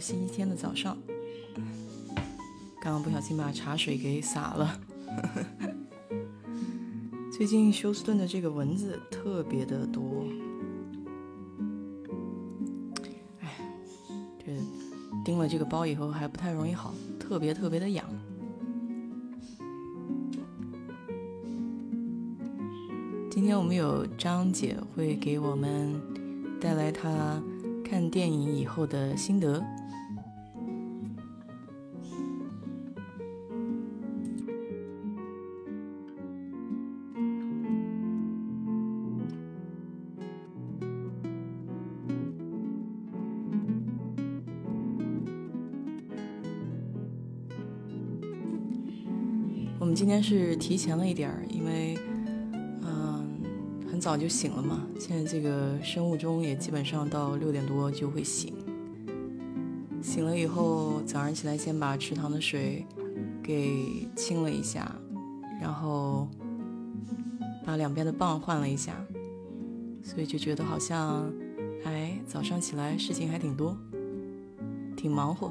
[0.00, 0.96] 星期天的早上，
[2.80, 4.80] 刚刚不小心把茶水给洒了。
[7.36, 10.26] 最近休斯顿的这个蚊子特别的多，
[13.40, 13.50] 哎，
[14.38, 14.52] 这
[15.24, 18.06] 叮了这个包以后还不太容易好，特别特别的痒。
[23.30, 26.00] 今天我们有张姐会给我们
[26.58, 27.42] 带来她
[27.84, 29.62] 看电影以后的心得。
[49.96, 51.98] 今天是提前了一点儿，因为。
[52.82, 53.26] 嗯
[53.90, 58.52] 很早就醒了嘛，现在这个生物钟也基本上到六点多就会醒。
[60.02, 62.84] 醒了以后，早上起来先把池塘的水
[63.42, 64.94] 给清了一下，
[65.62, 66.28] 然后
[67.64, 69.02] 把两边的棒换了一下，
[70.02, 71.32] 所以就觉得好像，
[71.84, 73.74] 哎，早上起来事情还挺多，
[74.94, 75.50] 挺忙活。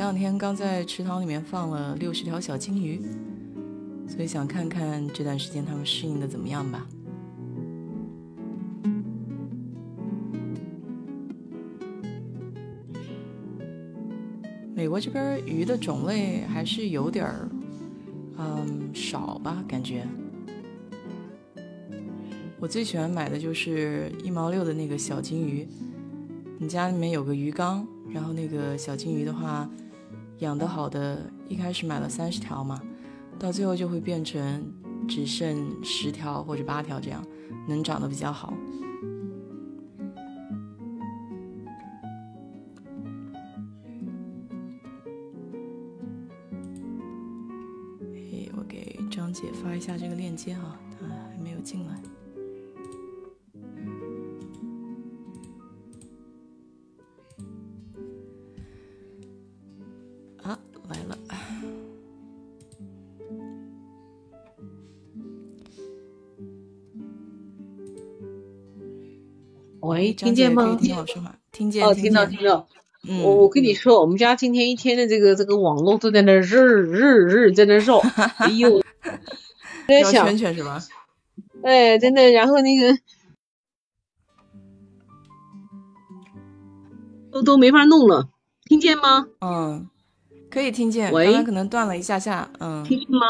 [0.00, 3.02] 前两天刚在池塘里面放了六十条小金鱼，
[4.08, 6.86] 所以想看看这段时间它们适应的怎么样吧。
[14.74, 17.50] 美国这边鱼的种类还是有点儿，
[18.38, 20.06] 嗯，少吧，感觉。
[22.58, 25.68] 我最喜欢买的就是一毛六的那个小金鱼。
[26.58, 29.68] 你家里面有个鱼缸，然后那个小金鱼的话。
[30.40, 32.80] 养得好的，一开始买了三十条嘛，
[33.38, 34.72] 到最后就会变成
[35.06, 37.22] 只剩十条或者八条这样，
[37.68, 38.54] 能长得比较好。
[48.14, 52.00] 哎，我给张姐发一下这个链接啊，她还没有进来。
[70.26, 70.78] 听见吗？
[71.50, 72.68] 听见哦，听到听到。
[73.24, 77.98] 我我跟你说，我们家今天一天的这个这个网络都在那日日日在那绕，
[78.36, 78.82] 哎呦，
[79.88, 80.78] 在想圈圈是吧？
[81.62, 82.98] 哎，真的，然后那个
[87.32, 88.28] 都都没法弄了，
[88.66, 89.26] 听见吗？
[89.40, 89.88] 嗯，
[90.50, 91.10] 可以听见。
[91.10, 93.20] 喂，刚刚可能断了一下下，嗯，听见吗？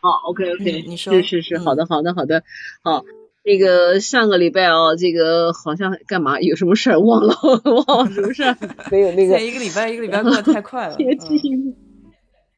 [0.00, 2.42] 好，OK OK，你说是是是，好的好的好的，
[2.82, 3.04] 好。
[3.48, 7.34] 那个上个礼拜啊，这个好像干嘛有什么事儿忘了，
[7.86, 8.54] 忘了什么事儿？
[8.92, 9.40] 没有那个。
[9.40, 10.96] 一个礼拜一个礼拜过得太快了。
[11.18, 11.74] 记性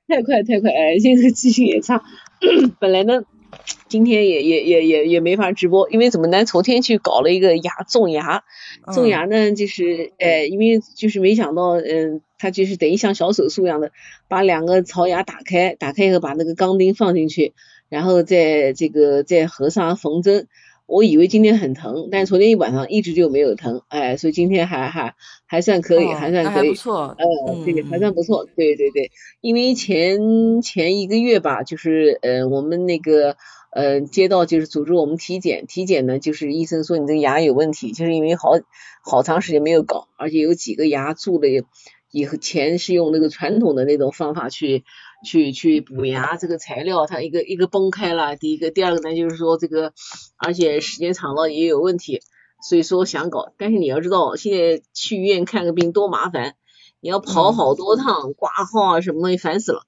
[0.09, 2.03] 太快太快，哎，现在记性也差。
[2.81, 3.23] 本来呢，
[3.87, 6.45] 今天也也也也也没法直播，因为怎么呢？
[6.45, 8.43] 昨天去搞了一个牙种牙，
[8.93, 13.93] 种牙呢就是哎，因为就是没想到，嗯，他就是等于像小手术一样的，
[14.29, 17.55] 把两个槽牙打开，打开以后把那个钢钉放进去，
[17.89, 20.49] 然后再这个再合上缝针。
[20.91, 25.15] 我以为今天很疼，但是昨天一晚上一直就没有疼，哎，所以今天还还
[25.47, 33.37] 还算可以，还算可以，不错，呃，对，还算不错，对对对，因为前前一个月吧，就是呃我们那个
[33.71, 38.51] 呃街道就是组织我们体检，体检呢就是医生说你这个牙有问题，就是因为好
[39.03, 41.65] 好长时间没有搞，而且有几个牙蛀了，
[42.11, 44.83] 以前是用那个传统的那种方法去。
[45.25, 48.37] 去去补牙，这个材料它一个一个崩开了。
[48.37, 49.93] 第一个，第二个呢，就是说这个，
[50.37, 52.21] 而且时间长了也有问题，
[52.63, 53.53] 所以说想搞。
[53.59, 56.55] 但是你要知道，现在去医院看个病多麻烦，
[57.01, 59.83] 你要跑好多趟，挂号啊什么东西，烦死了。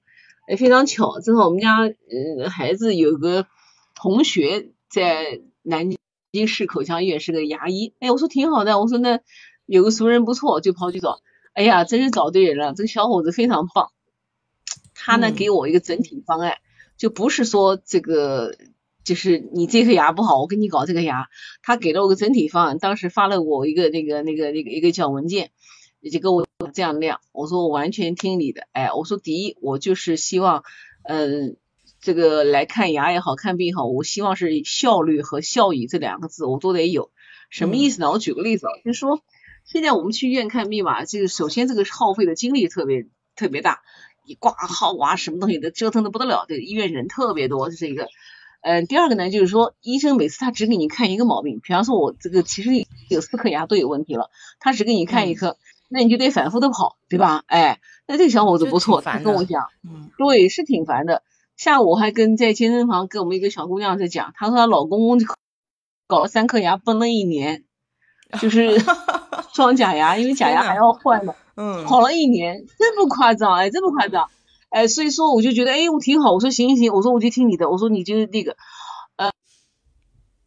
[0.47, 3.47] 哎，非常巧，正好我们家嗯孩子有个
[3.95, 5.89] 同学在南
[6.31, 7.93] 京市口腔医院是个牙医。
[7.99, 9.19] 哎，我说挺好的，我说那
[9.65, 11.19] 有个熟人不错，就跑去找。
[11.53, 13.89] 哎呀，真是找对人了，这个小伙子非常棒。
[15.05, 16.59] 他呢给我一个整体方案，
[16.97, 18.55] 就不是说这个
[19.03, 21.27] 就是你这颗牙不好，我给你搞这个牙。
[21.61, 25.51] 他给了我个整体方案，当时发了我一个那个那个那个一个小文件，
[26.09, 27.19] 就跟我这样那样。
[27.33, 30.63] 我说我完全听你的，哎，我说第一我就是希望，
[31.03, 31.57] 嗯，
[31.99, 37.11] 这个来看牙也好看病也好，我希望是效率和效益这两个字我都得有。
[37.49, 38.09] 什么意思呢？
[38.09, 39.21] 我举个例子啊，就是说
[39.65, 43.81] 现在我们去医院看病嘛，这个首先这个耗费的精力特别特别大。
[44.25, 48.07] 你挂号啊，什么东西的折腾的不得了，这个医院人特别多，这是一个。
[48.61, 52.69] 嗯，第二个呢，就是说医生每次他只给你看一个毛病，比方说我这个其实
[53.09, 54.29] 有四颗牙都有问题了，
[54.59, 55.57] 他只给你看一颗，
[55.89, 57.43] 那你就得反复的跑，对吧？
[57.47, 61.23] 哎，那这个小伙子不错，他跟我讲，嗯，对，是挺烦的。
[61.57, 65.19] 下午我还跟在健身房跟我们一个小姑娘在讲，她说她老公公
[66.07, 67.65] 搞了三颗牙崩了一年，
[68.39, 68.81] 就是
[69.53, 74.29] 装假牙，因为假牙还要换的，嗯，好了一年，真不夸张，哎，真不夸张。
[74.69, 76.31] 哎，所以说我就觉得，哎，我挺好。
[76.31, 77.69] 我说行行行，我说我就听你的。
[77.69, 78.57] 我说你就那个，
[79.17, 79.31] 呃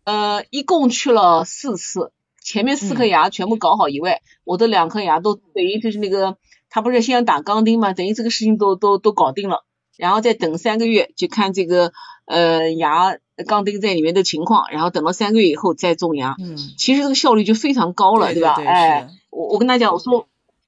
[0.05, 2.11] 呃，一共去了四次，
[2.43, 6.39] 前面四颗牙全部搞好以外，我的两颗牙都等于就是那个，
[6.71, 9.65] 他不是先打钢钉嘛，等于这个事情都都都搞定了，
[9.97, 11.93] 然后再等三个月，就看这个
[12.25, 13.17] 呃牙
[13.47, 16.35] 钢钉在里面的情况，然后等到三个月以后再种牙。
[16.41, 18.55] 嗯，其实这个效率就非常高了，对吧？
[18.55, 20.27] 哎，我我跟他讲，我说。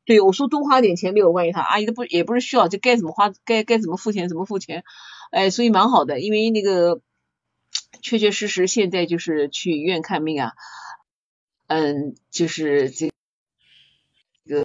[0.09, 4.83] 对，我说多花点钱没有关系，他阿姨都不也不是需要，就该怎么花，该该怎么付钱怎么付钱，
[5.31, 7.03] 哎，所以蛮好的，因为那个
[8.01, 10.53] 确确实实现在就是去医院看病啊，
[11.67, 13.11] 嗯，就是这
[14.47, 14.65] 个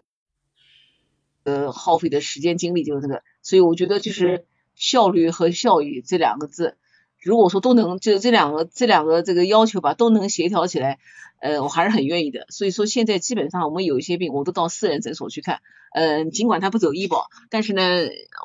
[1.43, 4.45] 呃耗费的时间精力就是这个，所以我觉得就是
[4.75, 6.77] 效率和效益这两个字，
[7.23, 10.99] 如果说都能就这两个这两个这个要求吧都能协调起来。
[11.39, 15.59] 呃，我还是很愿意的，所以说现在基本上我们有一些病，我都到私人诊所去看。
[15.93, 17.81] 嗯，尽管他不走医保，但是呢，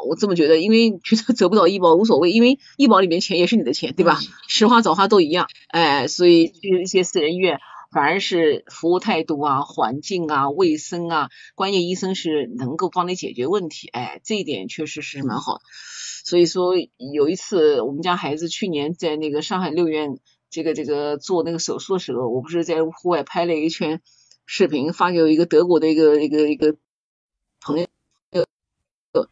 [0.08, 4.18] 我这么觉得，因为觉得 走不走医保无所谓，因为医保里面钱也是你的钱，对吧？
[4.48, 7.60] 实话早话都一样，哎，所以去一些私人医院，
[7.92, 15.60] 反而是服务态度啊、环境啊、卫生啊，关键医生是能够帮你解决问题，哎，这一点确实是蛮好。
[16.28, 20.18] 所以说有一次我们家孩子去年在那个上海六院。
[20.50, 24.00] 这个这个做那个手术的时候，我不是在户外拍了一圈
[24.46, 26.74] 视频，发给我一个德国的一个一个一个
[27.60, 27.86] 朋友，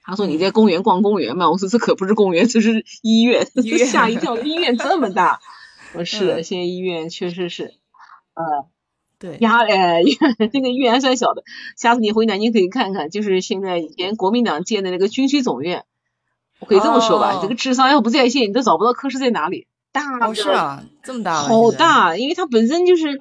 [0.02, 1.50] 他说你在公园逛公园嘛？
[1.50, 3.46] 我说这可不是公园，这是医院，
[3.88, 5.40] 吓一跳，医院这么大。
[5.96, 7.72] 我是的，现在医院确实是，
[8.34, 8.68] 呃，
[9.18, 10.02] 对， 牙哎，
[10.52, 11.44] 这个医院还算小的，
[11.78, 15.84] 下次你回南京可以看看，就是现在以前国民党建的那个军区总院，我
[16.66, 19.66] 可以这么说吧，这个智商要不在线，你都找不到科室在哪里。
[19.92, 23.18] 大哦是啊，这么大好大，因为它本身就是，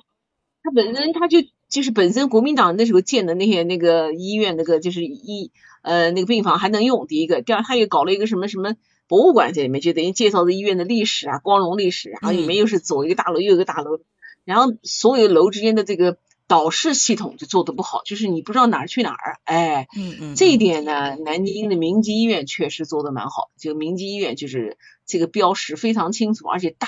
[0.61, 1.37] 它本身它就
[1.69, 5.51] 就是本身国民党那时候建的那些那个医院那个就是医
[5.83, 8.73] 呃那个病房还能用，第一个，第二他又搞了一个什么什么
[9.07, 13.99] 博物馆在里面，就等于介绍的医院的历史啊，光荣历史，然后里面又是左一个大楼右一个大楼，
[14.43, 24.77] 然后所有楼之间的这个导视系统就做的不好，就是你不知道哪儿去哪儿，哎，嗯嗯，这一点呢，南京的明基医院确实做的蛮好，就明基医院就是。
[25.07, 26.87] 这个标识非常清楚，而且大，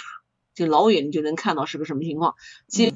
[0.55, 2.33] 就老远你就能看到是个什么情况。
[2.67, 2.89] 基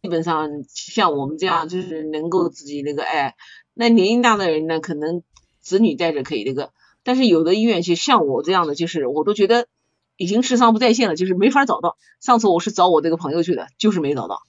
[0.00, 3.34] 基本上像我们这样，就是能够自己那个哎，
[3.74, 5.24] 那年龄大的人呢，可能
[5.58, 6.70] 子女带着可以那个，
[7.02, 9.66] 但是有的医院就像我这样的，就是我都觉得
[10.16, 11.96] 已经智商不在线了，就是没法找到。
[12.20, 14.42] 上次我是找我这个朋友去的，就是没找到，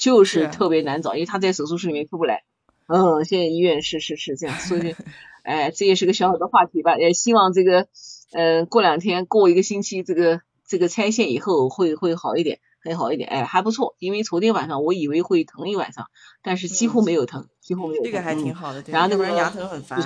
[0.00, 2.42] 就是特别难找，因为他在手术室里面出不来。
[2.88, 4.96] 嗯，现在医院是是是这样，所以
[5.44, 7.86] 哎，这也是个小小的话题吧，也希望这个。
[8.32, 13.96] 嗯，过两天，过一个星期，这个这个拆线以后会会好一点，会好一点，哎，还不错。
[13.98, 16.06] 因为昨天晚上我以为会疼一晚上，
[16.40, 18.04] 但是几乎没有疼，几乎没有。
[18.04, 19.98] 这个还挺好的，然后那个人牙疼很烦。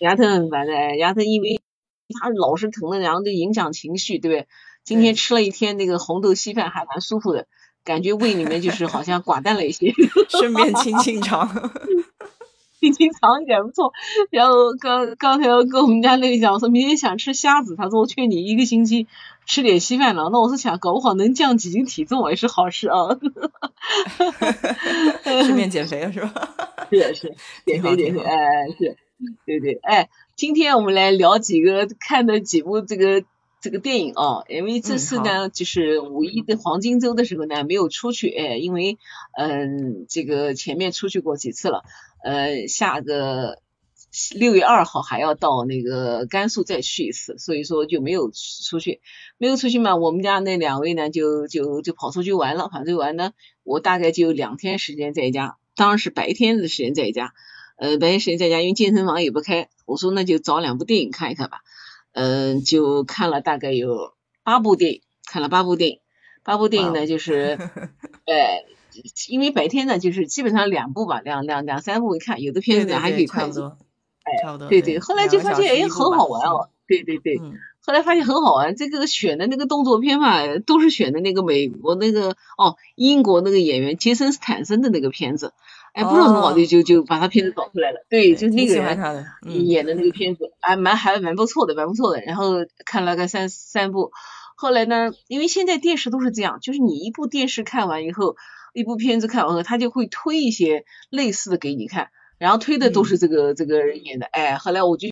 [0.00, 1.60] 牙疼很烦的，哎，牙疼因为
[2.20, 4.48] 他老是疼的，然后就影响情绪，对不对？
[4.82, 7.46] 今天吃了一天那个红豆稀饭，还蛮舒服的，
[7.90, 9.92] 感觉胃里面就是好像寡淡了一些。
[10.30, 11.48] 顺便清清肠。
[12.78, 13.92] 清清肠一点不错，
[14.30, 19.06] 然后刚刚才要跟我们家那个讲，我说明天想吃虾子，他说我劝你一个星期
[19.44, 20.30] 吃点稀饭了。
[20.32, 23.18] 那我是想，搞不好能降几斤体重也是好事啊。
[25.24, 26.32] 顺便减肥了是吧？
[26.90, 27.34] 是是，
[27.66, 28.96] 减肥减肥，哎是，
[29.44, 33.24] 对对，哎，今天我们来聊几个看的几部这个
[33.60, 38.98] 这个电影哦，因为这次呢就是五一的黄金周的时候呢没有出去，哎，因为
[39.36, 41.82] 嗯这个前面出去过几次了。
[42.22, 43.62] 呃，下个
[44.34, 49.00] 六月二号还要到那个甘肃再去一次，所以说就没有出去，
[49.38, 49.96] 没有出去嘛。
[49.96, 52.68] 我们家那两位呢，就就就跑出去玩了。
[52.68, 57.32] 跑出去玩呢，我大概就两天时间在家，当然是白天的时间在家。
[57.76, 61.62] 呃，白天时间在家，因为健身房也不开，我说那就找两部电影看一看吧。
[62.12, 65.98] 嗯，就看了大概有八部电影，看了八部电影，
[66.42, 67.58] 八部电影呢就是，
[68.26, 68.64] 呃。
[69.28, 73.48] 因为白天呢，就是基本上两部吧，两两两三部一看，有的片子还可以看。
[73.48, 77.38] 哎，对对，后来就发现哎很好玩哦，对对对，
[77.80, 85.54] 后来发现很好玩，这个选的那个动作片嘛，都是选的那个美国那个哦英国那个演员杰森斯坦森的那个片子，
[85.92, 89.26] 哎不知道怎么搞的就就把他片子找出来了，对，就是那个人
[89.66, 92.54] 演的那个片子，哎蛮还蛮不错的，蛮不错的，然后
[92.86, 94.12] 看了个三三部。
[94.56, 98.36] 后来呢，因为现在电视都是这样，就是你一部电视看完以后，
[98.74, 104.26] 一部片子看完后，他就会推一些类似的给你看，然后推的都是这个这个人演的。
[104.26, 105.08] 哎，后来我就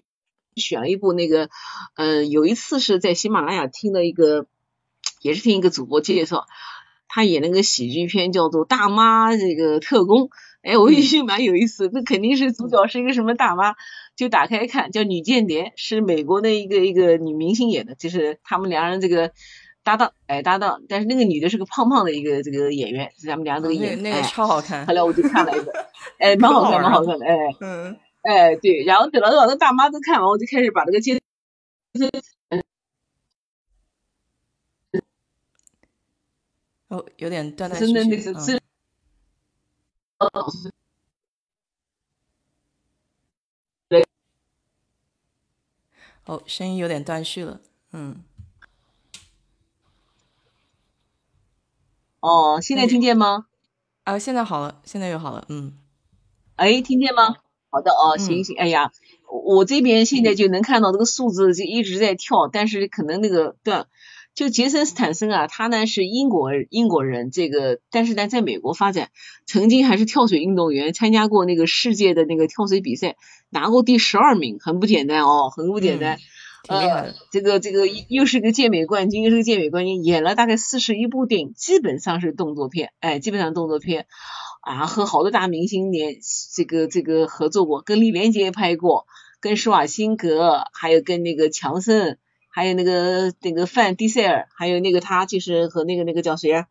[0.54, 1.48] 选了一部那个，
[1.96, 4.46] 嗯，有一次是在喜马拉雅听的一个，
[5.22, 6.44] 也是听一个主播介绍，
[7.08, 10.24] 他演那个喜剧片叫做《大妈这个特工》。
[10.68, 13.74] 哎，我一听蛮有意思，那肯定是主角是一个什么大妈，
[14.16, 19.32] 就打开看，叫《女间谍》，是美国的一个一个女明星演的，就是他们两人这个
[19.82, 24.86] 搭档，哎搭档，但是那个女的是个胖胖的一个这个演员，是他们俩这个演，那个超好看。
[24.86, 25.72] 后来我就看了一个，
[26.20, 31.18] 哎，蛮好看，蛮好看的，哎，嗯，哎对，然后等到把那大妈都看完，我就开始把这个接，
[36.88, 38.58] 哦，有点断断续续。
[40.18, 40.28] 哦，
[46.46, 47.60] 声音有点断续了，
[47.92, 48.22] 嗯。
[52.20, 53.46] 哦，现在听见吗？
[54.04, 55.78] 啊，现在好了，现在又好了，嗯。
[56.56, 57.36] 哎，听见吗？
[57.70, 58.90] 好的，哦，行行，哎呀，
[59.30, 63.86] 我这边现在就能看到这个数字就一直在跳，但是可能那个断。
[64.34, 69.10] 就杰森斯坦森啊，他呢是英国英国人，这个但是呢在美国发展，
[69.46, 73.16] 曾经还是跳水运动员，参加过那个世界的那个跳水比赛，
[73.50, 76.18] 拿过第十二名，很不简单哦，很不简单。
[76.68, 84.06] 呃，这个这个又是个健美冠军，又是个健美冠军，演了大概四十一部电影，基本上是动作片，哎，基本上动作片
[84.60, 86.16] 啊，和好多大明星连
[86.54, 89.06] 这个这个合作过，跟李连杰拍过，
[89.40, 92.18] 跟施瓦辛格，还有跟那个强森。
[92.48, 96.66] 还有那个那个范迪塞尔，还有那个他就是和那个那个叫谁啊？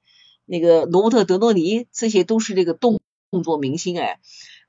[0.46, 3.00] 那个罗伯特德诺尼，这些都是这个动
[3.32, 4.20] 动作明星哎。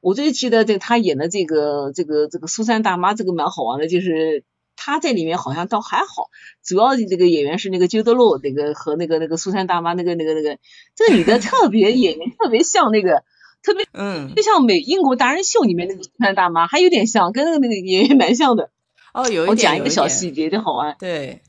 [0.01, 4.45] 我最记得这他演的这个这个这个苏珊大妈，这个蛮好玩的，就是
[4.77, 6.31] 他在里面好像倒还好。
[6.65, 10.59] 主要的这个演员是那个鸠德洛，那个和那个那个苏珊大妈那个那个那个
[10.95, 13.25] 这个女的 特别演员特别像那个
[13.63, 18.71] 特别嗯，就像美英国达人秀里面那个苏珊大妈，还有点像，跟那个那个演员蛮像的。
[19.15, 20.97] 哦，有我讲一个小细节就好玩。
[20.99, 21.43] 对，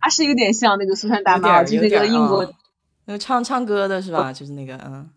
[0.00, 2.54] 他是有点像那个苏珊大妈，就那个英国
[3.04, 4.32] 那个唱唱歌的是吧？
[4.32, 5.10] 就是那个嗯，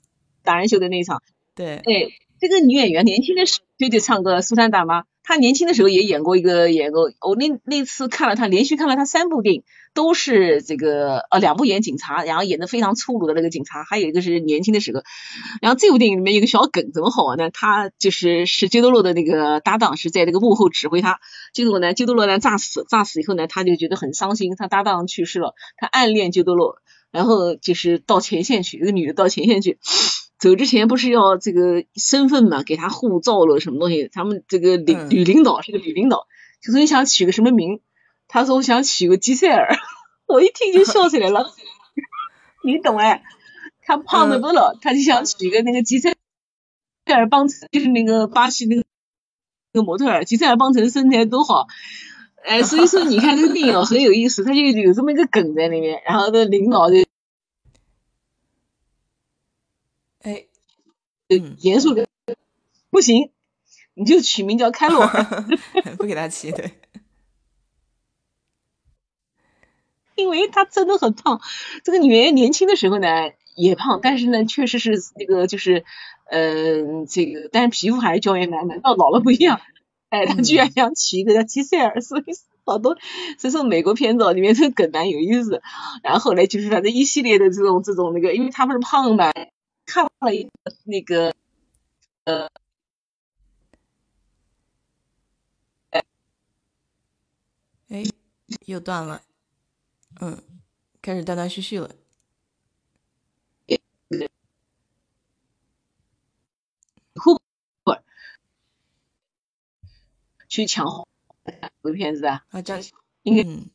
[0.44, 1.22] 打人秀的那一场。
[1.56, 5.04] 对，对，这个女演员年轻的时候就就唱歌，苏珊大妈。
[5.24, 7.12] 他年轻的时候也演过一个，演过。
[7.22, 9.64] 我那那次看了他，连续看了他三部电影，
[9.94, 15.04] 都是这个呃两部演警察，然后演的非常粗鲁的那个警察，还有一个是年轻的时候。
[15.62, 17.52] 然后这部电影里面有个小梗，怎么好玩呢？
[17.52, 21.20] 他就是是基多洛的那个搭档，是在那个幕后指挥他。
[21.54, 26.78] 结果呢，基多洛呢炸死，炸死以后呢，他就觉得很伤心，他搭档去世了，他暗恋基多洛，
[27.12, 29.78] 然后就是到前线去，一个女的到前线去。
[30.42, 34.10] 走之前不是要这个身份嘛，给他护照了什么东西？
[34.12, 36.26] 他们这个领女领导是个女领导，
[36.64, 37.80] 就说你想取个什么名？
[38.28, 39.78] 他说我想取个吉塞尔，
[40.26, 41.54] 我一听就笑起来了。
[42.66, 43.24] 你懂哎？
[43.84, 46.12] 他胖的多了，他就想取个那个吉塞
[47.06, 48.84] 尔邦辰，就是那个巴西那个
[49.74, 51.68] 那个模特儿，吉塞尔邦辰身材多好。
[52.44, 56.96] 哎，所以说你看这个电影很有意思，他就有这么一个梗在里面，然后那领导就。
[60.24, 60.46] 哎，
[61.60, 62.08] 严肃的
[62.90, 63.32] 不行，
[63.94, 65.08] 你就取名叫开洛，
[65.98, 66.72] 不给他起对，
[70.16, 71.42] 因为他真的很胖。
[71.84, 73.08] 这个女人年轻的时候呢
[73.56, 75.84] 也胖，但是呢确实是那个就是，
[76.30, 79.62] 嗯，这个但是皮肤还是胶原蛋白，到老了不一样。
[80.10, 82.24] 哎，他居然想起一个叫吉塞尔，所以
[82.66, 82.98] 好多，
[83.38, 85.62] 所以说美国片子里面这个梗蛮有意思。
[86.04, 89.32] 然后后来就是反正一系列的这种这种那个，因为他不是胖嘛。
[90.22, 90.52] 看了一个
[90.84, 91.36] 那个，
[92.26, 92.48] 呃，
[97.90, 98.04] 哎，
[98.68, 99.24] 又断了，
[100.20, 100.44] 嗯，
[101.02, 101.90] 开始断断续续了。
[110.48, 111.08] 去抢红
[111.82, 112.46] 个片子啊？
[112.52, 112.78] 啊，这
[113.24, 113.72] 应该应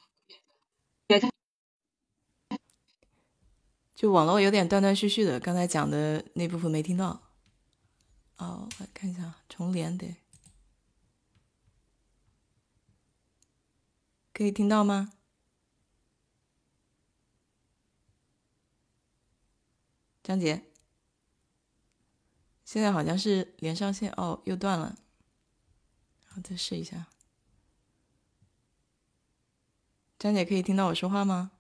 [1.09, 1.36] 该看。
[3.97, 7.23] 就网络有点断断续续的，刚才讲的那部分没听到。
[8.37, 10.17] 哦，我看一下，重连得，
[14.35, 15.15] 可以听到吗？
[20.23, 20.71] 张杰，
[22.67, 24.99] 现在好像是连上线，哦，又断了，
[26.35, 27.07] 我再试一下。
[30.19, 31.53] 张姐可以听到我说话吗？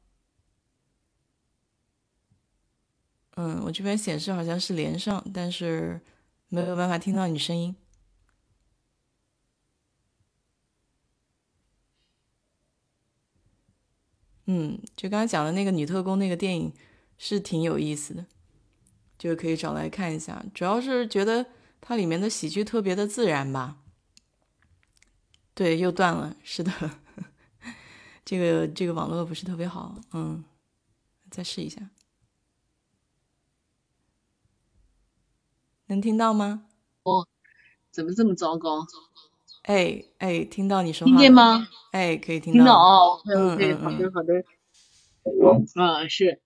[3.36, 6.00] 嗯，我这边显示好像是连上，但是
[6.48, 7.76] 没有办法听到你声音。
[14.46, 16.72] 嗯，就刚才讲的那个女特工那个电影
[17.18, 18.24] 是挺有意思的，
[19.18, 20.44] 就可以找来看一下。
[20.54, 21.44] 主要是觉得
[21.80, 23.78] 它里面的喜剧特别的自然吧。
[25.52, 26.72] 对，又断了，是的，
[28.24, 30.44] 这个这个网络不是特别好，嗯，
[31.30, 31.90] 再试一下，
[35.88, 36.62] 能听到吗？
[37.04, 37.26] 哦，
[37.92, 38.86] 怎么这么糟糕？
[39.62, 41.66] 哎哎，听到你说话，听见吗？
[41.92, 43.20] 哎，可以听到，听到哦。
[43.26, 44.44] 嗯对，好的好的。
[45.74, 46.40] 啊是，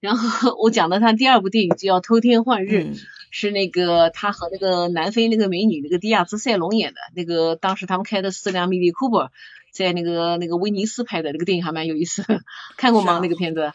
[0.00, 2.94] 然后我讲的他第二部电影就叫《偷天换日》，
[3.30, 9.28] 是那个他和那个南非那个美女那个迪亚兹塞隆演的，那个当时他们开的四辆 Mini Cooper，，
[9.72, 12.24] 在那个那个威尼斯拍的，那个电影还蛮有意思，
[12.78, 13.18] 看过吗？
[13.22, 13.72] 那个片子？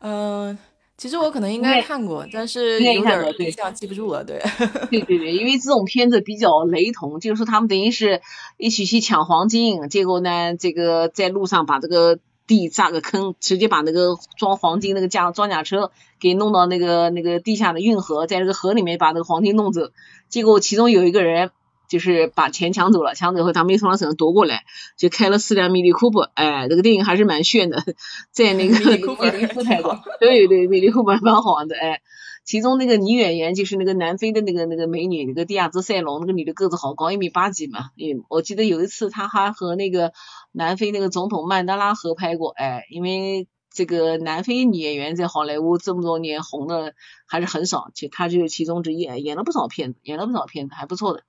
[0.00, 0.58] 嗯。
[1.00, 4.22] 其实我可能应该看过，但是有点印象记不住了。
[4.22, 4.38] 对，
[4.92, 8.20] 对对对，因为这种片子比较雷同，就是说他们等于是
[8.58, 15.90] 一起去抢黄金，结果呢，这个在路上把这个地炸个坑，直接把那个装黄金那个架装甲车
[16.20, 19.88] 给弄到那个那个地下的运河，在这个河里面把那个黄金弄走，
[20.28, 21.50] 结果其中有一个人。
[21.90, 24.62] 就是把钱抢走了，抢走后他们又从他手上夺过来，
[24.96, 27.82] 就开了四辆米利库珀，哎，这个电影还是蛮炫的，
[28.30, 32.00] 在那个威尼斯拍的，对对，米利库珀蛮好玩的，哎，
[32.44, 40.12] 其中那个女演员就是那个南非的那个那个美女，那个蒂亚兹塞隆，那个女的个子好高，一米八几嘛，嗯，我记得有一次她还和那个
[40.52, 46.94] 南非那个总统曼德拉合拍过，哎，因为这个南非女演员在好莱坞这么多年红的
[47.26, 51.24] 还是很少，其实她就是其中之一，演了不少片子，演了不少片子，还不错的。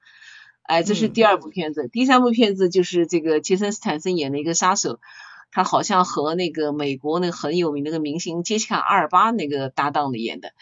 [0.64, 5.00] 哎，这是第二部片子，第三部片子就是这个杰森斯坦森演的一个杀手，
[5.52, 10.54] 他好像和那个美国那个很有名那个明星杰西卡阿尔巴那个搭档的演的。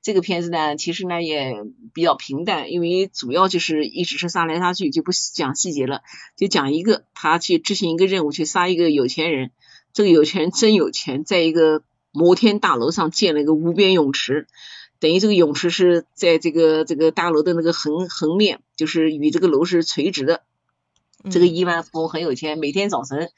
[0.00, 1.54] 这个片子呢，其实呢也
[1.92, 6.02] 比较平淡，因为主要就是一直是杀来杀去，就不讲细节了，
[6.36, 9.50] 就讲一个他去执行一个任务，去杀一个有钱人，
[9.92, 14.46] 这个有钱人真有钱，在一个摩天大楼上建了一个无边泳池。
[15.00, 20.42] 等于这个泳池是在这个这个大楼的那个横横面，就是与这个楼是垂直的。
[21.30, 23.30] 这个亿万富翁很有钱，每天早晨，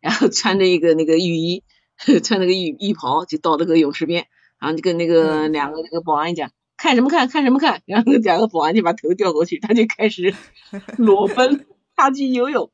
[0.00, 1.62] 然后穿着一个那个浴衣，
[2.24, 4.26] 穿那个浴浴袍，就到那个泳池边，
[4.58, 10.34] 然后就跟那个两个那个保安讲，看什么看，看什么看，然后两个保安就把头掉过去，他就开始
[10.98, 12.70] 裸奔，他去游泳。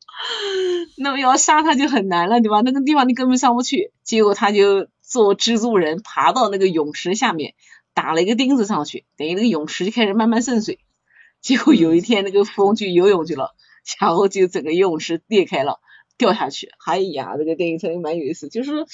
[0.97, 2.63] 那么要杀他就很难了，对吧？
[2.63, 3.93] 那个地方你根本上不去。
[4.03, 7.55] 结果他就做蜘蛛人，爬到那个泳池下面。
[7.95, 10.81] 打了一个钉子上去，等于那个泳池就开始慢慢渗水。
[11.41, 13.55] 结果有一天那个富翁去游泳去了，
[14.01, 15.79] 然后就整个游泳池裂开了，
[16.17, 16.71] 掉下去。
[16.87, 18.49] 哎呀，这个电影真的蛮有意思。
[18.49, 18.87] 就是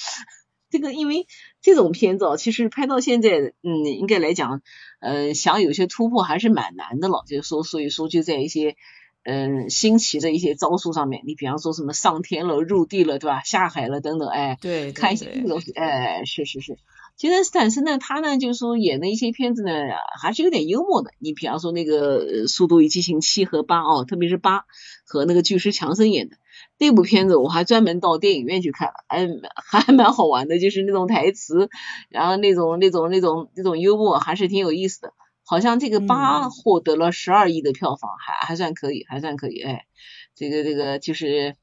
[0.69, 1.27] 这个，因为
[1.61, 4.61] 这种片子其实拍到现在，嗯，应该来讲，
[4.99, 7.23] 嗯，想有些突破还是蛮难的了。
[7.25, 8.75] 就是说，所以说就在一些
[9.23, 13.41] 嗯新奇的一些招数上面，你比方说什么上天了、入地了，对吧？
[13.43, 16.77] 下海了等等，哎，对，看一些这个东西，哎，是是是。
[17.21, 19.71] 杰森斯坦森呢，他呢就是说演的一些片子呢，
[20.19, 21.11] 还是有点幽默的。
[21.19, 24.65] 你比方说那个《速度与激情七》和八哦，特别是八
[25.05, 26.37] 和那个巨石强森演的
[26.79, 31.69] 那部片子，我还专门到电影院去看了，哎，还蛮好玩的，就是那种台词，
[32.09, 35.13] 然后那种那种那种那种幽默，还是挺有意思的。
[35.43, 39.85] 好像这个八获得了十二亿的票房，还还算可以，还算可以，哎，
[40.33, 41.55] 这个这个就是。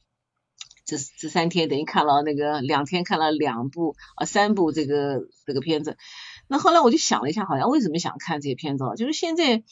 [0.89, 5.99] 这这三天等于看了那个两天看了两部啊三部这个这个片子，
[6.49, 8.95] 那后来我就想了一下，好像为什么想看这些片子啊？
[8.95, 9.63] 就是现在，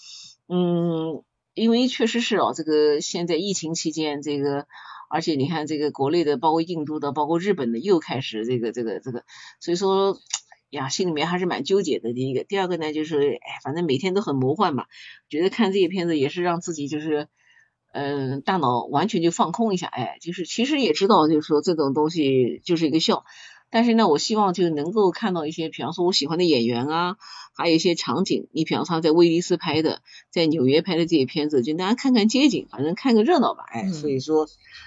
[0.46, 1.24] 嗯，
[1.54, 4.66] 因为确实是哦，这个现在疫情期间，这个
[5.08, 9.24] 而且你看这个国内的，包括印度的，包括日本的，又开始这个这个这个，
[9.58, 10.18] 所以说
[10.68, 12.12] 呀，心里面还是蛮纠结的。
[12.12, 14.84] 第一个，第二个呢，就是哎，反正每天都很魔幻嘛，
[15.30, 17.28] 觉得看这些片子也是让自己就是。
[17.98, 23.24] 嗯，大脑完全就放空一下，哎，就是其实也知道，就是说这种东西就是一个笑，
[23.70, 27.16] 但是呢，我希望就能够看到一些，比方说我喜欢的演员啊，
[27.54, 34.46] 还有一些场景，你比方说在威尼斯拍的，在纽约拍的这些片子，就大家看看街景，反正看个热闹吧，哎，所以说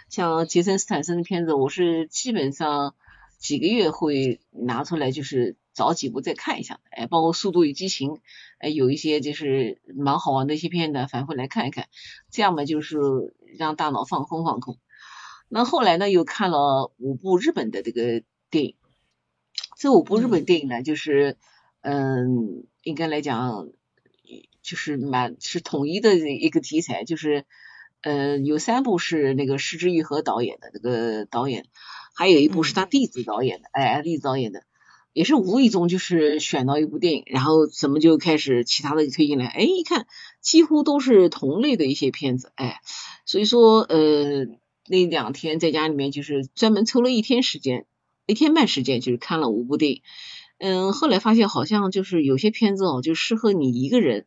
[0.09, 2.93] 像杰森斯坦森的片子，我是基本上
[3.39, 8.09] 几个月会拿出来，就是找几部再看一下，哎，包括《速度与激情》。
[8.57, 11.87] 哎，有一些就是蛮好玩的一些片段，反复来看一看，
[12.29, 12.97] 这样嘛就是
[13.57, 14.77] 让大脑放空放空。
[15.47, 18.75] 那后来呢，又看了五部日本的这个电影，
[19.77, 21.37] 这五部日本电影呢，就是
[21.79, 23.69] 嗯，应该来讲
[24.61, 27.45] 就是蛮是统一的一个题材，就是
[28.01, 31.65] 呃有三部是那个石之愈和导演的这个导演，
[32.13, 34.63] 还有一部是他弟子导演的，哎，弟子导演的。
[35.13, 39.47] 也是无意中就是选到一部电影，然后怎么就开始其他的推进来？
[39.47, 40.07] 哎，一看
[40.41, 42.79] 几乎都是同类的一些片子，哎，
[43.25, 44.45] 所以说呃
[44.87, 47.85] 那两天在家里面就是专门抽了一天时间，
[48.25, 50.01] 一天半时间就是看了五部电影。
[50.57, 54.25] 嗯，后来发现好像就是有些片子哦，就适合你一个人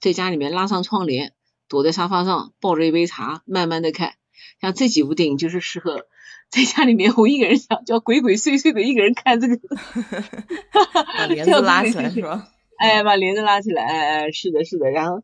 [0.00, 1.34] 在家里面拉上窗帘，
[1.68, 4.14] 躲在沙发上抱着一杯茶，慢慢的看。
[4.60, 6.06] 像这几部电影就是适合
[6.50, 9.58] 在家里面我一个人想叫鬼鬼祟祟的一个人看这个，
[11.18, 12.48] 把帘子拉起来 是吧？
[12.78, 14.90] 哎，把帘子拉起来，哎哎，是的，是的。
[14.90, 15.22] 然后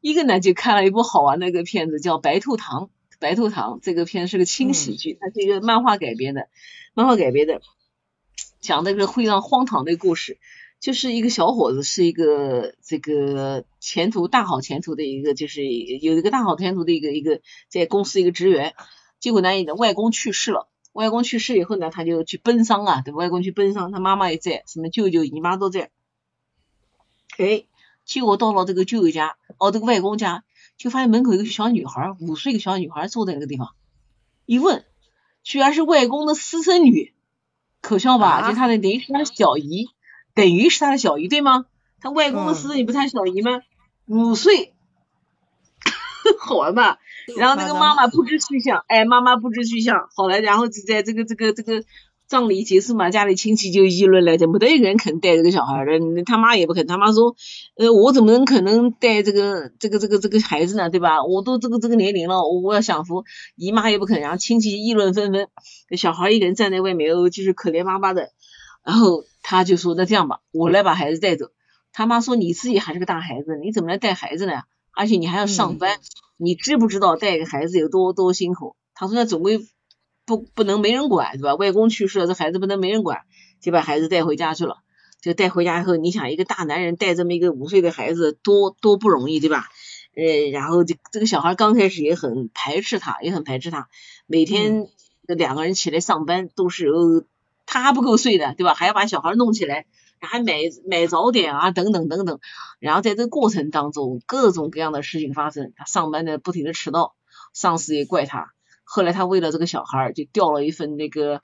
[0.00, 2.84] 一个呢就看了一部好玩的一个片子，叫《白兔糖》。
[3.20, 6.48] 白兔糖这个片是个轻喜剧，它是一个漫画改编的，
[6.94, 7.60] 漫画改编的，
[8.60, 10.38] 讲那个非常荒唐的故事，
[10.78, 18.74] 就是一个小伙子是一个这个前途大好前途的一个，就是有一个大好前途的一个一个在公司一个职员，
[19.20, 25.90] 结果呢，你的外公去世了，外公去世以后呢，他就去奔丧啊，对，外公去奔丧，他妈妈也在，什么舅舅姨妈都在。
[27.36, 27.64] 哎，
[28.04, 30.44] 结果到了这个舅舅家，哦，这个外公家，
[30.76, 33.74] 就发现门口有个小女孩，五岁的小女孩坐在那个地方。
[34.46, 34.84] 一问，
[35.42, 37.14] 居然是外公的私生女，
[37.80, 38.48] 可笑吧？
[38.48, 39.88] 就他的等于是他的小姨，
[40.34, 41.66] 等于是他的小姨，对吗？
[42.00, 43.60] 他外公的私生女不是他小姨吗？
[44.06, 44.74] 五岁，
[46.40, 46.98] 好玩吧？
[47.36, 51.84] 然后那个妈妈不知去向，哎，妈妈不知去向，好了，然后就在这个这个这个。
[52.28, 55.92] 葬礼结束嘛，家里亲戚就议论了，这没得一个人肯带这个小孩的，
[56.26, 57.34] 他妈也不肯，他妈说，
[57.78, 61.24] 呃，我怎么能可能带这个这个这个这个孩子呢，对吧？
[61.24, 63.24] 我都这个这个年龄了，我要享福，
[63.56, 65.48] 姨妈也不肯，然后亲戚议论纷纷，
[65.96, 68.28] 小孩一个人站在外面，哦，就是可怜巴巴的，
[68.84, 71.46] 然后他就说，那这样吧，我来把孩子带走。
[71.94, 74.52] 他妈说，你自己还是个大孩子，你怎么来带孩子呢？
[74.98, 75.98] 而且你还要上班，
[76.36, 78.76] 你知不知道带个孩子有多多辛苦？
[78.94, 79.66] 他说，那总归。
[80.28, 81.54] 不不能没人管，对吧？
[81.54, 83.22] 外公去世了，这孩子不能没人管，
[83.62, 84.76] 就把孩子带回家去了。
[85.22, 89.64] 就带回家以后，你想一个大男人带这么一个五岁的孩子，多多不容易，对吧？
[90.14, 93.88] 呃，然后这这个小孩刚开始也很排斥他，也很排斥他。
[94.26, 94.88] 每天
[95.22, 97.24] 两个人起来上班都是
[97.64, 98.74] 他不够睡的，对吧？
[98.74, 99.86] 还要把小孩弄起来，
[100.26, 100.54] 还买
[100.90, 102.40] 买早点啊，等等等等。
[102.80, 107.14] 然后在这个过程当中，各种各样的事情发生，他上班的不停的迟到，
[107.52, 108.52] 上司也怪他。
[108.84, 111.42] 后来他为了这个小孩儿就调了一份那个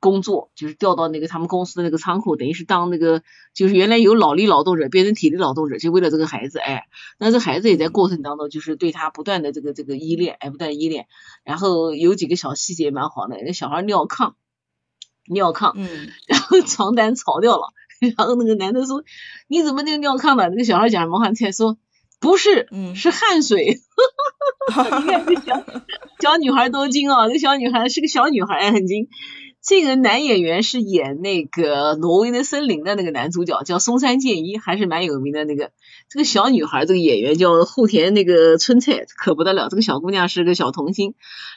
[0.00, 6.84] 工作，就是调到那个他们公司的那个仓库，等于是当那个就是原来有脑力劳动者变成体力劳动者，就为了这个孩子，哎，
[7.18, 11.08] 那这孩子也在过程当中就是对他不断的这个这个依恋，哎，不断依恋。
[11.44, 14.34] 然后有几个小细节蛮好的，那小孩尿炕，
[15.26, 19.02] 尿炕，嗯，然后床单潮掉了，然后那个男的说
[19.48, 20.48] 你怎么那个尿炕了？
[20.48, 21.32] 那个小孩讲什么话？
[21.32, 21.78] 才说。
[22.20, 23.78] 不是，嗯，是汗水。
[24.68, 25.64] 你看这小
[26.20, 27.28] 小女孩多精啊！
[27.28, 29.06] 这小女孩是个小女孩，很精。
[29.62, 35.70] 这个男演员是演那个《挪威的森林》的那个男主角，叫松山健一，还是蛮有名的那个。
[36.08, 39.68] 这个小女孩，这个演员叫后田那个春菜，可不得了。
[39.68, 41.14] 这个小姑娘是个小童星，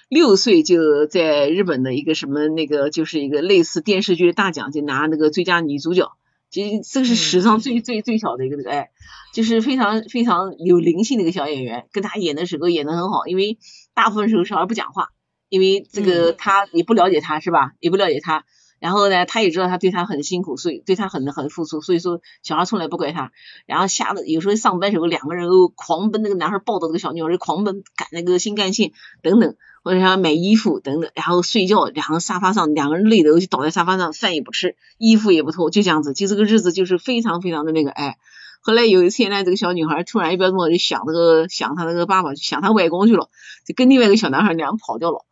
[0.09, 6.11] 六岁就在日本的一个什么那个，就是一个类似电视剧的大奖，就拿那个最佳女主角。
[6.51, 8.89] 其实这个是史上最最最小的一个这个哎，
[9.33, 13.57] 就是非常非常有灵性的一个小演员，跟他演的时候演的很好，因为
[13.93, 15.07] 大部分时候小孩不讲话，
[15.47, 18.43] 因为这个他也不了解他是吧，也不了解他，
[18.81, 23.31] 然后呢，他也知道他对他很辛苦，所以对他很很付出，所以说小孩从来不怪他，
[23.65, 28.91] 然后吓得有时候上班时候两个人都狂奔，那个男孩抱着这个小女孩就狂奔赶那个新干线
[29.21, 29.55] 等等。
[29.83, 38.19] 或者想买衣服等等，然后睡觉，然后沙发上，两个人累的就倒在沙发上，饭也不吃，衣服也不脱，就这样子，就这个日子就是非常非常的那个哎。
[38.61, 43.31] 后来有一天呢，这个小女孩突然一边么就想这个想她那个爸爸，想她外公去了，
[43.65, 45.25] 就跟另外一个小男孩两个跑掉了。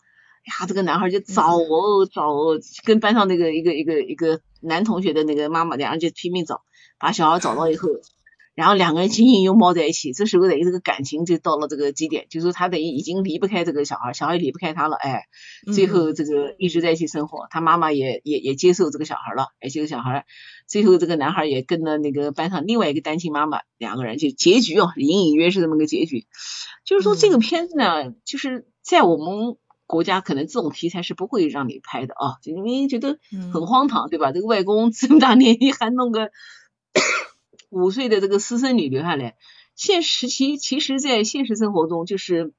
[0.49, 6.62] 呀，这个男孩就找哦找哦，跟班上那个一个一个一个男同学的那个妈妈，两人就拼命找，
[6.99, 7.88] 把小孩找到以后。
[8.55, 15.23] 然后两个人紧紧拥抱在一起，这时候等于这个感情就到了这个极点，就是他等于已经离不开这个小孩，小孩也离不开他了，哎，
[15.73, 20.25] 最后这个一直在一起生活，他妈妈也也也接受这个小孩了，哎，这个小孩，
[20.67, 26.27] 最后这个男孩也跟了那个班上另外一个单亲妈妈，两个人就结局哦，隐隐约是这么个结局，
[26.83, 29.55] 就是说这个片子呢，就是在我们
[29.89, 33.17] 国家可能这种题材是不会让你拍的啊，就因为觉得
[33.52, 34.32] 很荒唐，对吧？
[34.32, 36.30] 这个外公 这么大年纪还弄个。
[37.71, 39.36] 五岁的这个私生女留下来，
[39.75, 42.52] 现实其其实，在现实生活中，就是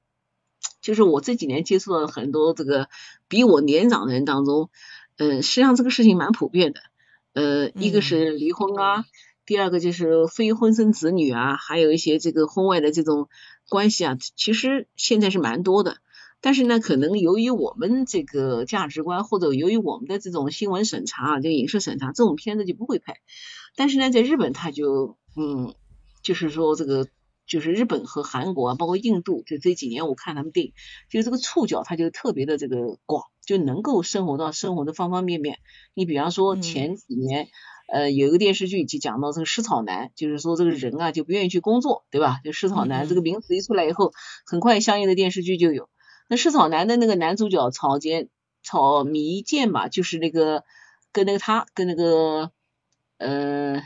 [0.81, 2.87] 就是我这几年接触到很多这个
[3.27, 4.69] 比我年长的人当中，
[5.17, 6.79] 嗯，实际上这个事情蛮普遍的，
[7.33, 9.03] 呃，一个是离婚啊，
[9.45, 13.27] 第二个就是非婚生子女啊，还有一些这个婚外的这种
[13.67, 15.97] 关系啊，其实现在是蛮多的。
[16.41, 23.17] 但是呢，可能由于我们这个价值观，或者由于我们的这种新闻审查啊，这个影视审查，这种片子就不会拍。
[23.75, 25.75] 但是呢，在日本他就，嗯，
[26.23, 27.07] 就是说这个，
[27.45, 30.73] 就是日本和韩国啊，包括印度，就这几年我看他们电影，
[31.11, 35.59] 就这个触角它就特别的这个广，就能够生活到生活的方方面面。
[35.93, 37.49] 你比方说前几年，
[37.87, 42.39] 呃，有一个电视剧就讲到这个食草男，就是说这个人啊就不愿意去工作，对吧？
[42.43, 44.11] 就食草男这个名词一出来以后，
[44.45, 45.87] 很快相应的电视剧就有。
[46.31, 48.29] 那食草男的那个男主角草间
[48.63, 50.63] 草迷剑吧，就是那个
[51.11, 52.51] 跟那个他跟那个
[53.17, 53.83] 呃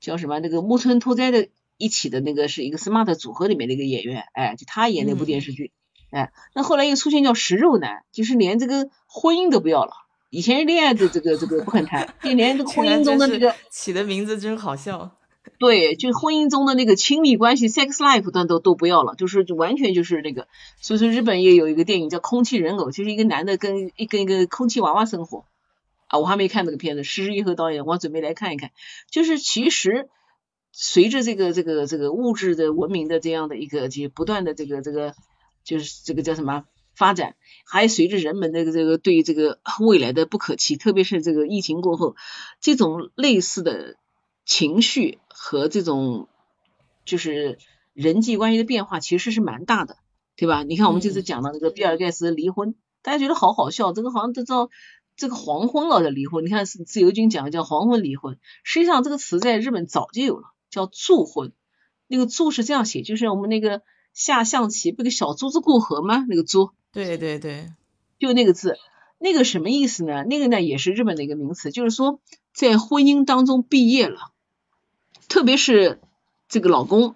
[0.00, 5.70] 叫什么那个木村拓哉的一起的那个是一个 smart 组合里面的一个演员，哎，就他演那部电视剧。
[6.10, 9.92] 哎，那后来又出现叫食肉男，就是连这个婚姻都不要了。
[10.30, 15.17] 以前恋爱的这个这个不肯谈，就连这个 婚姻中的那个起的名字真好笑。
[15.58, 20.48] 对，就婚姻中的那个亲密关系 （sex life） 都都都不要了，就是就完全就是那个。
[20.80, 25.44] 所以说日本也有一个电影叫《空气人偶》，就是一个男的跟一跟一个空气娃娃生活。
[26.08, 28.70] 啊，我还没看这个片子，石之和导演，我准备来看一看。
[29.10, 30.08] 就是其实
[30.72, 35.14] 随着这个这个这个物质的文明的这样的一个就不断的这个这个。
[35.64, 36.64] 就是这个叫什么
[36.96, 37.34] 发展，
[37.66, 42.16] 还随着人们的这个对这个未来的不可期，特别是这个疫情过后，
[42.58, 43.96] 这种类似的
[44.46, 46.28] 情绪和这种
[47.04, 47.58] 就是
[47.94, 49.96] 人际关系的变化，其实是蛮大的，
[50.36, 50.64] 对吧？
[50.64, 54.68] 你看我们这次讲到那个比尔盖茨离婚，大家觉得好好笑，这个好像都叫
[55.16, 56.44] 这个黄昏了的离婚。
[56.44, 61.52] 你看自由军讲的叫黄昏离婚，实际上这个词在日本早就有了，叫祝婚。
[62.06, 63.82] 那个祝是这样写，就是我们那个。
[64.14, 66.26] 下象棋不个小珠子过河吗？
[66.28, 67.70] 那个珠，对对对，
[68.18, 68.76] 就那个字，
[69.18, 70.24] 那个什么意思呢？
[70.24, 72.18] 那个呢也是日本的一个名词，就是说
[72.52, 74.32] 在婚姻当中毕业了，
[75.28, 76.00] 特别是
[76.48, 77.14] 这个老公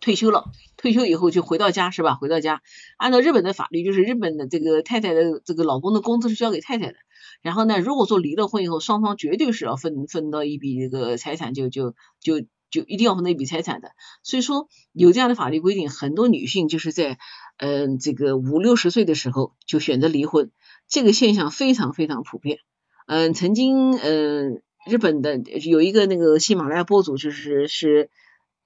[0.00, 2.14] 退休了，退休以后就回到家是吧？
[2.16, 2.60] 回到家，
[2.98, 6.94] 按照日本的法律，就是日本的这个太太的这个老公的工资是交给太太的。
[7.40, 12.46] 然后呢，如果说离了婚以后，双方绝对是要分分到一笔这个财产，就就就。
[12.70, 13.92] 就一定要分那笔财产的，
[14.24, 17.18] 所以说有这样的法律规定，很多女性就是在
[17.56, 20.50] 嗯这个五六十岁的时候就选择离婚，
[20.88, 22.58] 这个现象非常非常普遍。
[23.06, 28.10] 嗯，曾经嗯日本的有一个那个喜马拉雅博主，就是是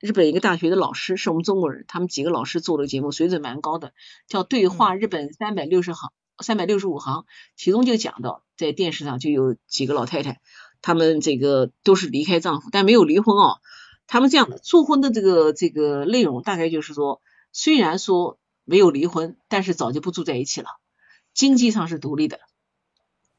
[0.01, 3.93] 日本一个大学的老师，是我们中国人，他们几个老师做的节目水准蛮高的，
[4.27, 7.25] 叫对话日本三百六十行三百六十五行，
[7.57, 10.41] 其中就讲到在电视上就有几个老太太，
[10.83, 13.59] 她们这个都是离开丈夫，但没有离婚哦。
[14.07, 17.21] 他们这样的祝婚的这个这个内容，大概就是说，
[17.53, 20.69] 虽然说没有离婚，但是早就不住在一起了，
[21.35, 22.41] 经济上是独立的，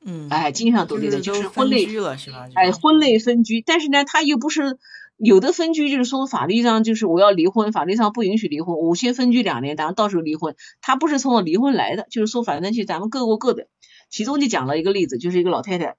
[0.05, 2.47] 嗯，哎，经济上独立的，就是婚内了是吧？
[2.55, 4.77] 哎，婚内分居，但是呢，他又不是
[5.17, 13.67] 有的分居，就是说法律上就是我要离婚，法律上不允许离婚，我先分居两年，然后到时候离婚，他不是从我离婚来的，就是说反正就咱们各过各的。
[14.09, 15.95] 其中就讲了一个例子，就是一个老太太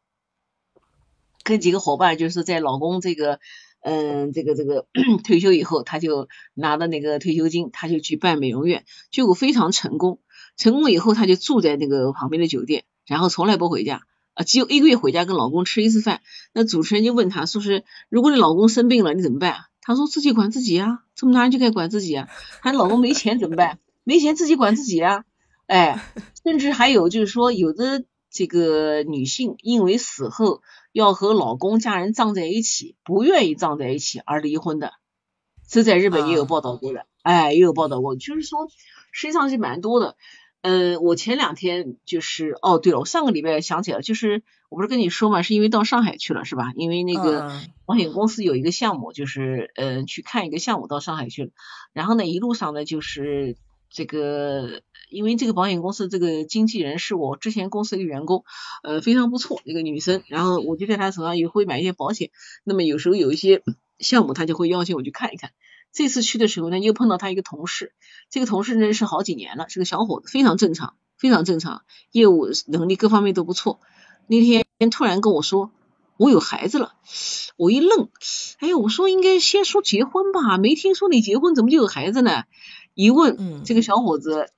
[1.44, 3.38] 跟几个伙伴，就是在老公这个。
[3.82, 4.88] 嗯，这个这个
[5.24, 10.20] 退休以后，他就拿了那个退休金，他就去办美容院，结果非常成功。
[10.58, 14.02] 成功以后，他就住在那个旁边的酒店，然后从来不回家，
[14.34, 16.20] 啊，只有一个月回家跟老公吃一次饭。
[16.52, 19.64] 那主持人就问他说是，如果你老公生病了，你怎么办？
[19.80, 22.28] 他说自己管自己啊，这么大人就该管自己啊。
[22.62, 23.80] 他老公没钱怎么办？
[24.04, 25.24] 没钱自己管自己啊。
[25.66, 26.00] 哎，
[26.44, 30.62] 甚至还有就是说，有的这个女性因为死后。
[30.92, 34.94] 要和老公家人葬在一起，不愿意葬在一起而离婚的，
[35.68, 38.68] 这在日本也有报道过的，哎，也有报道过，就是说
[39.12, 40.16] 实际上是蛮多的。
[40.62, 46.72] 呃，我前两天就是，哦，对了，我上个礼拜想起来，就是我不是跟你说嘛，是因为到上海去了，是吧？
[46.76, 47.50] 因为那个
[47.86, 51.50] 保险公司有一个项目，就是呃去看一个项目，到上海去了，
[51.92, 53.56] 然后呢一路上呢就是。
[53.92, 58.44] 这个，因为这个保险公司这个经纪人是我之前公司的一个员工，
[58.84, 60.22] 呃，非常不错，一个女生。
[60.28, 62.30] 然后我就在她手上也会买一些保险。
[62.62, 63.64] 那么有时候有一些
[63.98, 65.50] 项目，她就会邀请我去看一看。
[65.92, 67.92] 这次去的时候呢，又碰到他一个同事，
[68.30, 73.80] 这个同事认识好几年了，是个小伙子，非常正常，非常正常，业务能力各方面都不错。
[74.26, 75.72] 那天突然跟我说，
[76.16, 76.94] 我有孩子了，
[77.56, 78.08] 我一愣，
[78.58, 82.44] 哎，我说应该先说结婚吧，没听说你结婚，怎么就有孩子呢？
[82.94, 84.50] 一问，这个小伙子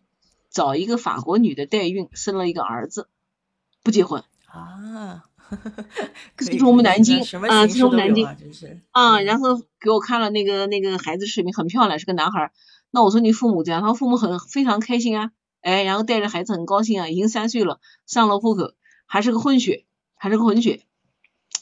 [0.51, 3.09] 找一个法国女的代孕，生了一个儿子，
[3.83, 5.25] 不结婚啊？
[6.37, 8.27] 这是我们南京啊，这是我们南京，
[8.91, 12.53] 啊，然后给我看了那个那个孩子视频，很漂亮，是个男孩。
[12.91, 18.75] 那我说你父母这样，他父母很非常开心啊，哎，然后带着孩子很高兴啊，已经三岁了，上了户口，
[19.07, 19.85] 还是个混血，
[20.15, 20.81] 还是个混血。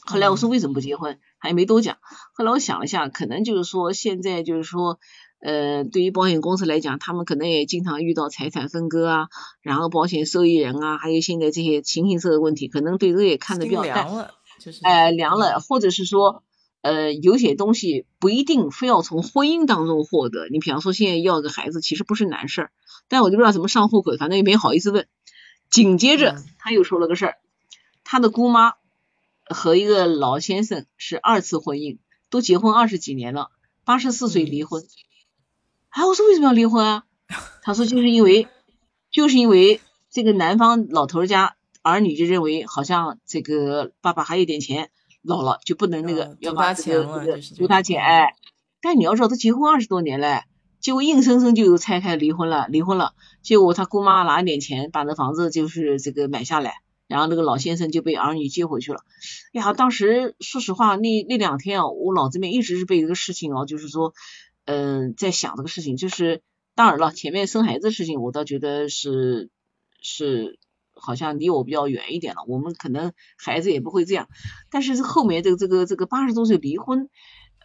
[0.03, 1.97] 后来我说为什么不结婚，他也没多讲。
[2.33, 4.99] 后来我想了一下，可能就是说现在就是说。
[5.41, 9.27] 呃，对于保险公司来讲，他们可能也经常遇到财产分割啊，
[9.61, 14.29] 然后保险受益人啊，还有现在这些形形色色的问题，可能对这个也看得比较淡。
[14.83, 16.43] 哎，凉了，或者是说，
[16.81, 20.47] 呃，有些东西不一定非要从婚姻当中获得。
[20.49, 22.71] 你比方说，现在要个孩子其实不是难事儿，
[23.07, 25.07] 但我就不知道怎么上户口，反正也没好意思问。
[25.71, 27.37] 紧接着他又说了个事儿，
[28.03, 28.73] 他的姑妈
[29.45, 31.97] 和一个老先生是二次婚姻，
[32.29, 33.49] 都结婚二十几年了，
[33.83, 34.83] 八十四岁离婚。
[35.91, 37.03] 啊，我说为什么要离婚啊？
[37.63, 38.47] 他说就是因为，
[39.11, 44.89] 就是因为这个男方老头家儿女就认为好像这个爸爸还有点钱，
[45.21, 48.01] 老了就不能那个要把这个这个足他钱。
[48.01, 48.35] 哎，
[48.81, 50.43] 但你要知道，他结婚二十多年了，
[50.79, 53.13] 结果硬生生就拆开离婚了，离婚了。
[53.41, 56.75] 结果他姑妈拿点钱把那房子就是这个买下来，
[57.07, 59.01] 然后那个老先生就被儿女接回去了。
[59.51, 64.13] 呀，当时说实话，那那两天啊，我脑子里面一直是被这个事情啊，就是说。
[64.65, 66.41] 嗯，在想这个事情，就是
[66.75, 69.49] 当然了，前面生孩子的事情，我倒觉得是
[70.01, 70.59] 是
[70.93, 72.43] 好像离我比较远一点了。
[72.47, 74.29] 我们可能孩子也不会这样，
[74.69, 77.09] 但是后面这个这个这个八十多岁离婚，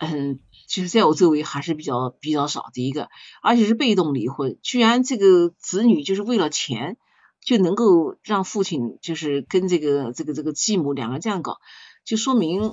[0.01, 3.09] 嗯，其实在我周围还是比较比较少的一个，
[3.43, 4.57] 而且是被动离婚。
[4.63, 6.97] 居然这个子女就是为了钱
[7.41, 11.59] 就能够让父亲就是跟这个这个这个继母两个这样搞，
[12.05, 12.73] 就说明。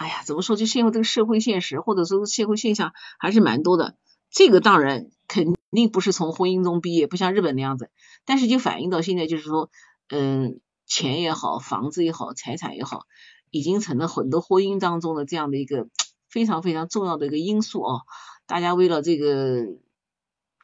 [0.00, 0.56] 哎呀，怎么说？
[0.56, 3.96] 就陷入这个社会现实，或者说社会现象还是蛮多的。
[4.30, 7.90] 这个当然肯定不是从婚姻中毕业，不像日本那样子。
[8.24, 9.68] 但是就反映到现在，就是说，
[10.08, 13.04] 嗯，钱也好，房子也好，财产也好，
[13.50, 15.86] 已经成了很多婚姻当中的这样的一个
[16.30, 18.00] 非常非常重要的一个因素哦。
[18.46, 19.66] 大家为了这个，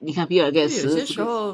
[0.01, 0.89] 你看比尔盖茨。
[0.89, 1.53] 有些时候。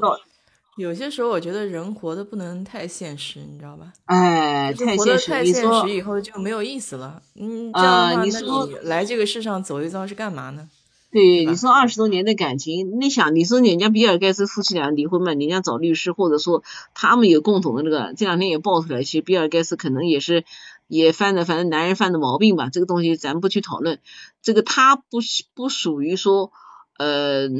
[0.77, 3.93] 有些时候我觉得人活的不能太现实，你知道吧？
[4.07, 7.23] 哎，太现实，太现实以后就没有意思了。
[7.35, 10.71] 嗯，这样的话，那你来这个世上走一遭是干嘛呢？
[11.11, 16.63] 对，你说二十多年的感情，你想，你说人家比尔盖茨夫妻俩离婚嘛，人家找律师，或者说
[16.95, 20.47] 他们有共同的那个，这两天也爆出来，其实比尔盖茨可能也是
[20.89, 23.99] 也犯的，反正男人犯的毛病吧，这个东西咱不去讨论。
[24.41, 25.19] 这个他不
[25.53, 26.51] 不属于说，
[26.97, 27.51] 呃。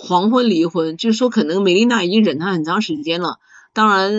[0.00, 3.40] 黄昏离婚，就是说可能梅丽娜已经忍他很长时间了。
[3.72, 4.12] 当然，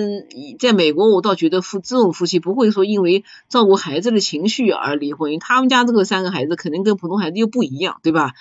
[0.59, 8.33] 在美国我倒觉得夫这种夫妻不会说因为照顾孩子的情绪而离婚，他们家这个三个孩子肯定跟普通孩子又不一样，对吧？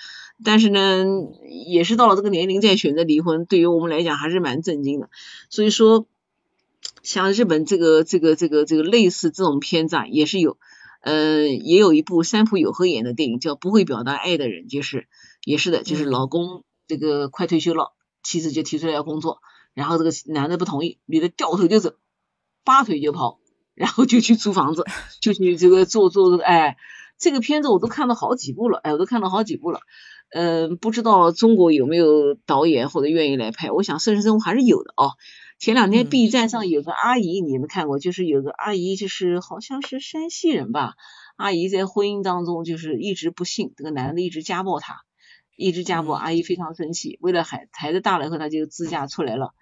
[0.43, 1.05] 但是呢，
[1.49, 5.09] 也是到了这个年龄再选择离婚，对于我们来讲还是蛮震惊的。
[5.49, 6.05] 所以说，
[7.03, 10.57] 像日本这个这个这个这个类似这种片子啊，也是有，
[10.99, 15.07] 呃，也有一部三浦友和演的电影叫《不会表达爱的人》，就是
[15.45, 16.65] 也是的，就是老公。
[16.89, 19.41] 这个快退休了，妻子就提出来要工作，
[19.75, 21.93] 然后这个男的不同意，女的掉头就走，
[22.65, 23.39] 拔腿就跑，
[23.75, 24.83] 然后就去租房子，
[25.21, 26.77] 就去这个做做这个，哎，
[27.19, 29.81] 这个片子我都看了好几部了，哎，我都看了好几部了，
[30.31, 35.11] 嗯，不知道中国有没有导演或者愿意来拍，我想现实中还是有的哦。
[35.59, 37.99] 前两天 B 站上有个阿姨，你们看过？
[37.99, 40.95] 就是有个阿姨，就是好像是山西人吧，
[41.35, 45.03] 阿姨在婚姻当中就是一直不幸，这个男的一直家暴她。
[45.59, 47.17] 一直家暴，阿姨非常生气。
[47.19, 49.53] 为了孩孩子大了以后，她就自驾出来了。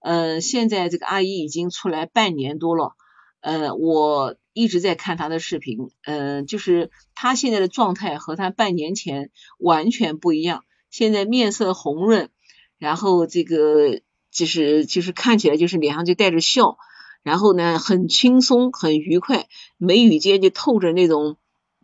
[0.00, 2.92] 嗯，现在这个阿姨已经出来半年多了。
[3.40, 5.78] 呃，我一直在看她的视频。
[6.04, 10.64] 嗯，就是她现在的状态和她半年前完全不一样。
[10.90, 12.28] 现在面色红润，
[12.76, 16.76] 然后这个就是就是看起来就是脸上就带着笑，
[17.22, 19.46] 然后呢很轻松很愉快，
[19.78, 21.38] 眉宇间就透着那种。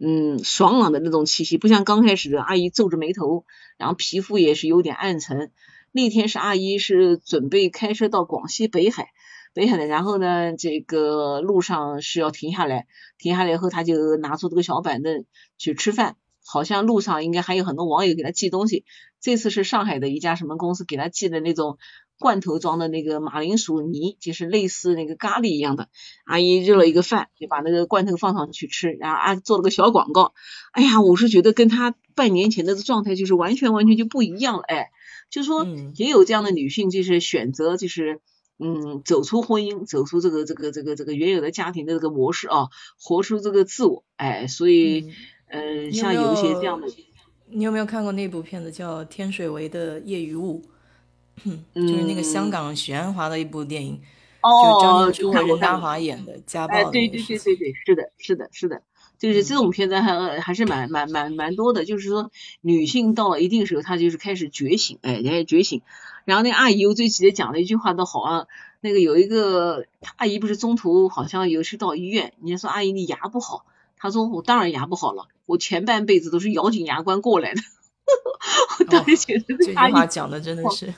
[0.07, 3.47] 嗯，爽朗的那种气息，不像刚开始的阿姨皱着眉头，
[3.79, 5.51] 然后皮肤也是有点暗沉。
[5.93, 9.13] 那天是阿姨是准备开车到广西北海，
[9.55, 12.87] 北海的，然后呢，这个路上是要停下来，
[13.17, 15.25] 停下来以后，他就拿出这个小板凳
[15.57, 16.17] 去吃饭。
[16.47, 18.85] 好像路上应该还有很多网友给他寄东西，
[19.19, 21.79] 这次是上海的一家什么公司给他寄的那种。
[22.19, 25.89] 罐头装的那个马铃薯泥，就是类似那个咖喱一样的。
[26.25, 30.33] 阿姨热了一个饭，就把那个罐头放上去吃，然后啊做了个小广告。
[30.73, 34.63] 哎呀，我是觉得跟她半年前的状态就是完全完全就不一样了。
[34.63, 34.91] 哎，
[35.29, 35.67] 就是说
[35.97, 38.21] 也有这样的女性，就是选择就是
[38.59, 42.69] 嗯走出婚姻，走出这个这个这个这个原有的家庭的这个模式啊，
[43.01, 44.05] 活出这个自我。
[44.17, 45.11] 哎，所以
[45.49, 46.87] 嗯像有一些这样的，
[47.51, 50.63] 你有没有看过那部片子叫天水围的夜余物？
[51.75, 54.01] 就是那个香港许鞍华的一部电影，
[54.41, 56.91] 哦就张艺谋和任达华演的家暴。
[56.91, 58.83] 对对对对对，是的，是的，是的，
[59.19, 61.85] 就是这种片子还还是蛮蛮蛮蛮多的。
[61.85, 62.31] 就是说，
[62.61, 65.83] 女性到了一定时候，她就是开始觉醒，哎，觉醒。
[66.25, 68.47] 然后那阿姨我最记得讲了一句话都好啊，
[68.81, 69.85] 那个有一个
[70.17, 73.67] 阿姨不是中途好像有去到医院，人家说阿姨你牙不好，
[73.99, 77.61] 她说我当然牙不好了，我前半辈子都是咬紧牙关过来的。
[78.81, 80.95] 我当时觉得这句话讲的真的是。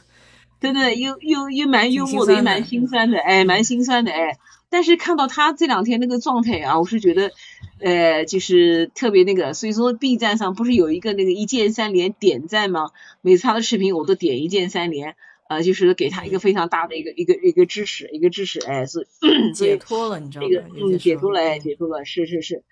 [0.60, 4.38] 对对，又又又蛮幽默的，也蛮心酸的，哎，蛮心酸的，哎。
[4.68, 7.30] 但是看到他这两天那个状态啊，我是觉得，
[7.78, 9.54] 呃，就是特别那个。
[9.54, 12.90] 所以说，B 站上不是有一个那个一键三连点赞吗？
[13.22, 15.14] 每次他的视频我都点一键三连。
[15.48, 19.06] 呃，就是给他一个非常大的一个一个一个支持，一个支持，哎，是
[19.54, 20.48] 解脱了，你知道吗？
[20.50, 22.64] 这个嗯，解脱了，哎，解脱了，是是是。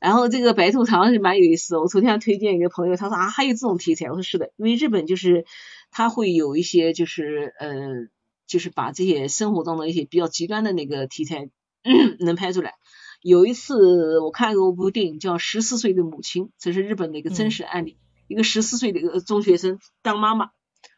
[0.00, 5.44] 然后这个白兔糖是蛮有意思，我昨天推荐一个朋友，他说啊，还有这种题材，我说是的，因为日本就是
[5.96, 7.70] 他会有一些就是呃，
[8.46, 11.48] 就是把这些生活中的一些比较极端的那个题材
[12.20, 12.74] 能拍出来。
[13.22, 17.96] 有一次我看过一部电影叫《十四岁的母亲》，这是日本的一个真实案例，
[18.28, 20.50] 一个十四岁的一个中学生当妈妈。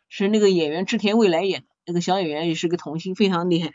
[0.09, 3.75] 是那个演员织田未来演的，那个小演员也是个童星，非常厉害。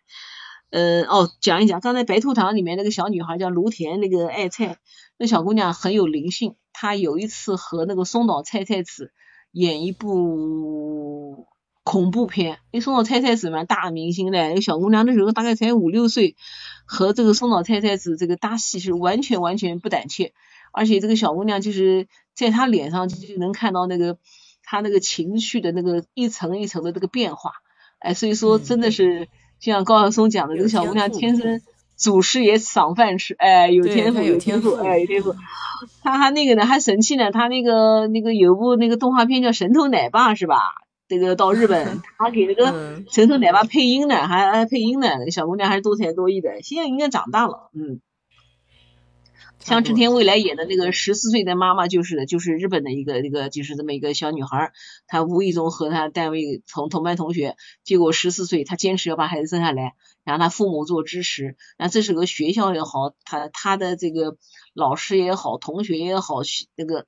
[0.72, 4.78] 呃，哦，讲一讲，刚才白兔糖里面那个小女孩叫芦田那个爱菜，
[5.18, 6.56] 那小姑娘很有灵性。
[6.74, 9.14] 她有一次和那个松岛菜菜子
[9.54, 11.48] 演一部
[11.86, 16.36] 恐怖片，因为松岛菜菜子嘛大明星嘞，那个小姑娘那时候大概才五六岁，
[16.86, 20.34] 和这个松岛菜菜子这个搭戏是完全完全不胆怯，
[20.74, 24.18] 而且这个小姑娘就是在她脸上就能看到那个。
[24.66, 27.52] 她那个情绪的那个一层一层的这个变化，
[28.00, 29.28] 哎，所以说真的是
[29.60, 31.60] 就像高晓松讲的，这个小姑娘天生
[32.04, 35.34] 祖师爷赏饭吃，哎，有天赋有天赋，哎，有天赋。
[36.04, 40.58] 他还那个呢，还神气呢，他那个那个有部那个动画片叫《神偷奶爸》是吧？
[41.08, 45.08] 这个到日本， 他给那个神偷奶爸配音呢，还配音呢。
[45.18, 48.02] 那个小姑娘还是多才多艺的，现在应该长大了，嗯。
[49.64, 54.72] 像之前未来演的那个十四岁的妈妈，就是的就是日本的一个一个就是这么一个小女孩，
[55.08, 59.94] 她无意中和她单位同同班同学，结果十四岁她坚持要把孩子生下来。
[60.24, 64.38] 然后她父母做支持，那这是个学校也好，她她的这个
[64.74, 66.42] 老师也好，同学也好，
[66.76, 67.06] 那个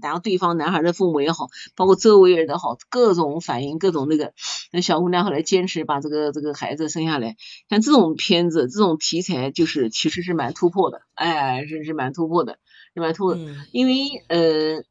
[0.00, 4.32] 然后对方男孩的父母也好，包括周围人的好，各种反应，各种那个，
[4.72, 7.36] 那小姑娘后来坚持把这个这个孩子生下来。
[7.68, 12.58] 像这种片子，这种题材就是其实是蛮突破的，哎，是是蛮突破的，
[12.94, 13.38] 是蛮突破，
[13.72, 13.94] 因为
[14.28, 14.84] 呃。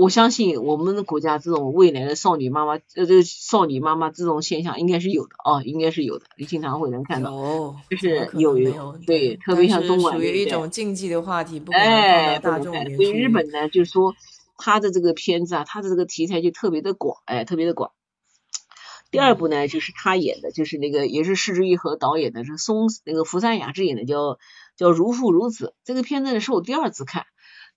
[0.00, 14.14] 我相信我们的国家这种未来的少女妈妈，呃，这少女妈妈这种现象应该是有的啊，应该是有的，你经常会能看到，就是有有对，特别像东莞，属于一种禁忌的话题，不哎，大众所以日本呢，就是说
[14.56, 17.90] 他的这个片子啊，他的这个题材就特别的广，哎，特别的广。
[19.10, 24.38] 第二部呢，就是他演的，就是那个也是市之愈和导演的，是松那个福山雅治演的，叫
[24.78, 25.74] 叫如父如子。
[25.84, 27.26] 这个片子呢，是我第二次看。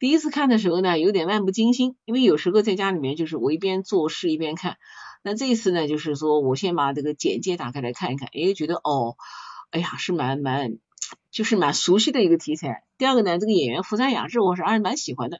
[0.04, 4.76] 第一次看的时候呢，有点漫不经心，因为有时候在家里面就是我一边做事一边看。
[5.24, 9.16] 那这一次呢，就是说我先把这个简介打开来看一看，哎，觉得哦，
[9.72, 10.74] 哎呀，是蛮蛮，
[11.32, 12.84] 就是蛮熟悉的一个题材。
[12.98, 15.40] 第二个呢，这个演员福山雅治，我是还是蛮喜欢的。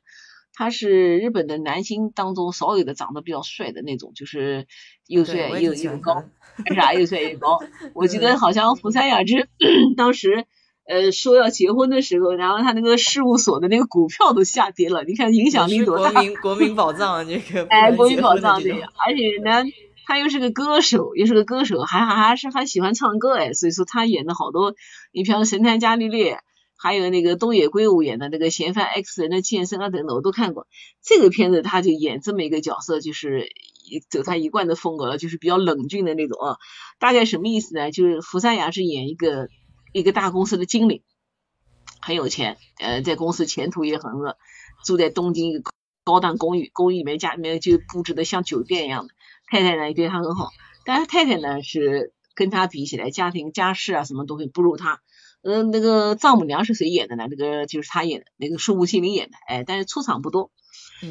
[0.54, 4.66] 他是日本的男星当中少有的长得比较帅的那种，就是
[5.08, 6.24] 又帅又又高，
[6.64, 7.60] 干啥又帅又高。
[7.94, 9.50] 我记得 好像福山雅治
[9.98, 10.46] 当时。
[10.86, 16.12] 呃，说要结婚的时候，然后他那个事务所的那个股票都下跌了，你看影响力多大？
[16.12, 19.64] 国民国民宝藏这个， 哎，国民宝藏对，而且呢，
[20.06, 24.76] 他又是个歌手，又是个歌手，还还还是还喜欢唱歌哎，所以说他演的好多，
[25.14, 26.34] 你比方《神探伽利略》，
[26.78, 30.68] 还有那个东野圭吾演的那个《嫌犯 X 人的健身》啊等等，我都看过。
[31.02, 33.48] 这个片子他就演这么一个角色，就是
[34.10, 36.58] 走他一贯的风格了，就是比较冷峻的那种啊。
[37.00, 37.90] 大概什么意思呢？
[37.90, 39.48] 就是福山雅治演一个。
[39.94, 41.04] 一个大公司的经理
[42.02, 44.38] 很有钱，呃，在公司前途也很恶，
[44.84, 45.72] 住在东京一个
[46.04, 49.14] 高档公寓，公寓里面家里面就布置的像酒店一样的。
[49.50, 50.50] 太太呢也对他很好，
[50.84, 55.00] 但是太太呢是跟他比起来，家庭家事啊什么东西不如他。
[55.44, 57.28] 嗯，那个丈母娘是谁演的呢？
[57.30, 60.52] 那个就是他演的，那个树木心灵演的，哎，但是出场不多。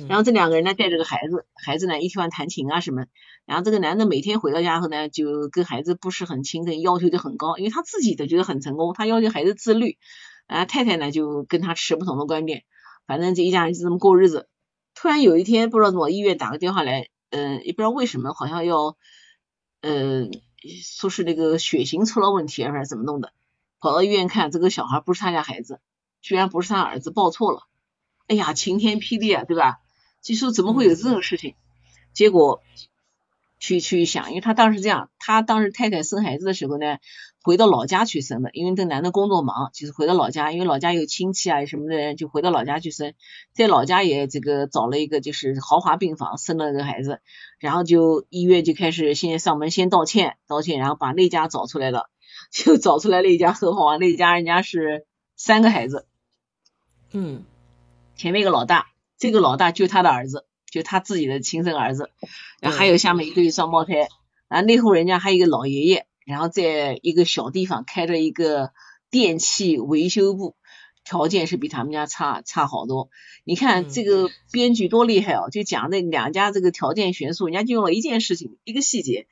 [0.08, 3.04] 然后这两个人呢带着个孩子，孩子呢一天弹琴啊什么，
[3.44, 9.98] 然后这个男的每天回到家后呢就跟孩子不是很亲，的要求就很高，因为他自己都觉得很成功，他要求孩子自律，
[10.46, 12.64] 啊太太呢就跟他持不同的观点，
[13.06, 14.48] 反正这一家人就这么过日子。
[14.94, 18.96] 突然有一天不知道怎么医院打个电话来，嗯也不知道为什么好像要，
[19.82, 20.30] 嗯
[20.84, 23.32] 说是那个血型出了问题还是怎么弄的，
[23.80, 25.80] 跑到医院看这个小孩不是他家孩子，
[26.20, 27.66] 居然不是他儿子，报错了。
[28.32, 29.80] 哎呀，晴天霹雳啊，对吧？
[30.22, 31.54] 就说怎么会有这种事情？
[32.14, 32.62] 结果
[33.60, 36.96] 去去想，因为他当时这样，他当时太太生孩子的时候呢，
[37.42, 43.12] 回到老家去生的，因为这男的工作忙，就是回到老家，因为老家有亲戚啊什么的人，就回到老家去生，
[43.52, 47.20] 在老家也这个找了一个就是豪华病房生了个孩子，
[47.58, 52.08] 然后就医院就开始先上门先道歉，道歉，然后把那家找出来了，
[52.50, 55.04] 就找出来那家很好啊，那家人家是
[55.36, 56.06] 三个孩子，
[57.10, 57.44] 嗯。
[58.16, 62.10] 前面一个老大，这个老大就他的儿子，就他自己的亲生儿子，
[62.60, 64.08] 然后还有下面一对双胞胎，
[64.48, 68.72] 然后那户人家还有一个老爷爷，然后在一个小地方开着一个
[69.10, 70.54] 电器维修部，
[71.04, 73.08] 条件是比他们家差差好多。
[73.44, 79.26] 你看这个编剧多厉害哦，就讲那两家这个条件悬殊，人家就用了一件事情，一个细节，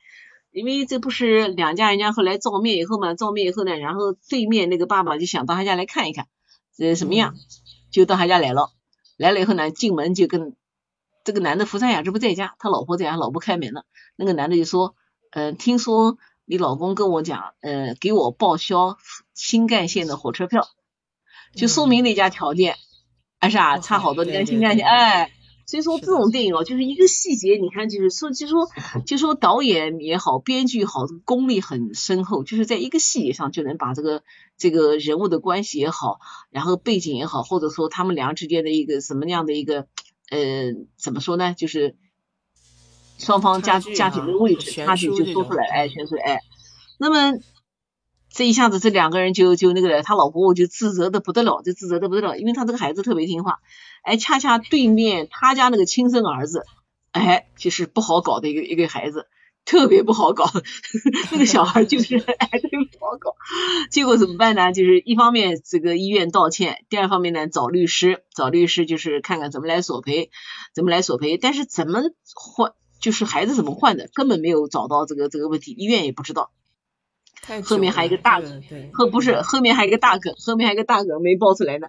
[0.51, 6.27] 因为这不是两家人家后来照面以后嘛，照面以后呢，然后对面那个爸爸就想到他家来看一看，
[6.75, 7.35] 这什么样，
[7.91, 8.71] 就到他家来了。
[9.17, 10.55] 来了以后呢，进门就跟
[11.23, 13.85] 这个男的福山雅治不在家，他老婆在家，老婆开门了。
[14.15, 14.95] 那个男的就说，
[15.31, 18.97] 嗯，听说你老公跟我讲，呃，给我报销
[19.33, 20.67] 新干线的火车票，
[21.55, 22.77] 就说明那家条件，
[23.39, 24.23] 还是啊，差好多。
[24.23, 25.31] 你看新干线，哎。
[25.71, 28.67] 所以说这种电影哦，就是一个细节，你看就是说，就说
[29.07, 34.21] 就说导演也好，编剧好，功力很深厚，就是在一个细节上就能把这个
[34.57, 36.19] 这个人物的关系也好，
[36.49, 39.87] 然后背景也好，或者说他们俩之间的一个什么样的一个
[40.29, 41.95] 呃怎么说呢，就是
[43.17, 46.41] 双方家家庭的位置差距就说出来，哎，全是哎，
[46.99, 47.39] 那么。
[48.33, 53.59] 这一下子，这两个人就就那个了他老婆我就自责的不得了，就自责的不得了，因为他这个孩子特别听话，
[54.03, 56.63] 哎，恰恰对面他家那个亲生儿子，
[57.11, 59.27] 哎，就是不好搞的一个一个孩子，
[59.65, 60.49] 特别不好搞，
[61.33, 63.35] 那个小孩就是 哎特别不好搞，
[63.89, 64.71] 结果怎么办呢？
[64.71, 70.29] 就是一方面这个医院道歉，第二方面呢找律师，找律师就是看看怎么来索赔，
[70.73, 72.01] 怎么来索赔，但是怎么
[72.33, 72.71] 换，
[73.01, 76.49] 就是孩子怎么换的，根本没有找到这个这个问题，医院也不知道。
[77.65, 78.63] 后面还有一个大梗，
[78.93, 81.87] 后不是后面还有一个大梗，后面还有一个大梗没爆出来呢。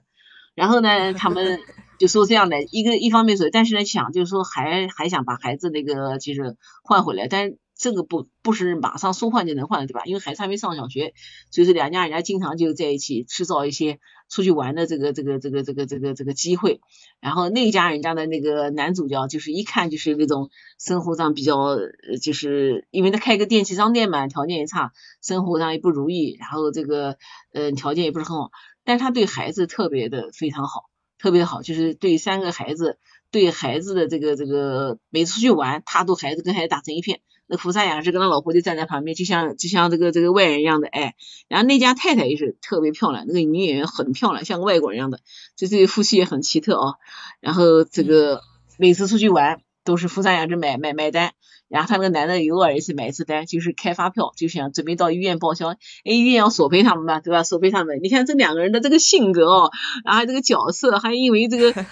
[0.54, 1.60] 然后呢，他们
[1.98, 7.58] 就说这样的一个一方面说，但是呢想就是说还还想把孩子那个就是换回来，但是。
[7.74, 10.02] 这个不不是马上说换就能换的，对吧？
[10.04, 11.14] 因为孩子还没上小学，
[11.50, 13.98] 所以说两家人家经常就在一起制造一些
[14.32, 16.80] 出去玩的这个这个这个这个这个这个机会。
[17.20, 21.76] 然后那家人家的那个男主角就是一看就是那种生活上比较，
[22.22, 27.18] 就是因为他开个电器商店嘛，条件也差，生活上也不如意，然后这个
[27.52, 28.50] 嗯条件也不是很好，
[28.84, 32.98] 但他对孩子特别的非常好，特别好，就是对三个孩子，
[33.30, 37.20] 对孩子的这个这个每次出去玩，他都孩子跟孩子打成一片。
[37.52, 41.14] 那福山雅治跟他老婆就站在旁边，就像就像这个这个外人一样的，哎，
[41.48, 45.20] 然后那家太太也是特别漂亮，那个女演员很漂亮，像个外国人一样的，
[45.54, 46.94] 这对夫妻也很奇特哦。
[47.40, 48.40] 然后这个
[48.78, 51.32] 每次出去玩都是福山雅治买买买单，
[51.68, 57.42] 然后他那个男的偶尔也是买一次单，就是开发票，就想准备到医院报销，哎，医院要索赔他们嘛，对吧？
[57.42, 58.00] 索赔他们。
[58.02, 59.70] 你看这两个人的这个性格哦，
[60.06, 61.84] 然后这个角色，还因为这个。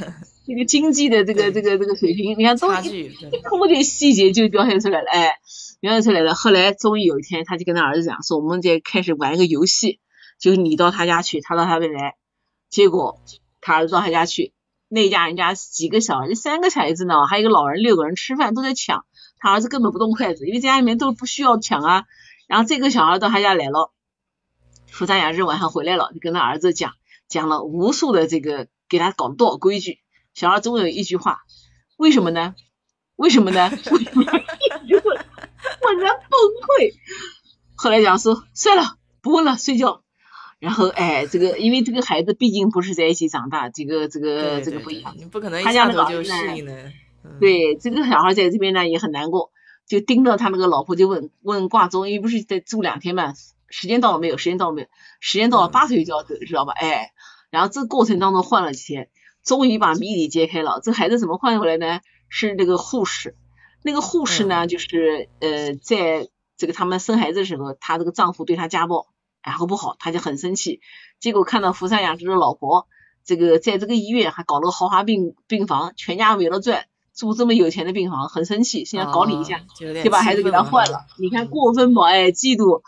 [0.51, 3.09] 这个经济的这个这个这个水平，你看都一
[3.49, 5.37] 通过点细节就表现出来了，哎，
[5.79, 6.35] 表现出来了。
[6.35, 10.01] 后来终于有一天，他就跟他儿子讲说，我们再开始玩一个游戏，
[10.41, 12.17] 就是你到他家去，他到他那来。
[12.69, 13.21] 结果
[13.61, 14.53] 他儿子到他家去，
[14.89, 19.05] 那家人家几个小孩，三个孩子呢，还有一个老人，六个人吃饭都在抢，
[19.39, 22.05] 他儿子根本不动筷子，因为家里面都不需要抢啊。
[22.49, 23.93] 然后这个小孩到他家来了，
[24.89, 26.95] 福山雅治晚上回来了，就跟他儿子讲，
[27.29, 30.01] 讲了无数的这个给他搞多少规矩。
[30.35, 31.41] 小孩总有一句话，
[31.97, 32.55] 为什么呢？
[33.17, 33.71] 为什么呢？
[33.93, 34.23] 为什么？
[34.23, 36.95] 一直问，问人崩溃。
[37.77, 40.03] 后来讲说，算了，不问了，睡觉。
[40.59, 45.15] 然后，哎，这个因为这个孩子毕竟不是在一起长大，这个这个这个不一样。
[45.19, 46.93] 你不可能一下子就适应的。
[47.41, 49.53] 对，这个小孩在这边呢也很难过，
[49.87, 53.35] 就盯着他那个老婆就问问挂钟，因为不是得住两天嘛，
[53.69, 54.39] 时间到了没有？
[54.39, 54.89] 时间到了没有？
[55.21, 56.73] 时间到了，八岁就要走，知道吧？
[56.75, 57.13] 哎，
[57.51, 59.11] 然后这个过程当中换了几天。
[59.45, 62.01] 终于把谜底揭开了，这孩子怎么换回来呢？
[62.29, 63.35] 是那个护士，
[63.83, 69.09] 那个护士呢，就是呃，在这个他们生孩子的时候，她这个丈夫对她家暴，
[69.43, 70.81] 然后不好，她就很生气。
[71.19, 72.87] 结果看到福山雅治的老婆，
[73.25, 76.85] 这个在这个医院还搞了个豪华病病房，全家围了转，
[77.17, 79.63] 住这么有钱的病房，很生气，现在搞你一下，
[80.05, 81.07] 就把孩子给他换了。
[81.19, 82.01] 你看过分不？
[82.03, 82.83] 哎，嫉妒。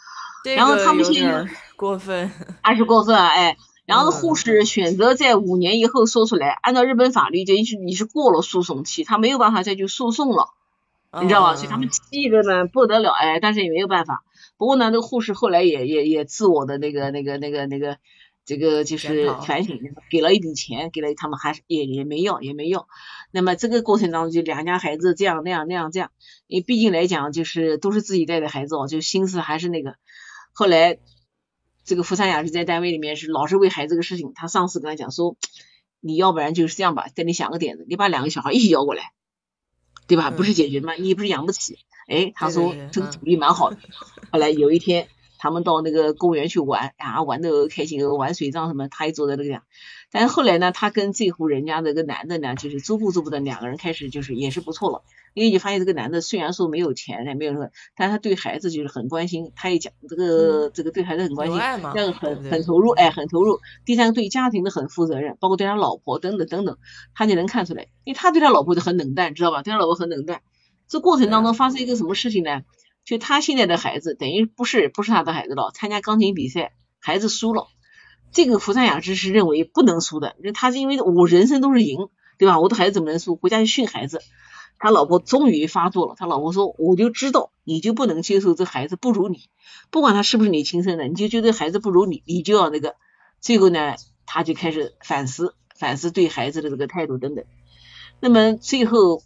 [0.54, 2.30] 然后他们现在过分，
[2.60, 3.26] 二 是过分啊？
[3.28, 3.56] 哎。
[3.84, 10.50] 然后护士选择在五年以后说出来，按照日本法律，就是你是过了诉讼期，他没有办法再去诉讼了，
[11.20, 11.56] 你知道吧？
[11.56, 14.22] 所以他们气的呢不得了，哎，但是也没有办法。
[14.56, 17.98] 不过呢，那个护士后来也也也自我的那个那个那个那个
[18.44, 19.80] 这个就是反省，
[20.10, 22.86] 给了一笔钱，给了他们还是也也没要也没要。
[23.32, 26.12] 那么这个过程当中，就两家孩子这样那样那样这样，
[26.46, 29.96] 因为毕竟来讲就是都是自己带的孩子哦，就心思还是那个。
[30.52, 30.98] 后来。
[31.84, 35.36] 这个福三雅是在单位里面是老是为孩子这个事情，他上司跟他讲说，
[36.00, 39.12] 你要不然就是这样吧，跟你想个点子，你把两个小孩一起要过来，
[40.06, 40.30] 对吧？
[40.30, 40.94] 不是解决吗？
[40.94, 41.78] 你不是养不起？
[42.08, 43.78] 哎，他说这个主意蛮好的。
[44.30, 45.08] 后来有一天。
[45.42, 49.64] 他们到那个公园去玩啊，玩的开心，玩水仗什么，他也坐在那个样。
[50.12, 55.02] 但是后来呢，他跟这户人家那个男的呢，就是逐步逐步的两个人开始就是也是不错了。
[55.34, 61.58] 因为你发现这个男的虽然说没有钱也，没有什么，但他对孩子就是很关心，他也讲这个这个对孩子很关心，
[61.92, 63.58] 这样很很投入，哎，很投入。
[63.84, 66.78] 第三个对家庭的很负责任，包括对他老婆等等等等，
[67.16, 69.64] 他就能看出来，因为他对他老婆就很冷淡，知道吧？
[69.64, 70.40] 对他老婆很冷淡。
[70.86, 72.62] 这过程当中发生一个什么事情呢？
[73.04, 77.66] 就他现在的孩子等于不是不是他的孩子了，参加钢琴比赛，孩子输了，
[78.32, 82.60] 这个福山雅治是认为不能输的，他是因为我人生都是赢，对吧？
[82.60, 83.36] 我的孩子怎么能输？
[83.36, 84.20] 回家去训孩子。
[84.78, 89.48] 他老婆终于发作了，他老婆说：“我就知道你就不能接受这孩子不如你，
[89.92, 92.96] 不管他是不是你亲生的，你就觉得孩子不如你，你就要那个。”
[93.38, 93.94] 最后呢，
[94.26, 97.44] 他就开始反思，反思对孩子的这个态度等等。
[98.18, 99.22] 那么最后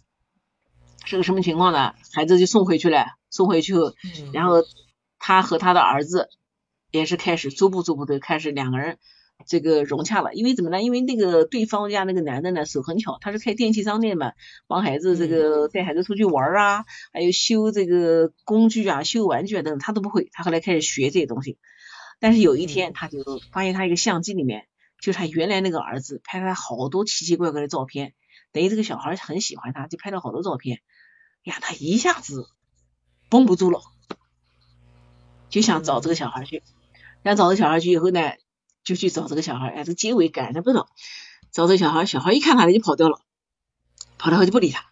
[1.05, 1.95] 是个什么情况呢？
[2.13, 3.07] 孩子就送回去了，
[3.37, 3.93] 送回去后，
[4.33, 4.63] 然后
[5.19, 6.29] 他和他的儿子
[6.91, 8.97] 也是开始逐步逐步的开始两个人。
[9.45, 10.81] 这个融洽了，因为怎么呢？
[10.81, 14.31] 因为那个对方家那个男的呢手很巧，他是开电器商店嘛，
[14.65, 20.27] 帮孩子这个带孩子出去玩啊，还有修这个工具啊、修玩具啊等等，他都不会。
[20.33, 21.59] 他后来开始学这些东西，
[22.19, 23.19] 但是有一天他就
[23.51, 24.65] 发现他一个相机里面，
[24.99, 28.15] 就是他原来那个儿子拍了好多奇奇怪怪的照片，
[28.51, 30.79] 等于这个小孩很喜欢他，就拍了好多照片。
[31.43, 32.47] 呀，他一下子
[33.29, 33.81] 绷不住了，
[35.49, 36.63] 就想找这个小孩去。
[37.23, 38.31] 想找这个小孩去以后呢？
[38.83, 40.87] 就去找这个小孩，哎，这结尾感人不少。
[41.51, 43.19] 找这小孩，小孩一看他就跑掉了，
[44.17, 44.85] 跑掉后就不理他，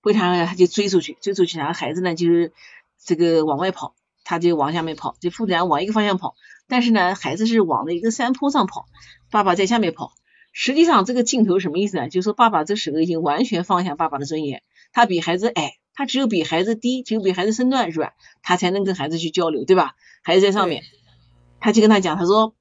[0.00, 2.54] 不理他，他就追出去，追出去，然后孩子呢就是
[2.98, 6.34] 这个往外跑，他就往下面跑，就父子俩往一个方向跑，
[6.66, 8.86] 但是呢，孩子是往了一个山坡上跑，
[9.30, 10.14] 爸爸在下面跑。
[10.52, 12.08] 实际上这个镜头什么意思呢？
[12.08, 14.62] 就是说爸爸这时候已经完全放下爸爸的尊严，
[14.92, 18.12] 他比孩子矮，他只有比孩子低，只有比孩子身段软，
[18.42, 19.94] 他才能跟孩子去交流，对吧？
[20.22, 20.82] 孩子在上面，
[21.60, 22.54] 他就跟他讲，他说。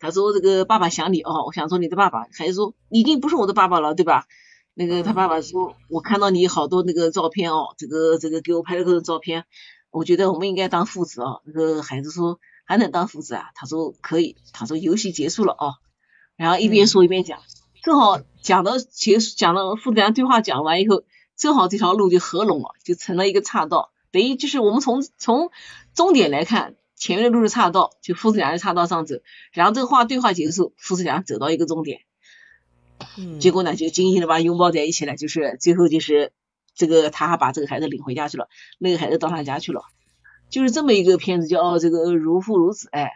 [0.00, 4.26] 他说：“这个爸爸想你哦，我想做你的爸爸。”孩子说：“你已经不是我的爸爸了，对吧？”
[4.74, 9.46] 那个他爸爸说：“我看到你好多那个照片哦，这个这个给我拍的各种照片，
[9.90, 15.76] 我觉得我们应该当父子哦。”那个孩子说：“还能当父子啊？”他说：“可以。”他说：“游戏结束了哦。”
[16.36, 17.38] 然后一边说一边讲，
[17.82, 21.04] 正好讲到结束，讲到父子俩对话讲完以后，
[21.36, 25.50] 正好这条路就合拢了，就成了一个岔道，等于就是我们从从
[25.94, 26.76] 终点来看。
[26.96, 29.16] 前面的路是岔道，就父子俩在岔道上走，
[29.52, 32.02] 然后这个话对话结束，父子俩走到一个终点，
[33.18, 36.32] 嗯，结果呢就惊喜的把拥抱在一起了，就是最后就是
[36.74, 39.82] 这个他还把这个孩子领回家去了，那个孩子到他家去了，
[40.50, 43.10] 就是这么一个片子叫这个如父如子，哎，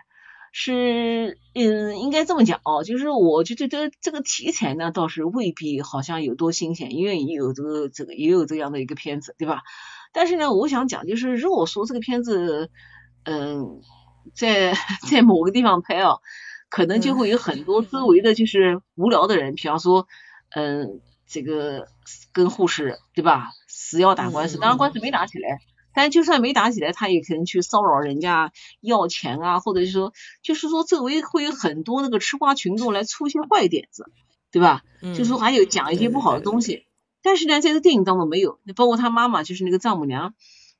[0.53, 9.63] 是嗯应该这么讲哦，就是我觉得这这个题材呢倒是未必好像有多新鲜，因为也有这个这个也有这样的一个片子，对吧？
[10.13, 12.71] 但是呢，我想讲就是如果说这个片子。
[13.25, 13.83] 嗯，
[14.33, 14.73] 在
[15.07, 16.17] 在某个地方拍啊，
[16.71, 20.07] 可能就会有很多周围的就是无聊的人，比方说，
[20.55, 21.89] 嗯，这个
[22.33, 25.59] 跟护士对吧，死要打官司，当然官司没打起来，
[25.99, 30.13] 但就算没打起来，他也可能去骚扰人家要钱啊，或者是说，
[30.45, 34.09] 就是说周围会有很多那个吃瓜群众来出一些坏点子，
[34.53, 34.85] 对吧？
[35.03, 36.87] 就是说还有讲一些不好的东西，
[37.21, 40.35] 但是呢，在这个电影当中没有，包括他妈妈就是那个丈母娘。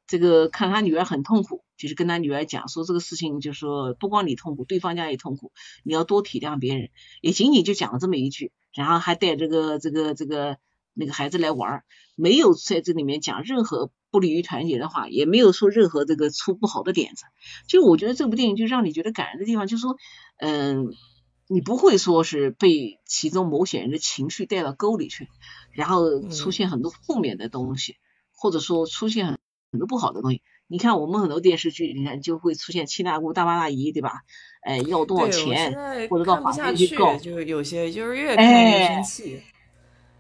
[0.07, 5.51] 这个看他女儿很痛苦，就是跟他女儿讲说这个事情，就是说不光你痛苦，对方家也痛苦，
[5.83, 6.91] 你要多体谅别人。
[7.21, 10.59] 也仅仅就讲了这么一句，然后还带这个这个这个
[10.99, 11.85] 那个孩子来玩，
[12.17, 17.25] 没有在这里面讲任何不利于团结的话，也没有说任何这个出不好的点子。
[17.69, 19.97] 就我觉得这部电影就让你觉得感人的地方，就是说，
[20.39, 20.87] 嗯，
[21.47, 25.29] 你不会说是被其中某些人的情绪带到沟里去，
[25.73, 27.97] 然后出现很多负面的东西，
[28.35, 29.39] 或者说出现很。
[29.71, 34.23] 很多不好的东西，你看我们很多电视剧，你看就会出现七大姑大妈大姨，对吧？
[34.63, 39.43] 哎，要多少钱，或者到法院去告，就有些就是越看越生气。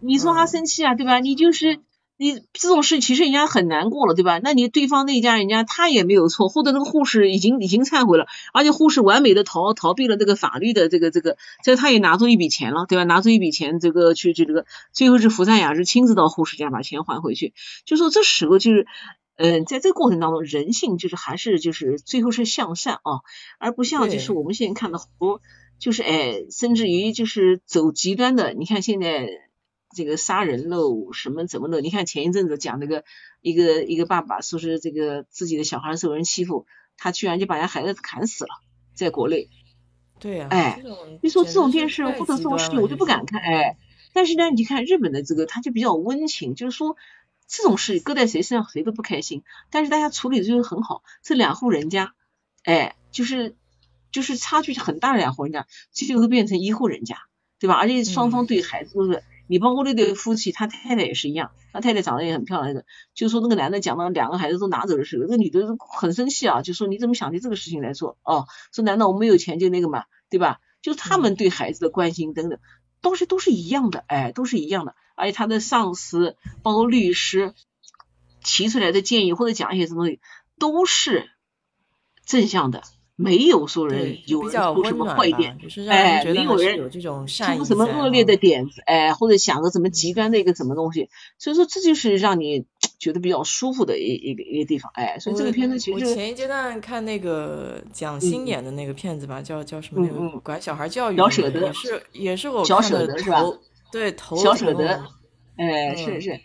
[0.00, 1.18] 你说他生气啊，对吧？
[1.20, 1.80] 你就是
[2.16, 4.38] 你这种事，其实人家很难过了，对吧？
[4.42, 13.04] 那你对方那家人家他也没有错，或者那个护士已经已经忏悔了，而且护士完美的逃逃避了这个法律的这个这个，这他也拿出一笔钱了，对吧？
[13.04, 17.52] 拿出一笔钱，这个去去这个，最后是福山雅治亲自到护士家把钱还回去，
[17.84, 18.86] 就说这时候就是。
[19.40, 23.22] 嗯，在这个过程当中，人性就是还是就是最后是向善啊，
[23.60, 25.40] 而不像就是我们现在看到好多
[25.78, 28.52] 就是哎，甚至于就是走极端的。
[28.52, 29.28] 你看现在
[29.94, 31.80] 这个杀人喽，什么怎么喽？
[31.80, 33.04] 你看前一阵子讲那个
[33.40, 36.66] 一个一个爸爸说是这个自己的小孩受人欺负，
[36.96, 38.50] 他居然就把人家孩子砍死了，
[38.94, 39.48] 在国内。
[40.18, 40.82] 对呀，哎，
[41.22, 43.76] 你说这种电视或者这种事情我就不敢看哎。
[44.12, 46.96] 但是呢，你看日本的这个他就比较温情，就是说。
[47.50, 51.02] 这种事搁在谁身上谁都不开心，但是大家处理的就是很好。
[51.22, 52.12] 这两户人家，
[52.62, 53.56] 哎，就是
[54.12, 57.16] 就是差距很大的两户人家，最后变成一户人家，
[57.58, 57.76] 对吧？
[57.76, 62.84] 而且双方对孩子都是，你包括那对夫妻，他太太也是一样，他太太长得也很漂亮的。
[63.14, 68.18] 就说那个男的讲到两个孩子都拿走的时候，那个女的很生气啊，就说你怎么想起这个事情来做？
[68.22, 70.60] 哦，说难道我没有钱就那个嘛，对吧？
[70.80, 72.60] 就他们对孩子的关心等等，
[73.02, 74.94] 东西都是一样的，哎，都是一样的。
[75.16, 77.52] 而且他的上司包括律师
[78.44, 80.20] 提出来的建议或者讲一些什么东西，
[80.58, 81.30] 都是
[82.24, 82.82] 正向的。
[83.20, 85.58] 没有说人有比较什么坏点，
[85.88, 92.66] 哎，没有人有这种出什么恶劣的点子，哎，或者想个什么极端的一个什么东西，所以说这就是让你
[93.00, 103.42] 觉得比较舒服的一一个一个地方，哎，所以这个片子其实我前一阶段看那个蒋欣演的那个片子吧，叫叫什么那个管小孩教育，小舍得也是也是我小舍得是吧？
[103.90, 105.02] 对，头小舍得，
[105.56, 106.38] 哎，是是。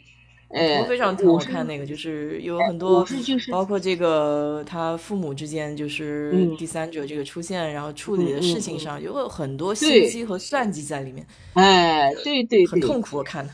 [0.54, 3.04] 呃，非常我看那个，就是有很多，
[3.51, 11.26] 包括这个他父母之间就是第三者这个出现，然后处理的事情上有很多心机和算计在里面。
[11.54, 13.51] 哎，对对，很痛苦，我看的。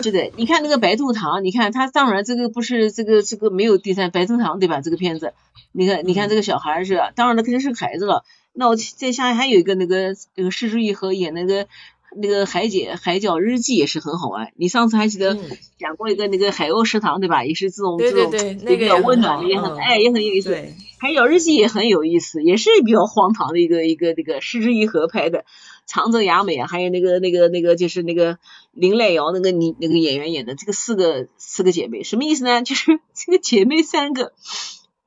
[0.00, 4.80] 是的，你看那个白兔糖，你看他当然这个不是这个这个没有第三白兔糖对吧？
[4.80, 5.34] 这个片子，
[5.72, 8.24] 你看你看这个小孩是，当然了肯定是孩子了。
[8.52, 11.66] 那我再想还有一个那个那个施之玉和演那个。
[12.14, 15.38] 那个海姐海角日记也是很好玩，你上次还记得
[15.78, 17.44] 讲过一个那个海鸥食堂对吧？
[17.44, 18.30] 也是这种这种
[18.66, 20.50] 比较温暖的，也很哎也很有意思。
[20.98, 25.44] 海角日记也很有意思，也是比较荒唐的一个一个那个失之愈合拍的，
[25.86, 28.38] 长泽雅美啊，还有那个那个那个就是那个
[28.72, 32.62] 林濑遥那个你那个演员演的这个四个四个姐妹什么意思呢？
[32.64, 34.32] 就是这个姐妹三个，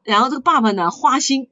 [0.03, 1.49] 然后这个爸爸呢花心，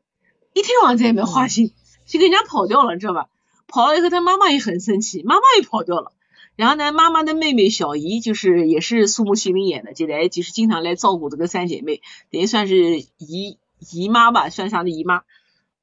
[0.53, 1.71] 一天晚上在外面花心，
[2.05, 3.25] 就跟人家跑掉了，你知道吧？
[3.67, 6.13] 跑了以后，他妈妈也很生气，妈妈也跑掉了。
[6.55, 12.01] 然后呢，妈妈的妹妹小姨就是也是苏木西林演的，就来就是经常来照顾这个三姐妹，
[12.31, 13.59] 等于算是姨
[13.91, 15.21] 姨妈吧，算上的姨妈。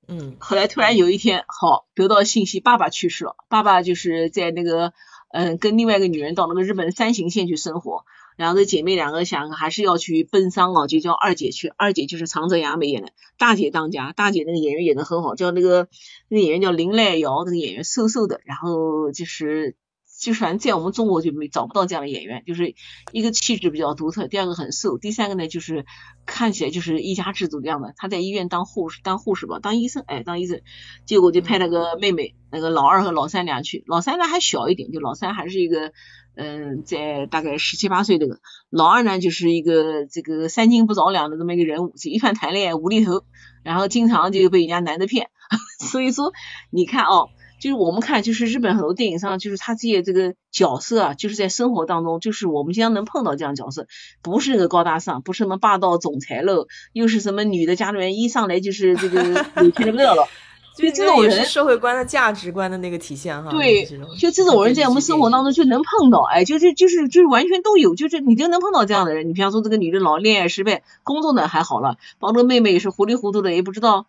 [0.09, 0.37] 嗯。
[0.41, 3.37] 后来突然有一天，好得到信息，爸爸去世了。
[3.49, 4.93] 爸爸就是在那个
[5.30, 8.05] 嗯，跟另外一个女人到那个日本三行县去生活。
[8.37, 11.68] 然后这姐妹两个想还是要去奔丧啊，就叫二姐去。
[11.68, 14.12] 二姐就是长泽雅美演的，大姐当家。
[14.12, 15.89] 大姐那个演员演的很好，叫那个
[16.28, 19.76] 那个演员叫林濑遥，那个演员瘦瘦的，然后就是。
[20.16, 22.74] 就反正在我们中国就没找不到这样的演员，就是
[23.12, 25.85] 一个气质比较独特，第二个很瘦，第三个呢就是
[26.24, 27.93] 看起来就是一家之主这样的。
[27.97, 30.62] 她在医院当护士，当护士吧，当医生，哎，当医生。
[31.05, 35.93] 结果就派那个妹妹，那个老二和老三俩去，老三呢还小一点，就老三还是一个
[36.35, 43.24] 嗯，在大概十七八岁这个，老二呢就是一个这个三斤不着两的这么一个人物，就一番谈恋爱无厘头，
[43.62, 45.30] 然后经常就被人家男的骗。
[45.80, 46.32] 所以说
[46.70, 47.28] 你看哦。
[47.61, 53.87] 就是我们看，就是日本很多电影上，就是他这些这个角色啊，就是在生活当中，就是我们经常能碰到这样角色，
[54.20, 59.22] 不是那个高大上，不是什么霸道总裁喽，又是什么女的家里面一上来就是这个
[59.64, 60.28] 有钱的不得了，
[60.77, 63.51] 就这种人，社会观的价值观的那个体现哈。
[63.51, 63.85] 对，
[64.18, 69.29] 就这种人在我们生活当中就能碰到，哎，就是就是就是完全都有，就是你就能碰到这样的人。
[69.29, 74.07] 你比方说这个女的老恋爱失败，工作呢还好了，包括妹妹也是糊里糊涂的，也不知道，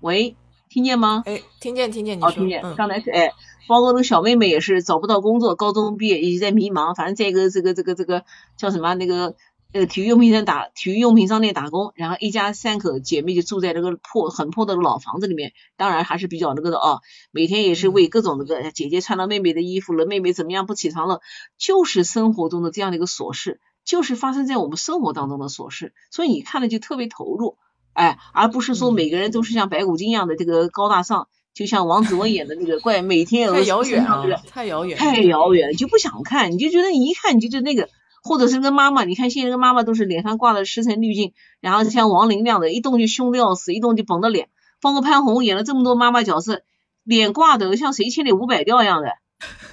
[0.00, 0.36] 喂。
[0.68, 1.22] 听见吗？
[1.24, 2.60] 哎，听见听见，哦，听见。
[2.74, 3.30] 刚才是哎，
[3.68, 6.92] 包括那个小妹妹也是找不到工作，高中毕业一直在迷茫。
[6.94, 8.24] 反正在一个这个这个这个
[8.56, 9.36] 叫什么那个
[9.72, 17.00] 呃体育用品店打体育用品商店打工，然后一家三口姐妹就住在那个破很破的老房子里面，当然还是比较那个的哦。
[17.30, 21.20] 每天也是为各种那个姐姐穿了妹妹的衣服了，妹妹怎么样不起床了，
[21.58, 27.58] 就是生活中的这样的一个琐事，就是发生在我们生活当中的琐事，所以你看了就特别投入。
[27.92, 37.88] 哎，而不是说每个人都是像白骨精一样的这个高大上，就像王子文演的那个怪，每天太遥远了，太遥远，太遥远，就不想看，你就觉得你一看你就就那个，
[38.26, 44.50] 或者是跟妈妈，你看现在跟妈妈都是脸上挂了十层滤镜，然后像王林那样的，一动就凶的要死，一动就绷着脸，
[44.82, 46.62] 包括潘虹演了这么多妈妈角色，
[47.04, 49.12] 脸挂的像谁欠你五百吊一样的，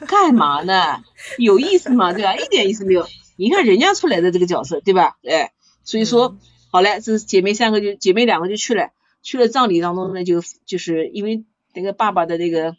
[0.07, 1.03] 干嘛呢？
[1.37, 2.13] 有意思吗？
[2.13, 2.35] 对吧？
[2.37, 3.05] 一点意思没有。
[3.35, 5.17] 你看人家出来的这个角色，对吧？
[5.27, 5.51] 哎，
[5.83, 6.37] 所以说。
[6.75, 8.89] 好嘞，这姐妹三个就姐妹两个就去了，
[9.21, 11.45] 去了葬礼当中呢，就就是因为
[11.75, 12.75] 那个爸爸的那个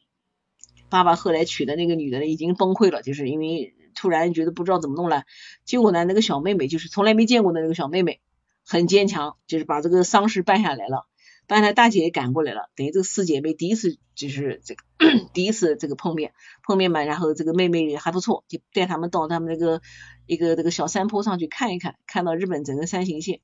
[0.90, 5.24] 爸爸后来娶的那个女的呢已经崩溃了，就是因为突然觉得不知道怎么弄了，
[5.64, 8.20] 结果呢那个小妹妹就是从来没见过的那个小妹妹，
[8.66, 11.06] 很坚强，就是把这个丧事办下来了，
[11.46, 14.84] 办下来大姐也赶过来了，等于这个四姐妹第一次就是这个
[15.32, 16.32] 第一次这个碰面
[16.62, 19.80] 碰面嘛，然后这个妹妹还不错，就带他们到他们那个
[20.26, 23.40] 一个这个小山坡上去看一看，看到日本整个山形县。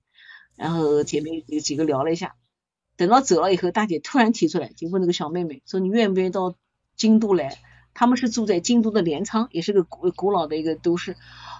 [0.57, 2.35] 然后姐妹有几个聊了一下，
[2.97, 6.55] 等到走了以后，大姐突然提出来，就问那个小妹妹说：“你愿不愿意到
[6.97, 7.57] 京都来？
[7.95, 11.17] 他们是住在京都的镰仓，也是个古古老的一个都市，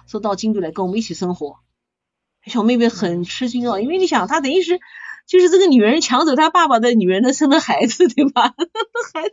[0.07, 1.57] 说到京都来跟我们一起生活。”
[2.45, 4.79] 小妹妹很吃惊哦，因为你想，她等于是
[5.27, 8.53] 就是这个女人抢走她爸爸的女人的生的孩子，对吧？
[9.13, 9.23] 孩，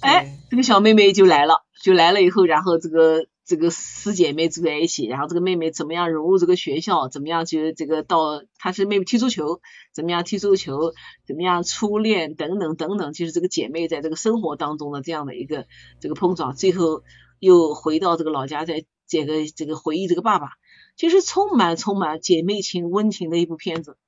[0.00, 3.26] 哎，这个小妹妹就来了，就来了以后，然后这个。
[3.44, 7.08] 这个四姐妹住在一起，然后这个妹妹怎么样融入这个学校？
[7.08, 9.60] 怎么样就这个到她是妹妹踢足球，
[9.92, 10.94] 怎么样踢足球？
[11.26, 15.66] 怎么样初恋等等等等，就是这个姐妹在这个生活当中的这样的一个
[16.00, 17.02] 这个碰撞，最后
[17.38, 20.52] 又回到这个老家，在这个这个回忆这个爸爸，
[20.96, 23.98] 就是充满充满姐妹情温情的一部片子。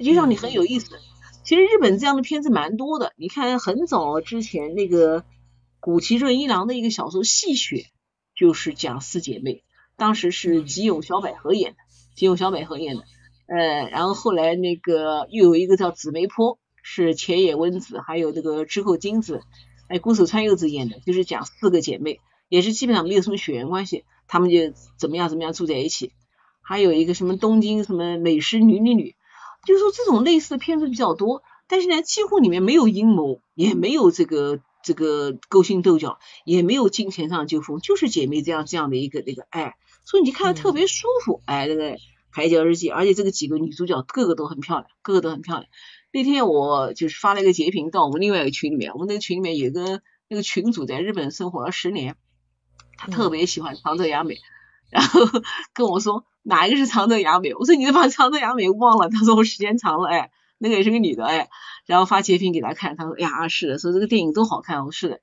[0.00, 0.98] 就让你很有意思。
[1.44, 5.24] 其实日本这样的片子蛮多的，你看很早之前那个
[5.78, 7.76] 古崎润一郎的一个小说《戏雪》，
[8.36, 9.62] 就是讲四姐妹，
[9.96, 11.78] 当时是吉永小百合演的，
[12.14, 13.04] 吉永小百合演的。
[13.46, 19.42] 呃，然后后来那个又有一个叫紫梅坡，是前野温子，还有这个之后金子，
[19.88, 26.12] 哎，宫守川柚子演的，就是讲四个姐妹，也是基本上没有什么血缘关系，她们就怎么样怎么样住在一起。
[26.62, 29.14] 还有一个什么东京什么美食女女女。
[29.66, 39.74] 就是说这种类似的片子比较多，但是呢，几乎里面没有阴谋，也没有这个这个勾心斗角，也没有金钱上纠纷，就是姐妹这样这样的一个那个爱，
[40.04, 41.42] 所以你看的特别舒服。
[41.46, 41.92] 哎，那个
[42.30, 45.66] 《海角日记》，而且这个几个女主角个个都很漂亮，个个都很漂亮。
[46.12, 52.14] 那天我就是发了一个截屏到我们另外一个群里面，我们那个群里面有个那个群主在日本生活了十年，
[52.96, 54.36] 他特别喜欢长泽雅美，
[54.90, 55.20] 然后
[55.72, 56.24] 跟我说。
[56.46, 57.54] 哪一个是长泽雅美？
[57.54, 59.08] 我说你都把长泽雅美忘了。
[59.08, 60.30] 他说我时间长了，哎，
[60.64, 61.50] 那个也是个女的，哎，
[61.84, 64.78] 然后发截屏给他看，他说，哎呀，是的，说这个电影都好看。
[64.78, 65.20] 我说是的，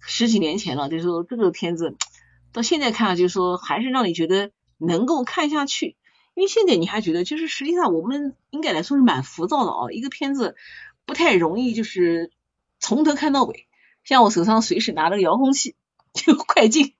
[0.00, 1.96] 十几年前了，就是说这个片子
[2.52, 5.96] 到现在看，就是说还是让你觉得能够看下去。
[6.34, 10.56] 因为现在你还觉得，就是实际上我们应该来说是蛮浮躁的哦，一个片子
[11.06, 12.30] 不太容易就是
[12.78, 13.66] 从头看到尾。
[14.04, 15.74] 像我手上随时拿着个遥控器，
[16.12, 16.92] 就快进。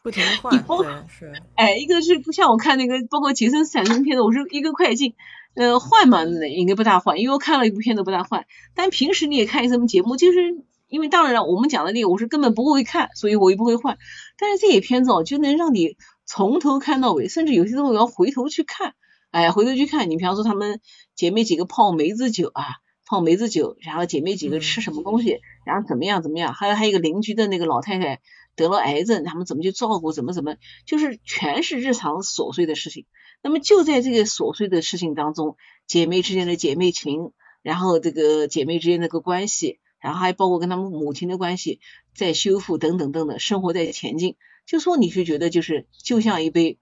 [0.00, 5.14] 不停的换，对，是，哎，一个是不像我看那个，包括杰森·斯坦森片子，我是一个快进，
[5.58, 8.46] 呃，换嘛，应该不大换，因为我看了一部片子不大换。
[8.76, 10.38] 但平时你也看什么节目，就是
[10.86, 13.98] 因为当然了，我们讲的那个我是根本不会看，所以我也不会换。
[14.38, 18.94] 但是这些片子哦，就能让你从头看到尾，甚至有些时候我要回头去看，
[19.32, 20.80] 哎，回头去看，你比方说他们
[21.16, 22.64] 姐妹几个泡梅子酒啊，
[23.04, 28.20] 泡梅子酒，然后姐妹几个吃什么东西，然后怎么样怎么样，还有还有一个邻居的那个老太太。
[28.54, 30.10] 得了癌症，他们怎么去照顾？
[30.10, 33.06] 怎么怎么，就是全是日常琐碎的事情。
[33.42, 37.32] 那么就在这个琐碎的事情当中，姐妹之间的姐妹情，
[37.62, 41.80] 然后这个姐妹之间的个关系，然后还包括跟他们母亲的关系
[42.14, 44.36] 在修复等等等等，生活在前进。
[44.66, 46.78] 就说你是觉得就是就像一杯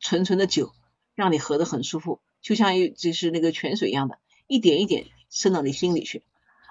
[0.00, 0.72] 纯纯的酒，
[1.14, 6.22] 让你喝得很舒服，就像一就是那个泉水一样的，一点一点渗到你心里去。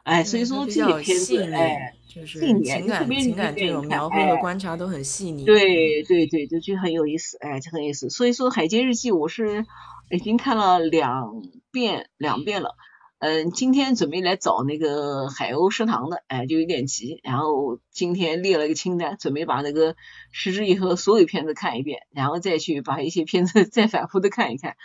[0.06, 5.44] 哎，所以说这些片子，哎，就是情感情感这种描绘和观察都很细腻。
[5.44, 8.12] 对对对，就就很有意思，哎，就很有意思。
[8.12, 9.66] 所以说《海街日记》我是
[10.12, 11.42] 已经看了两
[11.72, 12.76] 遍两遍了，
[13.18, 17.20] 嗯，今天准备来找那个海鸥食堂的，哎，就有点急。
[17.24, 19.96] 然后今天列了一个清单，准备把那个
[20.32, 24.76] 十之以后所有片子看一遍，然后再去把一些片子 再反复的看一看。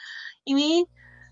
[0.45, 0.63] 因为，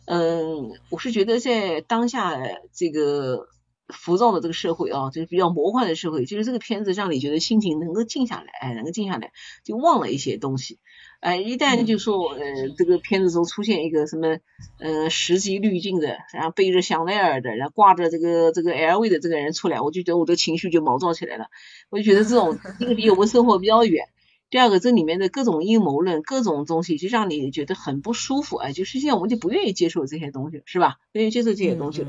[0.04, 2.36] 嗯，我是觉得在当下
[2.74, 3.48] 这个。
[3.88, 9.32] 浮躁的这个社会啊，就是比较魔幻的社会，就是这个片子让你觉得心情能够静下来，哎，能够静下来，
[9.64, 10.78] 就忘了一些东西，
[11.20, 14.38] 哎，一旦就说呃这个片子中出现一个什么
[14.78, 21.46] 呃十级滤镜的，然后背着香奈儿的，然后挂着这个这个 LV 的这个人出来，我就觉得我的情绪就毛躁起来了，
[21.88, 24.04] 我就觉得这种一个离我们生活比较远，
[24.50, 30.96] 第二个这里面的各种阴谋论，各种东西就让你觉得很不舒服，哎，就实际上我们就不愿意接受这些东西，是吧？
[31.12, 32.06] 不愿意接受这些东西，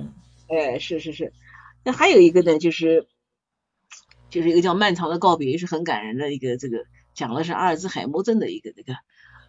[0.47, 1.31] 哎，是是是。
[1.83, 3.07] 那还有一个呢，就是
[4.29, 8.95] 就是一个叫《漫长的告别》，是很感人的一个这个讲的是阿尔兹海默症的一个这个。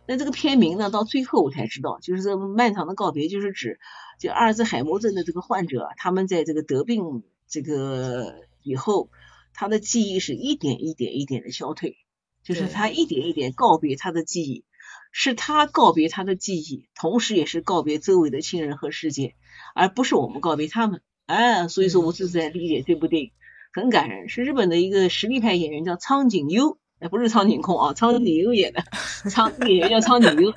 [0.07, 3.78] 那这个片名呢，到最后我才知道，就是这漫长的告别，就是指
[4.18, 9.11] 就阿尔兹海默症的这个患者，他们在这个得病这个以后，
[9.55, 11.97] 他的记忆是一点一点一点的消退，
[12.43, 14.64] 就是他一点一点告别他的记忆，
[15.12, 19.37] 是他告别他的记忆，同时也是告别周围的亲人和世界，
[19.76, 21.03] 而不是我们告别他们。
[21.31, 23.31] 哎，所以说我是在理解这部电影
[23.72, 28.83] 很感人，是日本的一个实力派演员叫苍井优，哎，不是苍井空啊， 苍井优演的，
[29.31, 30.53] 苍 演员叫苍井优，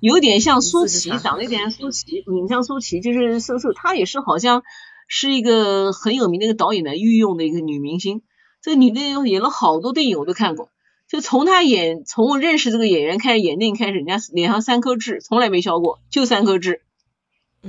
[0.00, 4.62] 有点像舒淇，长得有点像舒淇，嗯，像舒淇，就是瘦瘦，她也是好像
[5.08, 8.22] 是一个很有名的一个导演的御用的一个女明星，
[8.62, 10.70] 这个女的演了好多电影我都看过，
[11.06, 16.80] 就从她演，从我认识这个演员开始演电影开始，人家脸上三颗痣从来没消过，就三颗痣，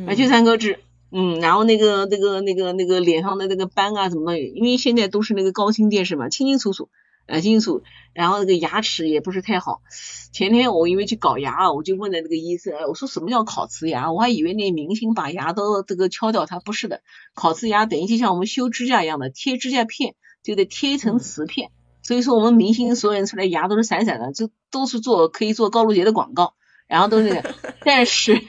[0.07, 0.79] 啊，就三颗痣。
[1.17, 6.89] 嗯，然后那个那个那个那个脸上的那个斑啊什么的，因为现在都是那个高清电视嘛，清清楚楚，
[7.25, 7.83] 呃，清清楚。
[8.13, 9.81] 然后那个牙齿也不是太好。
[10.33, 14.11] 前天我因为去搞牙，我就问了那个医生，我说什么叫烤瓷牙？
[14.11, 16.99] 我还以为那明星把牙都这个敲掉，他不是的，
[17.33, 21.71] 烤瓷牙等于就像我们修指甲一样的，贴指甲片就得贴一层瓷片。
[22.03, 26.55] 所以说我们明星所有人出来牙都是闪闪的，就都是做可以做高露洁的广告，
[26.87, 27.41] 然后都是，
[27.85, 28.41] 但是，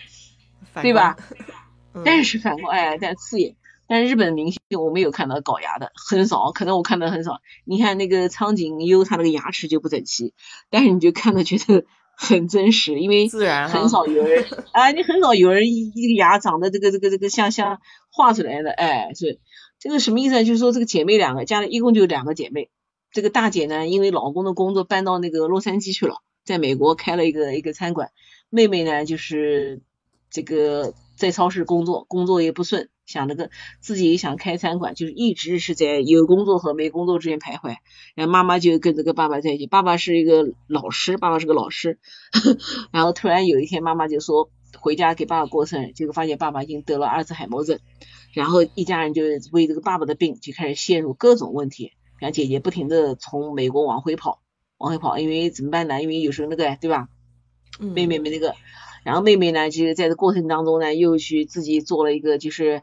[0.83, 1.17] 对吧？
[2.05, 3.57] 但是反过哎，但刺眼。
[3.89, 7.41] 但是日本明星我没有看到搞牙的，很少，可能我看的很少。
[7.65, 10.35] 你看那个苍井优，他那个牙齿就不整齐，
[10.71, 11.85] 但是你就看到觉得
[12.17, 17.79] 很真实，因为自然很少有人啊，你很少有人一一个牙长得这个这个这个像像
[18.11, 19.39] 画出来的，哎，是
[19.79, 20.45] 这个什么意思呢？
[20.45, 22.71] 就是说这个姐妹两个，家里一共就两个姐妹，
[23.13, 28.11] 这个大姐呢，因为老公的工作搬到那个洛杉矶去了，在美国开了一个一个餐馆，
[28.51, 29.81] 妹妹呢就是
[30.31, 32.89] 这个在超市工作，工作也不顺。
[33.07, 37.77] 想那个自己也想开餐馆，就是一直是在有工作和没工作之间徘徊。
[38.17, 42.01] 然后妈妈就跟这个爸爸在一起，爸爸是一个老师，爸爸是个老师。
[42.91, 44.51] 然后突然有一天，妈妈就说
[44.81, 47.79] 回家给爸爸过生日，结果发现爸爸已经得了阿尔茨海默症。
[48.33, 49.23] 然后一家人就
[49.53, 51.93] 为这个爸爸的病就开始陷入各种问题。
[52.19, 54.43] 然后姐姐不停的从美国往回跑，
[54.79, 56.03] 往回跑，因为怎么办呢？
[56.03, 57.09] 因为有时候那个对吧？
[57.79, 58.57] 妹妹没那个，
[59.07, 62.83] 然后妹妹呢，就是在这过程当中呢，又去自己做了一个就是。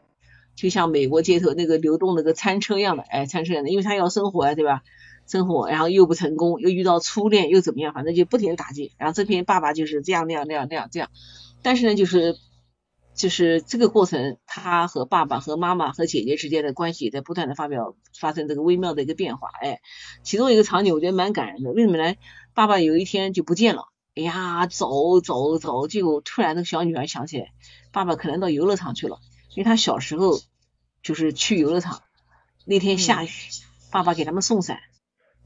[0.56, 4.84] 就像美国街头那个流动那个餐车一样的，哎，餐车一样的，因为她要生活啊，对吧？
[5.26, 7.92] 生活，然后又不成功，又遇到初恋，又怎么样？
[7.92, 8.92] 反正就不停的打击。
[8.96, 11.10] 然后这边爸爸就是这样那样那样那样这样，
[11.62, 12.36] 但是呢，就是
[13.16, 19.48] 就是这个过程，他和爸爸和妈妈和姐姐之间的关系在不断的发表发生这个微妙的一个变化。
[19.60, 19.80] 哎，
[20.22, 22.14] 其中一个场景我觉得蛮感人的，为什么呢？
[22.54, 27.52] 爸爸有一天就不见了，哎呀，走走走，结果突然那个小女孩想起来，
[27.92, 29.18] 爸爸可能到游乐场去了。
[29.54, 30.40] 因为她小时候
[31.02, 32.02] 就是去游乐场，
[32.64, 33.28] 那天下雨，
[33.90, 34.78] 爸爸给他们送伞，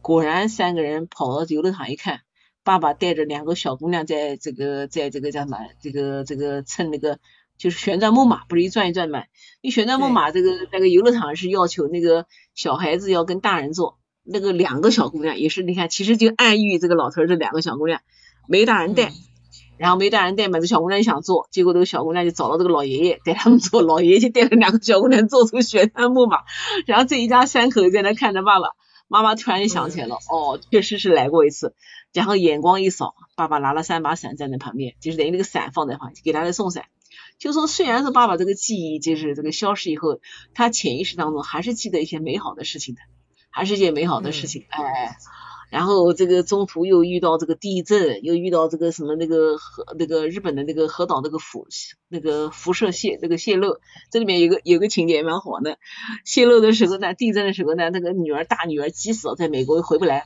[0.03, 2.21] 果然三个人跑到游乐场一看，
[2.63, 7.19] 爸爸带着两个小姑娘在这个在这个叫什么，这个这个乘那个
[7.57, 9.25] 就是旋转木马，不是一转一转嘛？
[9.63, 18.01] 你旋转木马这个那个游乐场是要求那个小孩子要跟大人坐，那个两个小姑娘也是，你看其实就暗喻这个老头这两个小姑娘
[18.49, 19.13] 没大人带。
[19.77, 26.39] 然后没大人带嘛，这小姑娘想坐，结果这个小姑娘就找到这个老爷爷带他们坐，老爷爷就带着两个小姑娘坐出旋转木马，
[26.85, 28.71] 然后这一家三口在那看着爸爸
[29.07, 31.77] 妈妈，突然就想起来了，哦，确实是来过一次，
[32.13, 36.87] 然后眼光一扫，爸爸拿了三把伞站在旁边，就是等于那个伞放在旁边，给他来送伞，
[37.39, 40.19] 就说虽然是爸爸这个记忆就是这个消失以后，
[40.55, 43.01] 他潜意识当中还是记得一些美好的事情的，
[43.49, 45.17] 还是一件美好的事情，哎。
[45.71, 51.67] 然后这个中途又遇到这个地震，又遇到这个什么那个核那个日本的那个核岛那个辐
[52.09, 53.79] 那个辐射泄那个泄漏，
[54.11, 55.79] 这里面有个有个情节蛮好的，
[56.25, 60.25] 泄漏的时候呢，地震的时候呢，那个女儿大女儿急死了，在美国回不来，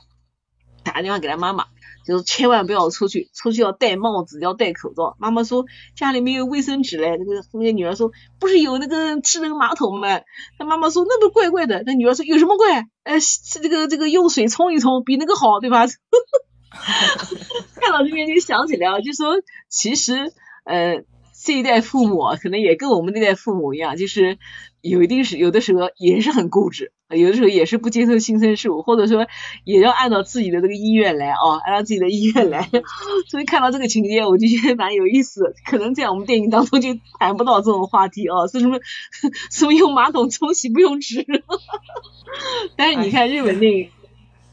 [0.83, 1.65] 打个电话给她妈妈。
[2.05, 5.15] 就是千万不要出去，出去要戴帽子，要戴口罩。
[5.19, 10.21] 妈妈说家里没有卫生纸嘞，那个后面女儿说不是有那个智能马桶吗？
[10.59, 11.83] 那妈妈说那不怪怪的。
[11.85, 12.87] 那女儿说有什么怪？
[13.03, 15.85] 呃，是这个这个用水冲一冲比那个好，对吧？
[17.75, 19.35] 看到这边就想起来了，就说
[19.69, 20.33] 其实
[20.65, 21.03] 呃
[21.43, 24.37] 这一代父母可能也跟我们那代父母一样，就是
[24.81, 26.91] 有一定是有的时候也是很固执。
[27.15, 29.27] 有的时候也是不接受新生事物，或者说
[29.63, 32.69] 也要按照自己的这个意愿来哦，按照自己的意愿来。
[33.29, 35.53] 所以看到这个情节，我就觉得蛮有意思。
[35.65, 36.89] 可能在我们电影当中就
[37.19, 38.79] 谈不到这种话题哦，是什么
[39.51, 41.25] 什么用马桶冲洗不用纸。
[42.75, 43.89] 但是你看日本电影，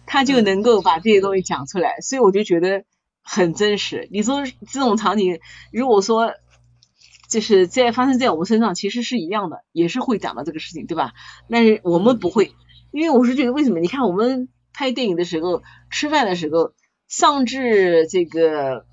[0.06, 2.84] 他就能够把这些东西讲出来，所以我就觉得
[3.22, 4.08] 很真实。
[4.10, 5.38] 你说这种场景，
[5.72, 6.32] 如果说。
[7.30, 11.14] 就是在发生在我们身上，其实是一样的，也是会讲到这个事情，对吧？
[11.48, 12.52] 但是我们不会，
[12.90, 13.78] 因为我是觉得为什么？
[13.78, 16.72] 你看我们拍电影的时候，吃饭的时候，
[17.06, 18.84] 上至这个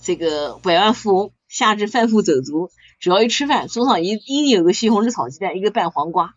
[0.00, 6.34] 这个百万富翁，下至贩夫走卒，只要一吃饭，桌上一一定有个西红柿炒鸡蛋，一个拌黄瓜。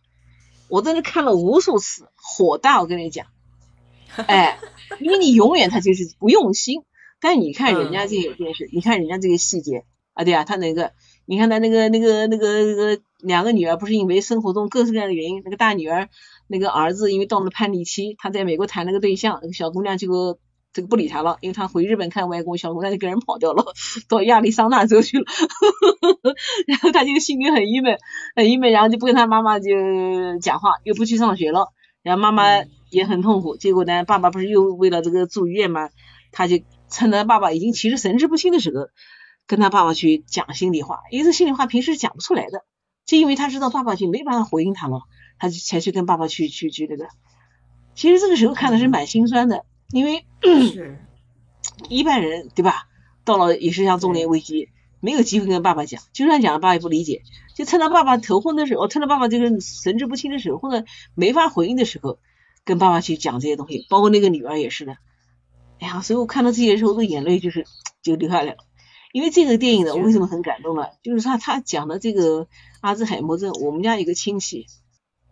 [0.67, 2.81] 我在那看了无数次，火大！
[2.81, 3.27] 我跟你讲，
[4.27, 4.59] 哎，
[4.99, 6.83] 因为你永远他就是不用心。
[7.21, 9.85] 但是你看人家这些电视，你看人家这个细节。
[10.19, 10.91] 啊，对啊，他那个，
[11.25, 16.09] 你看他那个那个那个那个两个女儿，不是因为生活中各式各样的原因，那个大女儿
[16.47, 20.37] 那个儿子因为到了叛逆期，他在美国谈了个对象，那个小姑娘就
[20.73, 23.63] 这个不理他了，因为他回日本看外公，小姑娘就跟人跑掉了，
[24.09, 25.23] 到亚利桑那州去了，
[26.67, 27.97] 然后他就心里很郁闷，
[28.35, 29.69] 很郁闷，然后就不跟他妈妈就
[30.41, 31.69] 讲话，又不去上学了，
[32.03, 32.43] 然后妈妈
[32.89, 35.91] 也很痛苦，结果呢，爸爸不是又为了这个住院嘛，
[36.33, 36.59] 他就
[36.89, 38.89] 趁着爸爸已经其实神志不清的时候。
[39.49, 42.63] 跟他爸爸去讲心里话，因为这心里话平时讲不出来的，
[43.07, 45.01] 就因为他知道爸爸就没办法回应他了，
[45.39, 47.07] 他就才去跟爸爸去去去那个。
[47.95, 50.27] 其实这个时候看的是蛮心酸的，因为
[51.89, 52.85] 一般人对吧？
[53.25, 54.69] 到了也是像中年危机，
[54.99, 57.23] 没有机会跟爸爸讲，就算讲了，爸爸也不理解。
[57.55, 60.85] 就趁他爸爸头昏的时候，趁他爸爸这个神志不清的时候，或者
[61.15, 62.19] 没法回应的时候，
[62.65, 64.97] 跟爸爸去讲这些东西，包括那个女儿也是的。
[65.79, 67.65] 哎呀，所以我看到这些时候，的眼泪就是
[68.03, 68.68] 就流下来了。
[69.11, 70.85] 因为这个电影呢，我为什么很感动呢？
[71.03, 72.47] 就是他他讲的这个
[72.81, 74.67] 阿兹海默症，我们家一个亲戚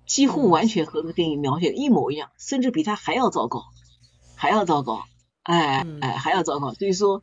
[0.06, 3.66] 几乎完全和这个电影描写的一模一样，甚至比他还要糟糕，
[4.36, 5.04] 还要糟糕。
[5.44, 6.74] 哎哎还要糟糕。
[6.74, 7.22] 所以说，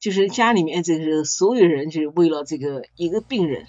[0.00, 3.66] 就是家里面这个所有人就是为了这个一个病人，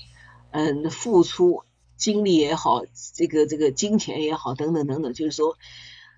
[0.52, 1.64] 嗯，付出
[1.98, 2.84] 精力也好，
[3.16, 5.58] 这个这个金钱也好，等等等等，就是说，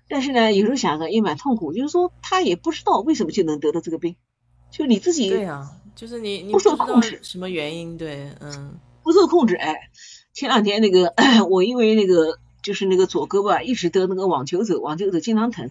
[0.08, 4.14] 但是呢，有时候想想也蛮痛苦，就是说他也不知道为什么就能得到这个病，
[4.70, 7.98] 就你自己对呀，就是你你不受控制，什么原因？
[7.98, 9.56] 对，嗯，不受控制。
[9.56, 9.90] 哎，
[10.32, 11.12] 前两天那个
[11.50, 12.38] 我因为那个。
[12.62, 15.70] 就是那个左胳膊一直得那个网球肘，网球肘经常疼，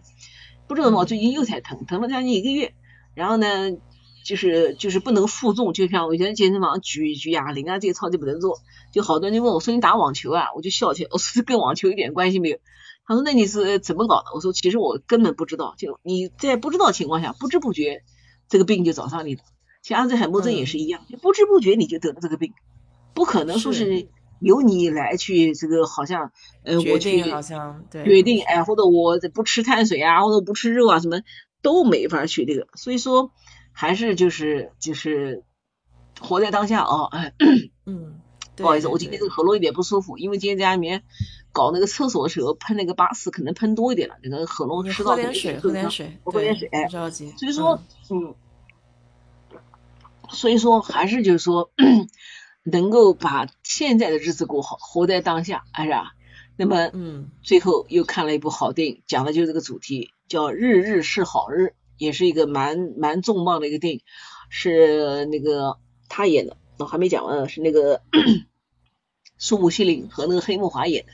[0.68, 2.74] 不知道怎么最近又在疼，疼了将近一个月。
[3.14, 3.78] 然后呢，
[4.26, 8.58] 就是就是不能负重，就像我以前健身房举举哑铃啊这些操就不能做。
[8.92, 12.58] 就好多人就问我说你打网球啊，我就笑起来，我说跟网球一点关系没有。
[13.06, 14.32] 他说那你是怎么搞的？
[14.34, 18.02] 我说其实我根本不知道，就你在不知道情况下，不知不觉
[18.50, 19.44] 这个病就找上你了。
[19.82, 22.54] 像阿兹海默症也是一样，不知不觉你就得了这个病，
[23.14, 24.08] 不可能说是。
[24.42, 26.32] 由你来去这个好像，
[26.64, 28.06] 呃，我去好像对。
[28.06, 31.20] 决定，哎，或者我不吃碳水啊，或者不吃肉啊，什么
[31.62, 33.34] 都没法去这个，所以说
[33.74, 35.44] 还是就是就是
[36.22, 37.10] 活在当下啊，
[37.86, 38.22] 嗯，
[38.56, 41.04] 不好意思，我今天这个喉咙有点不舒服，因为今天在家里面
[41.52, 47.78] 搞那个厕所的时候喷那个八四，可能喷多一点了，那个喉咙吃到喝点水，喝点水，喝点水，哎，不着急，所以说，
[48.10, 48.34] 嗯，
[50.32, 51.72] 所以说还是就是说。
[52.62, 56.12] 能够把现在的日子过好，活在当下，哎呀？
[56.58, 61.64] 那么，嗯，最后又看了一部好电影，讲的就是这个主题，叫《日日是好日》，
[61.98, 64.02] 也是一个蛮蛮重磅的一个电影，
[64.50, 65.78] 是那个
[66.10, 68.04] 他演的，我还没讲完，是那个
[69.40, 71.14] 苏木西林和那个黑木华演的，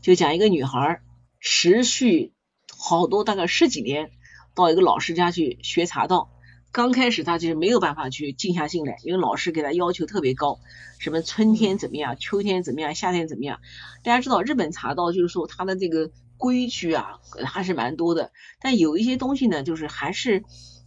[0.00, 1.02] 就讲一个女孩
[1.38, 2.32] 持续
[2.76, 4.10] 好多大概十几年
[4.54, 6.30] 到一个老师家去学茶道。
[6.76, 10.60] 刚开始他就是没有办法去静下心来，因为老师给他要求特别高，
[10.98, 13.60] 什么春天怎么样，秋天怎么样，夏天怎么样。
[14.04, 20.44] 大家知道日本茶道就是说它的这个规矩啊还是蛮多的，但有一些东西呢，就是还是。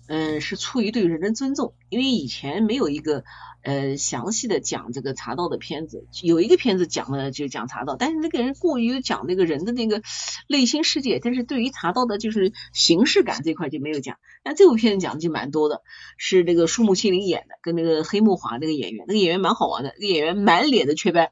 [0.10, 3.24] 嗯，是出于对人的尊重，因为以前没有一个
[3.62, 10.02] 呃详细的讲这个茶道的片子，有一个片子讲了就讲茶道，但是那个人过于讲那个人的那个
[10.48, 14.18] 内心世界，但是对于茶道的就是形式感这块就没有讲。
[14.44, 15.84] 那这部片子讲的就蛮多的，
[16.18, 21.30] 是那个树木心灵演的，跟那个黑木华那个演员，那个演员蛮好玩的，那个演员满脸的雀斑，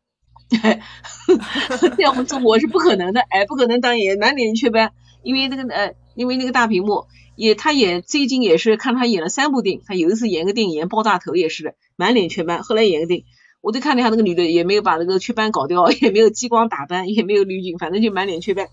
[1.98, 7.08] 这样我做我是不可能的，哎，不可能当演员满脸雀斑，因为那个呃，因为那个大屏幕。
[7.38, 12.64] 也，他演最近也是看他演了三部电影，他有一次演个电影演爆炸头也是的，满脸雀斑。
[12.64, 13.26] 后来演个电影，
[13.62, 18.68] 我就看了一下那个女的也没有把那个雀斑搞掉， 也没有激光打斑，也没有滤镜，反正就满脸雀斑。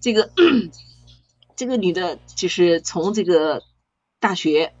[0.00, 0.30] 这个
[1.56, 3.62] 这个女的就是从这个
[4.18, 4.72] 大学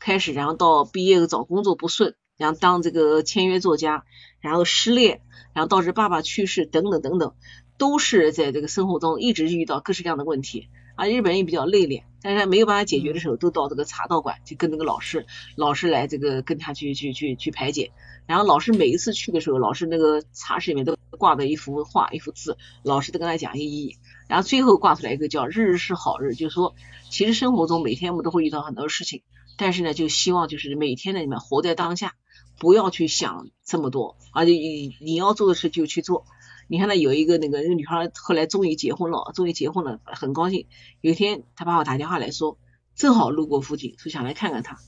[0.00, 4.04] 开始，然后到毕业找工作不顺，然后当这个签约作家，
[4.40, 5.20] 然后失恋，
[5.52, 7.34] 然后导致爸爸去世等等等等，
[7.76, 10.70] 都是在这个生活中一直遇到各式各样的问题。
[10.94, 15.26] 啊，日本人也比较内敛，但是他没有办法解决的时候，都到这个茶道馆去跟那个老师，
[15.56, 17.90] 老师来这个跟他去去去去排解。
[18.26, 23.96] 然后老师每一次去的时候，老师那个茶室里面都挂着一幅画，一幅字，老师都跟他讲意义。
[24.28, 26.74] 然后最后挂出来一个叫“日日是好日”，就是说，
[27.10, 29.22] 其实生活中每天我们都会遇到很多事情，
[29.58, 32.14] 但是呢，就希望就是每天呢你们活在当下，
[32.58, 36.24] 不要去想这么多，而且你你要做的事就去做。
[36.66, 40.66] 你看，那有一个那个那个女孩，后来终于结婚了，终于结婚了，很高兴。
[41.00, 42.58] 有一天，她爸爸打电话来说，
[42.94, 44.78] 正好路过附近，说想来看看她。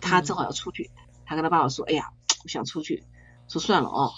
[0.00, 0.90] 她正好要出去，
[1.24, 2.10] 他跟他爸爸说：“哎呀，
[2.44, 3.04] 我想出去。”
[3.48, 4.12] 说算了哦，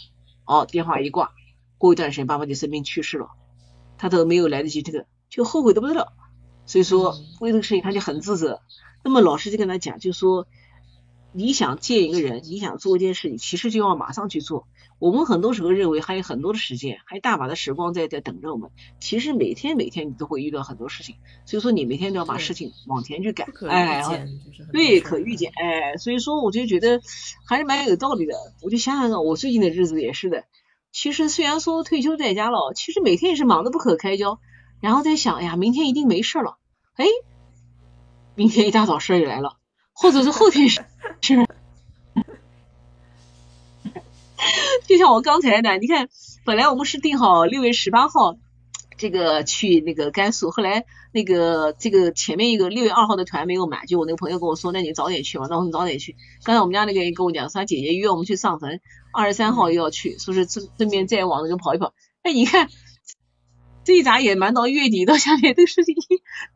[0.44, 1.32] 哦，电话一挂，
[1.78, 3.30] 过一段时间，爸爸就生病去世了。
[3.96, 6.12] 他都没有来得及这个，就后悔的不得了。
[6.66, 8.60] 所以说，为这个事情，他就很自责。
[9.04, 10.46] 那么老师就跟他讲，就说。
[11.30, 14.66] 你想见一个人，你想做一件事，情其实就要马上去做。
[14.98, 18.70] 我们很多时候认为还有很多的时间，还有大把的时光在在等着我们。
[18.98, 21.14] 其实每天每天你都会遇到很多事情，
[21.46, 23.46] 所以说你每天都要把事情往前去赶。
[23.68, 24.02] 哎，
[24.72, 25.52] 对，可预见。
[25.54, 27.00] 哎，所以说我就觉得
[27.46, 28.34] 还是蛮有道理的。
[28.62, 30.44] 我就想想看，我最近的日子也是的。
[30.90, 34.40] 其实虽然说退休在家了，其实每天也是忙得不可开交。
[34.80, 36.58] 然后在想，哎呀，明天一定没事了。
[36.94, 37.04] 哎，
[38.34, 39.58] 明天一大早事儿就来了。
[39.92, 40.84] 或者是后天是，
[44.88, 46.08] 就像我刚才的，你看，
[46.44, 48.38] 本来我们是定好六月十八号
[48.96, 56.16] 这个去那个甘肃，后来那个这个前面一个六月二号的团没有满，就我那个朋友跟我说，那你早点去嘛，那我们早点去。
[56.42, 58.80] 刚才我们家那个人跟我讲，说他姐姐约我们去上坟，
[59.12, 61.92] 二十三号又要去，说是顺顺便再往那个跑一跑。
[62.22, 62.68] 哎，你看。
[63.84, 65.94] 这一眨眼，忙到月底到下面，这个事情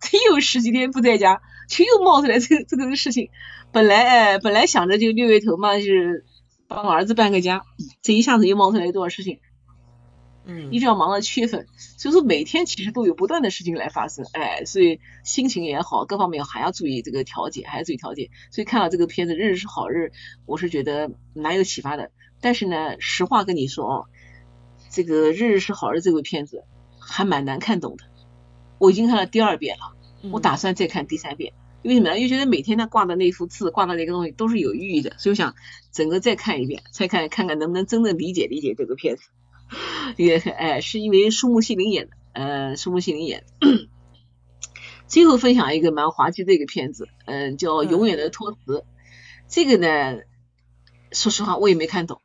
[0.02, 3.30] 真有十几天不在家，就又冒出来这个这个事情。
[3.72, 6.26] 本来哎，本来想着就六月头嘛，就是
[6.72, 7.62] 帮儿子搬个家，
[8.02, 9.40] 这一下子又冒出来多少事情。
[10.44, 11.66] 嗯，一直要忙到七月份，
[11.98, 18.28] 所以说每天其实都有不断的事情来发生，哎，所以心情也好，各方面还要注意这个调节，还要注意调节。
[18.50, 20.06] 所以看到这个片子《日日是好日》，
[20.44, 22.10] 我是觉得蛮有启发的。
[22.40, 24.06] 但是呢，实话跟你说哦，
[24.90, 26.64] 这个《日日是好日》这部片子
[26.98, 28.04] 还蛮难看懂的。
[28.78, 31.52] 我已经看了第二遍了，我打算再看第三遍。
[31.84, 32.16] 为什么呢？
[32.16, 35.54] 因为觉得每天他挂的那幅字，挂的那个东西都是有寓意的，所以我想
[35.92, 39.22] 整个再看一遍，再看看看能不能真正理解理解这个片子。
[40.16, 43.44] 也哎，是因为树木希林演的，呃，树木希林演。
[45.06, 48.58] 最后分享一个蛮滑稽的一个片子，嗯，叫《永远的托词》。
[49.48, 50.20] 这个呢，
[51.10, 52.20] 说实话我也没看懂，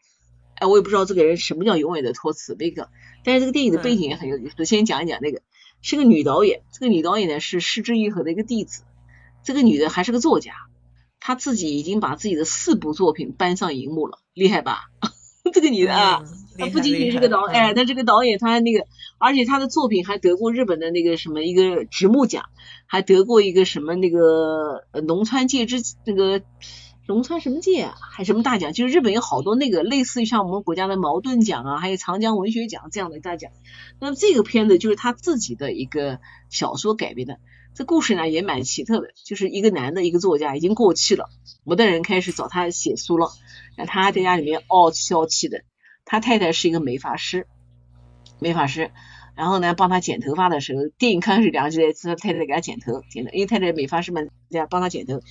[0.56, 2.90] 哎，我也不知道这个人什么叫永远的托词那个。
[3.24, 5.42] 但是这个电影的背景也很有意思，先讲一讲那个，
[5.82, 8.84] 是个女导演，这个女导演呢是失之愈合的一个弟子。
[9.48, 10.52] 这个女的还是个作家，
[11.22, 14.90] 她自己已经把自己的四部作品搬上荧幕了，厉害吧？
[15.54, 16.26] 这个女的啊，
[16.58, 18.86] 她不仅仅是个导，哎，她这个导演，她那个，
[19.18, 22.44] 而且她的作品还得过日本的那个什么一个直木奖，
[22.88, 26.42] 还得过一个什么那个农川界之那个
[27.08, 28.74] 农川什么界啊，还什么大奖？
[28.74, 33.50] 就是日本有好多那个类似于像我们国家的茅盾奖啊，还有长江文学奖这样的大奖。
[34.02, 36.20] 那么这个片子就是她自己的一个
[36.50, 37.40] 小说改编的，
[37.78, 41.30] 这故事呢也蛮奇特的，就是一个男的一个作家已经过气了，
[41.64, 43.30] 没得人开始找他写书了。
[43.78, 45.62] 那他在家里面傲气傲气的，
[46.04, 47.46] 他太太是一个美发师，
[48.40, 48.90] 美发师，
[49.36, 55.22] 然后呢帮他剪头发的时候，电影开始两个就在他太太给他剪头，剪的，因为太太美发师嘛，这样帮他剪头，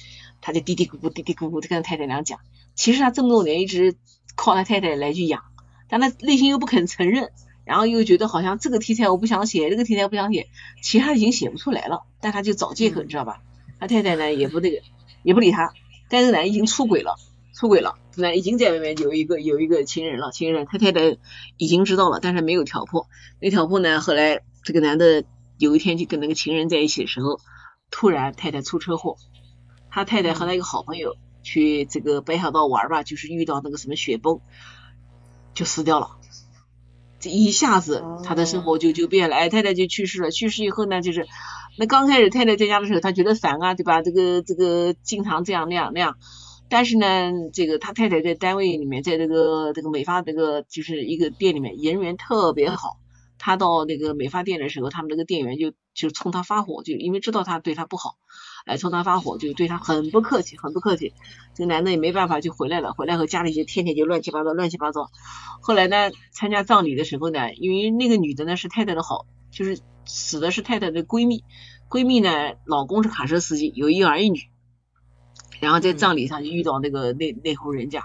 [0.41, 2.39] 他就嘀嘀咕咕嘀嘀咕咕的跟太太娘讲，
[2.77, 3.97] 其实他这么多年一直
[4.37, 5.43] 靠他太太来去养，
[5.89, 7.33] 但他内心又不肯承认，
[7.67, 10.49] 然后又觉得好像这个题材我不想写，这个题材不想写，
[10.83, 13.43] 其他已经写不出来了，但他就找借口，你知道吧？
[13.79, 14.81] 他太太呢也不那个，
[15.23, 15.73] 也不理他，
[16.09, 17.17] 但是呢已经出轨了。
[17.59, 21.17] 出轨了，那已经在外面有一个有一个情人了，情人他太太
[21.57, 23.09] 已经知道了，但是没有挑破，
[23.41, 23.99] 没挑破呢。
[24.03, 25.25] 后来这个男的
[25.57, 27.41] 有一天就跟那个情人在一起的时候，
[27.91, 29.17] 突然太太出车祸，
[29.91, 34.41] 他太太和他一个好朋友去这个白小道玩吧，就是遇到那个什么雪崩，
[35.55, 36.11] 就死掉了。
[37.19, 40.31] 这一下子他的生活就就变了，哎，太太就去世了。
[40.31, 41.27] 去世以后呢，就是
[41.79, 44.03] 那刚开始太太在家的时候，他觉得烦啊，对吧？
[44.03, 46.17] 这个这个经常这样那样那样。
[46.69, 52.99] 但是呢，这个他太太在单位里面，在这个这个美发这个就是一个店里面，人缘特别好。
[53.39, 58.17] 他到那个美发店的时候，他们那个店员就就冲他发火，就因为知道他对他不好，
[58.67, 61.15] 哎，冲他发火，就对他很不客气，很不客气。
[61.55, 62.93] 这个男的也没办法，就回来了。
[62.95, 65.09] 回来后家里就天天就乱七八糟，乱七八糟。
[65.63, 71.45] 后来呢，参加葬礼的时候呢，因为那个女的呢是太太的好，就是死的是太太的闺蜜，
[71.89, 74.41] 闺蜜呢老公是卡车司机，有一儿一女。
[75.61, 78.05] 然后在葬礼上就遇到那个那那户人家，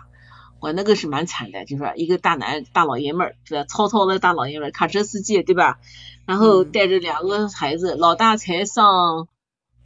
[0.59, 3.63] 我那个是蛮惨的，就说一个大男大老爷们儿，是吧？
[3.63, 5.79] 糙糙的大老爷们儿，卡车司机，对吧？
[6.27, 9.27] 然后带着两个孩子，老大才上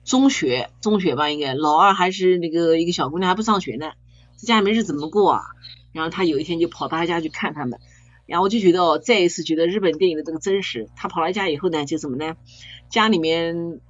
[0.05, 3.91] 中学，中学吧应该，老二还是那个一个小姑娘还不上学呢，
[4.37, 5.41] 在家里面日子怎么过啊？
[5.91, 7.79] 然后他有一天就跑他家去看他们，
[8.25, 10.87] 然后我就觉得哦，再一次觉得日本电影的这个真实。
[10.95, 12.37] 他跑来家以后呢，就怎么呢？
[12.89, 13.81] 家里面。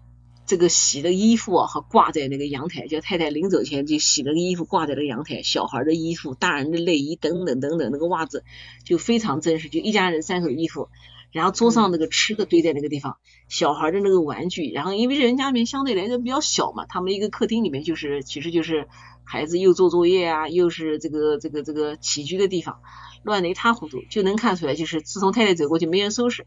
[0.47, 8.43] 这个洗的衣服啊，和挂在那个阳台，叫太太临走前就洗了个衣服挂在那个阳台，小孩的衣服、大人的内衣等等等等，那个袜子
[8.83, 10.89] 就非常真实，就一家人三口衣服，
[11.31, 18.87] 然后桌上那个吃的堆在那个地方，小孩的那个玩具，然后因为人家里面相对来说比较小嘛，他们一个客厅里面就是其实就是
[19.23, 22.79] 孩子又做作业啊，又是这个这个这个起居的地方，
[23.23, 26.45] 乱的一塌糊涂，就能看出来就是自从太太走过去没人收拾，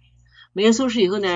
[0.52, 1.28] 没人收拾以后呢。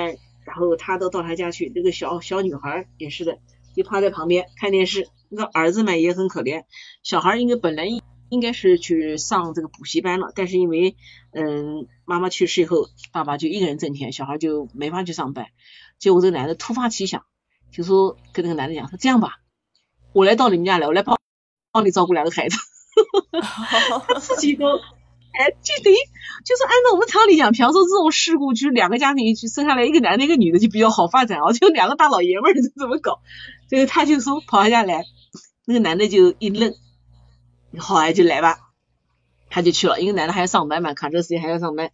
[0.45, 3.39] 然后他都到他家去，那个小小女孩也是的，
[3.77, 5.07] 就趴在旁边看电视。
[5.29, 6.65] 那个儿子嘛也很可怜，
[7.05, 7.87] 小孩应该本来
[8.33, 10.97] 应该是去上这个补习班了，但是因为
[11.33, 15.49] 嗯妈妈去世以后，爸爸就一个人挣钱，小孩就没法去上班。
[15.99, 17.25] 结果这个男的突发奇想，
[17.71, 19.41] 就说跟那个男的讲说这样吧，
[20.15, 21.21] 我来到你们家来，我来帮
[21.73, 22.57] 帮你照顾两个孩子，
[24.09, 24.67] 他自己都。
[25.35, 25.97] 哎，就等于
[26.45, 33.21] 就是按照我们常理讲，比方说这种事故，就是两个家庭去生下来一个男的，一个女的就比较好发展啊，就两个大老爷们儿怎么搞？
[33.69, 35.05] 这个他就说跑他家来，
[35.67, 36.75] 那个男的就一愣，
[37.79, 38.59] 好啊，就来吧，
[39.51, 41.91] 他就去了，因为男的还要上班嘛，卡车司机还要上班，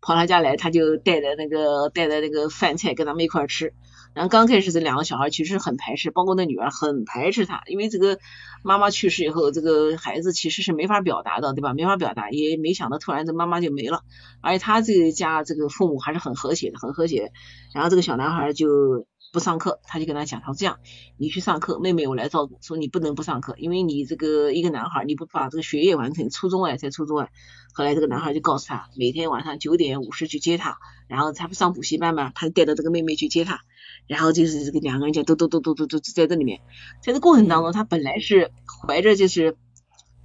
[0.00, 3.74] 跑他家来，他就带着那个带着那个饭菜跟他们一块吃。
[4.14, 8.18] 然后刚开始这两个小孩其实很排斥，包括那女儿很排斥他，因为这个
[8.62, 11.72] 妈妈去世以后，这个孩子其实是没法表达的，对吧？
[11.72, 14.02] 没法表达，也没想到突然这妈妈就没了。
[14.42, 17.32] 而且他这个家这个父母还是很和谐的，很和谐。
[17.72, 20.78] 然后这个小男孩就不上课，他就跟他讲，他说这样，
[21.16, 22.58] 你去上课，妹妹我来照顾。
[22.60, 27.30] 说你不能不上课，因为你这个一个男孩，你不把这个学业完成，初中哎才初中哎。
[27.72, 30.78] 后来这个男孩就告诉他，每天晚上九点五十去接他，
[31.08, 33.60] 然后他不上补习班嘛，他就带着这个妹妹去接他，
[34.06, 36.60] 然后就是这个两个人就都都都都都都在这里面，
[37.02, 38.52] 在这过程当中，他本来是
[38.86, 39.56] 怀着就是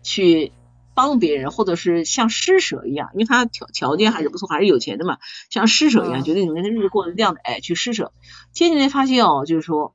[0.03, 0.51] 去。
[0.97, 5.19] 帮别人，或者是像施舍一样，因为他条条件还是不错，还是有钱的嘛，
[5.51, 8.11] 像施舍一样，觉得你们的日子过得这样的，哎，去施舍。
[8.51, 9.93] 渐渐的发现哦，就是说，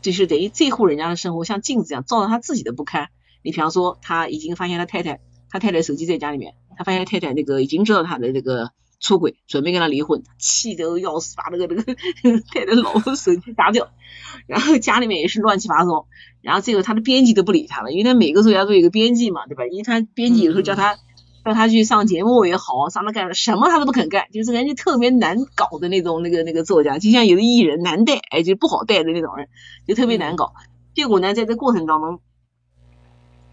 [0.00, 3.10] 就是等于这户人家的生活像镜子一样，照到他自己的不堪。
[3.42, 5.20] 你比方说，他已经发现他太太，
[5.50, 11.94] 他太太手机在家里面，他发现太太那个已经知道他的这个出轨，准备跟他离婚，气得要死，把那个那个
[12.52, 13.88] 太太老婆手机砸掉，
[14.46, 16.06] 然后家里面也是乱七八糟。
[16.42, 19.66] 然后这个他的编辑都不理他了，因为他每个作家都有一个编辑嘛，对吧？
[19.66, 20.96] 因为他编辑有时候叫他
[21.44, 29.48] 叫他去上节目也好，上他干什么他都不肯干，就是人家特别难搞的那种那个那个作家，就像有的艺人难带，哎，就不好带的那种人，
[29.86, 30.52] 就特别难搞。
[30.94, 32.20] 结果呢，在这过程当中，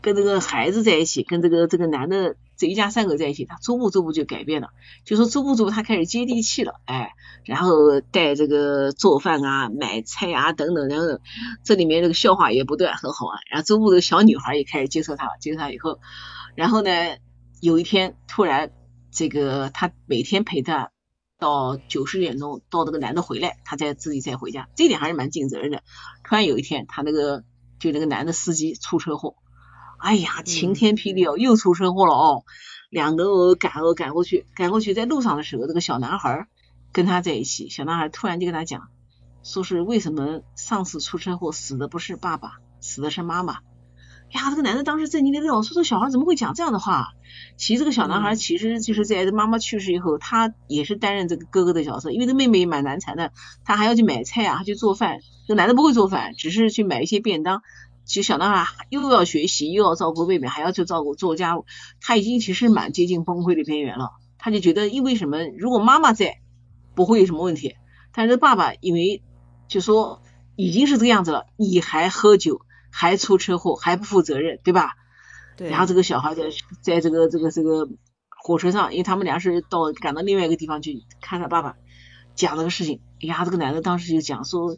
[0.07, 2.37] 跟这个孩子在一起，跟这个这个男的。
[2.55, 4.69] 这一家三口在一起，他逐步逐步就改变了，
[5.05, 7.11] 就说逐步逐步他开始接地气了，哎，
[7.45, 11.05] 然后带这个做饭啊、买菜啊等等，然后
[11.63, 13.37] 这里面这个笑话也不断，很好玩。
[13.51, 15.99] 然后逐步的小女孩也开始接受他了，接受他以后，
[16.55, 16.89] 然后呢，
[17.61, 18.71] 有一天突然
[19.11, 20.89] 这个他每天陪他
[21.37, 25.83] 到九十点钟，到那个男的回来，他再自己再回家，这点还是蛮尽责任的。
[26.23, 27.43] 突然有一天，他那个
[27.79, 29.35] 就那个男的司机出车祸。
[29.97, 32.43] 哎呀，晴天霹雳哦，又出车祸了哦！
[32.89, 36.47] 两个人赶哦赶过去，赶过去，在路上的时候，这个小男孩
[36.93, 38.89] 跟他在一起，小男孩突然就跟他讲，
[39.43, 43.59] 说是为什么上次出车祸死的不是爸爸，死的是妈妈。
[44.31, 47.09] 呀，这个男的当时震惊的说，说这小孩怎么会讲这样的话？
[47.55, 53.31] 其实这个小男孩其实就是在妈妈去世以后，他也是担任这个哥哥的角色，因为这妹妹蛮难缠的，
[53.63, 55.19] 他还要去买菜啊，他去做饭。
[55.47, 57.61] 这男的不会做饭，只是去买一些便当。
[58.07, 61.65] 其实小男孩又要学习，又要照顾妹妹，还要去照顾做家务，
[61.99, 64.11] 他已经其实蛮接近崩溃的边缘了。
[64.37, 65.39] 他就觉得，因为什么？
[65.57, 66.39] 如果妈妈在，
[66.95, 67.75] 不会有什么问题。
[68.13, 69.21] 但是爸爸因为
[69.67, 70.21] 就说
[70.55, 74.93] 已经是这个样子了，你还喝酒，还出车祸，还不负责任，对吧？
[75.57, 75.69] 对。
[75.69, 76.43] 然后这个小孩在
[76.81, 77.89] 在这个这个这个
[78.29, 81.75] 火车上，因为他们俩是到赶到另外一个地方去看他爸爸，
[82.35, 83.01] 讲这个事情。
[83.21, 84.77] 哎呀，这个男的当时就讲说。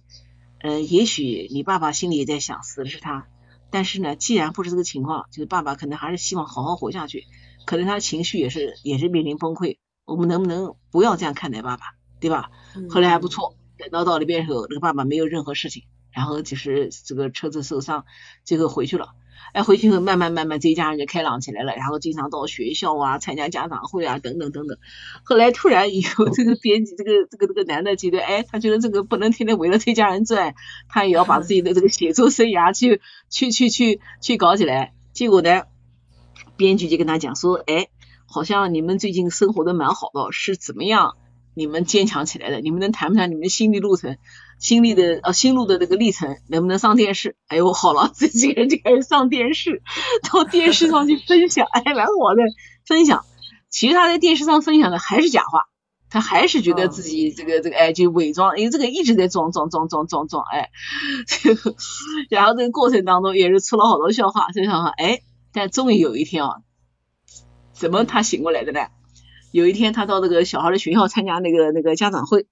[0.62, 3.28] 嗯，也许你爸爸心里也在想死的是他，
[3.70, 7.26] 但是呢，既然不是这个情况，就是爸爸可能还是希望好好活下去，
[7.66, 9.78] 可能他的情绪也是也是面临崩溃。
[10.06, 11.84] 我们能不能不要这样看待爸爸，
[12.20, 12.52] 对吧？
[12.90, 18.06] 后来还不错，等到到那边时候，那个爸爸没有任何事情，然后就是这个车子受伤，
[18.44, 19.14] 最后回去了。
[19.54, 24.78] 哎，回去后慢慢慢慢，这一家人就开朗起来了，然后经常到学校啊，参加家长会啊，等等等等。
[25.24, 26.02] 后来突然有
[26.34, 30.56] 这个编辑，这个这个这个男的觉得，哎，他觉得这个不能天天围着这家人转，
[30.88, 34.94] 他也要把自己的这个写作生涯去去去去去搞起来。
[35.14, 35.64] 结果呢，
[36.56, 37.88] 编剧就跟他讲说，哎，
[38.26, 41.16] 好像你们最近生活的蛮好的，是怎么样？
[41.56, 42.62] 你们坚强起来的？
[42.62, 44.18] 你们能谈不谈你们的心理路程？
[44.60, 47.38] 心历的呃心路的这个历程能不能上电视？
[47.48, 49.82] 哎呦好了，这几个人就开始上电视，
[50.32, 52.44] 到电视上去分享，哎蛮好的
[52.86, 53.26] 分享。
[53.70, 55.68] 其实他在电视上分享的还是假话，
[56.10, 60.70] 他还是觉得自己这个这个哎就伪装，因为这个一直在装装装装装装哎，
[62.30, 65.22] 然后这个过程当中也是出了好多笑话，这笑话哎，
[65.54, 66.58] 但终于有一天啊，
[67.72, 68.88] 怎么他醒过来的呢？
[69.52, 72.48] 有一天他到这个小孩的学校参加那个那个家长会，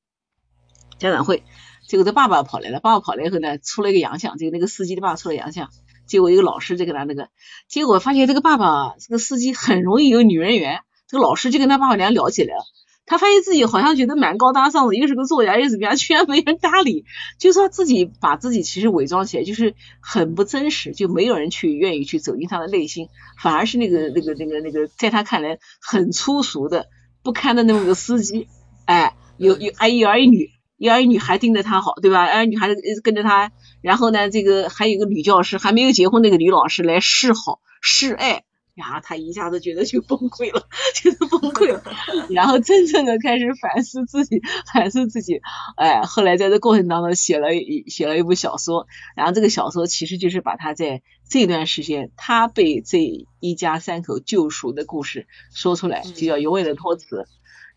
[1.00, 1.44] 家长会。
[1.88, 5.70] 结果这爸爸跑来了，爸爸跑来以后呢，出了一个洋相，就那个司机的爸爸出了洋相。
[6.06, 7.30] 结果一个老师就跟他那个，
[7.68, 10.82] 结果发现这个爸爸这个司机很容易有女人缘。
[11.08, 12.64] 这个老师就跟他爸爸俩聊起来了，
[13.06, 17.06] 他发现自己好像觉得蛮高大上的，又是个作家，又怎么样，居然没人搭理，
[17.40, 23.08] 就说自己把自己其实伪装起来，就是很不真实，就没有人去愿意去走进他的内心，
[23.42, 26.88] 反而是那个那个那个那个在他看来很粗俗的
[27.24, 28.50] 不堪的那么个司机，
[28.84, 30.57] 哎，有有哎一儿一女。
[30.78, 32.24] 一儿一女孩盯着他好，对吧？
[32.26, 33.52] 儿女孩子跟着他，
[33.82, 38.44] 然后呢，这个还有个女教师，还没有结婚那个女老师来示好示爱，
[38.76, 41.82] 然后，他一下子觉得就崩溃了， 就是崩溃了，
[42.30, 44.40] 然后真正的开始反思自己，
[44.72, 45.42] 反思自己，
[45.78, 48.86] 哎，后来在这过程当中写了一写了一部小说，
[49.16, 53.00] 然后这个小说其实就是把他在这段时间他被这
[53.40, 57.26] 一家三口救赎的故事说出来，就叫永远的托词。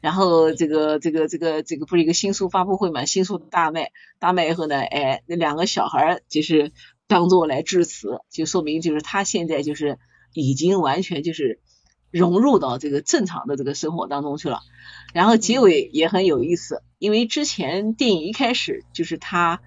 [0.01, 3.05] 然后这个这个这个这个不是一个新书发布会嘛？
[3.05, 6.73] 新书大卖，大卖以后呢，哎，那两个小孩就是
[7.07, 9.99] 当做来致辞，就说明就是他现在就是
[10.33, 11.61] 已经完全就是
[12.11, 14.61] 融入到这个正常的这个生活当中去了。
[15.13, 19.61] 然后结尾也很有意思，因为之前电影一开始就是他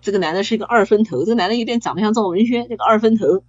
[0.00, 3.42] 这个男的是一个二分头，这个男的有点长得像赵文轩，这个二分头，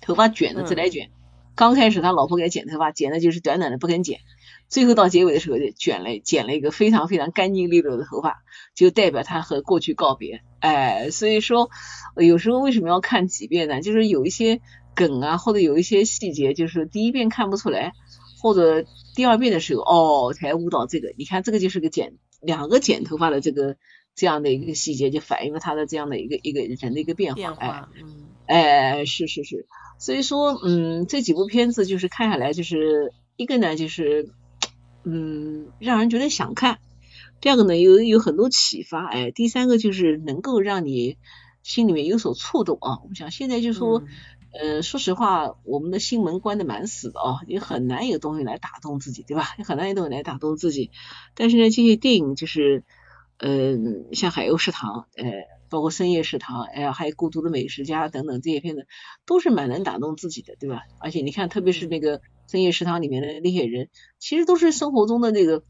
[0.00, 1.10] 头发卷的自来卷。
[1.54, 4.20] 刚开始他老婆给他剪头发，剪的就是短短的不肯剪，
[4.68, 8.42] 最后到结尾的时候就卷了，剪了一个非常非常干净利落的头发，
[8.74, 10.42] 就代表他和过去告别。
[10.60, 11.70] 哎，所以说
[12.16, 13.80] 有时候为什么要看几遍呢？
[13.80, 14.60] 就是有一些
[14.94, 17.92] 梗啊，或者有一些细节，就是第一遍看不出来，
[18.42, 18.84] 或者
[19.14, 21.14] 第二遍的时候哦才悟到这个。
[21.16, 23.76] 你看这个就是个剪两个剪头发的这个
[24.14, 27.42] 这样的一个细节，就反映了他的这样的一个一个人的一个变化。
[27.58, 29.66] 哎，嗯，哎，是是是。
[30.00, 34.30] 所以说，嗯，这几部片子就是看下来，就是一个呢，就是
[35.04, 36.76] 嗯，让人觉得想看；
[37.40, 41.16] 第二个呢，有有很多启发，哎；第三个就是能够让你
[41.62, 42.98] 心里面有所触动啊。
[43.08, 44.02] 我想现在就说，
[44.52, 49.54] 呃，说实话，我们的心门关的蛮死的啊，也很难有东西来打动自己，对吧？
[49.58, 50.90] 也很难有东西来打动自己。
[51.34, 52.84] 但是呢，这些电影就是，
[53.38, 55.32] 嗯，像《海鸥食堂》，呃。
[55.70, 58.86] 包括深夜食堂，哎呀，还有孤独的美食家等等这些片子，
[59.26, 60.84] 都是蛮能打动自己的，对吧？
[60.98, 63.88] 而且你看，特别是那个深夜食堂里面的那些人，
[64.18, 65.62] 其实都是生活中的那个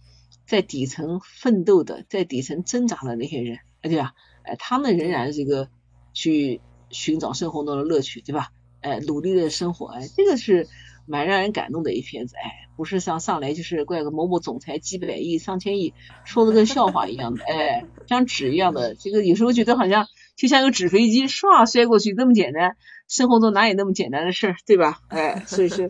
[0.46, 4.14] 在底层奋斗的，在底层挣扎的那些人，对吧？
[4.42, 5.68] 哎，他们仍然这个
[6.14, 6.60] 去
[6.90, 8.48] 寻找生活中的乐趣，对吧？
[8.80, 10.68] 哎，努力的生活，哎，这个是。
[11.10, 15.94] 蛮让人感动的一片子，哎，不是像上来就是怪个某某总裁几百亿上千亿，
[16.26, 20.06] 说的跟笑话一样的，哎，像纸一样的，这个有时候觉得好像
[20.36, 22.76] 就像个纸飞机唰摔过去这么简单，
[23.08, 25.00] 生活中哪有那么简单的事儿，对吧？
[25.08, 25.88] 哎，所以说，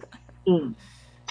[0.48, 0.74] 嗯，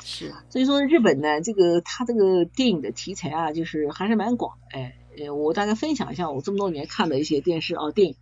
[0.03, 8.15] 是，所以说日本呢，这个他这个电影的题材啊，就是还是蛮广，哎，呃，我大概分享一下我这么多年看的一些电视啊电影，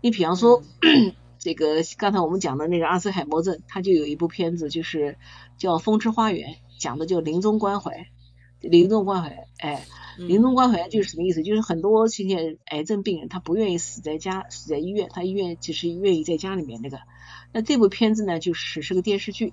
[0.00, 0.62] 你比方说。
[1.40, 5.16] 这个刚才我们讲的那个阿斯海默症，它就有一部片子，就是
[5.56, 6.50] 叫《风之花园》，
[6.80, 8.08] 讲的叫临终关怀。
[8.60, 11.44] 临终关怀，哎，临终关怀就是什么意思？
[11.44, 16.98] 就是很多现在癌症病人，他不愿意死在家，死在医院，他医院其实愿意在家里面那个。
[17.52, 19.52] 那这部片子呢，就是是个电视剧，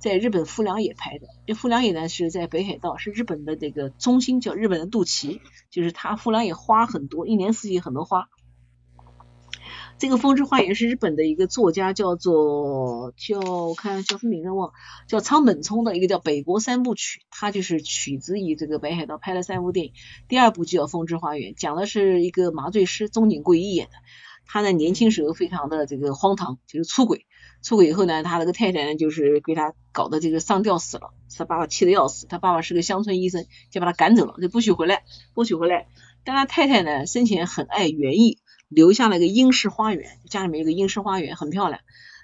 [0.00, 1.28] 在日本富良野拍的。
[1.46, 5.40] 这富良野呢是在北海道，是日本的这个中心，叫日本的肚脐，
[5.70, 8.28] 就是它富良野花很多，一年四季很多花。
[9.98, 14.72] 这个《风之花园》是日本的一个作家，叫做叫我看叫什么名字忘，
[15.06, 19.92] 叫仓本聪的一个叫《北国三部曲》，他就是取自于这个北海道拍了三部电影，
[20.26, 23.92] 第二部就叫《风之花园》，讲的是一个麻醉师中井贵一演的，
[24.46, 27.26] 他呢年轻时候非常的这个荒唐，就是出轨，
[27.62, 35.04] 出轨以后呢，他那个太太呢就是被他搞得这个上吊死了，他爸爸气得要死，他爸爸是个乡村医生，就把他赶走了，就不许回来，
[35.34, 35.88] 不许回来，
[36.24, 38.38] 但他太太呢生前很爱园艺。
[38.72, 41.80] 留下了一个英式花园，家里面有个英式花园，很漂亮。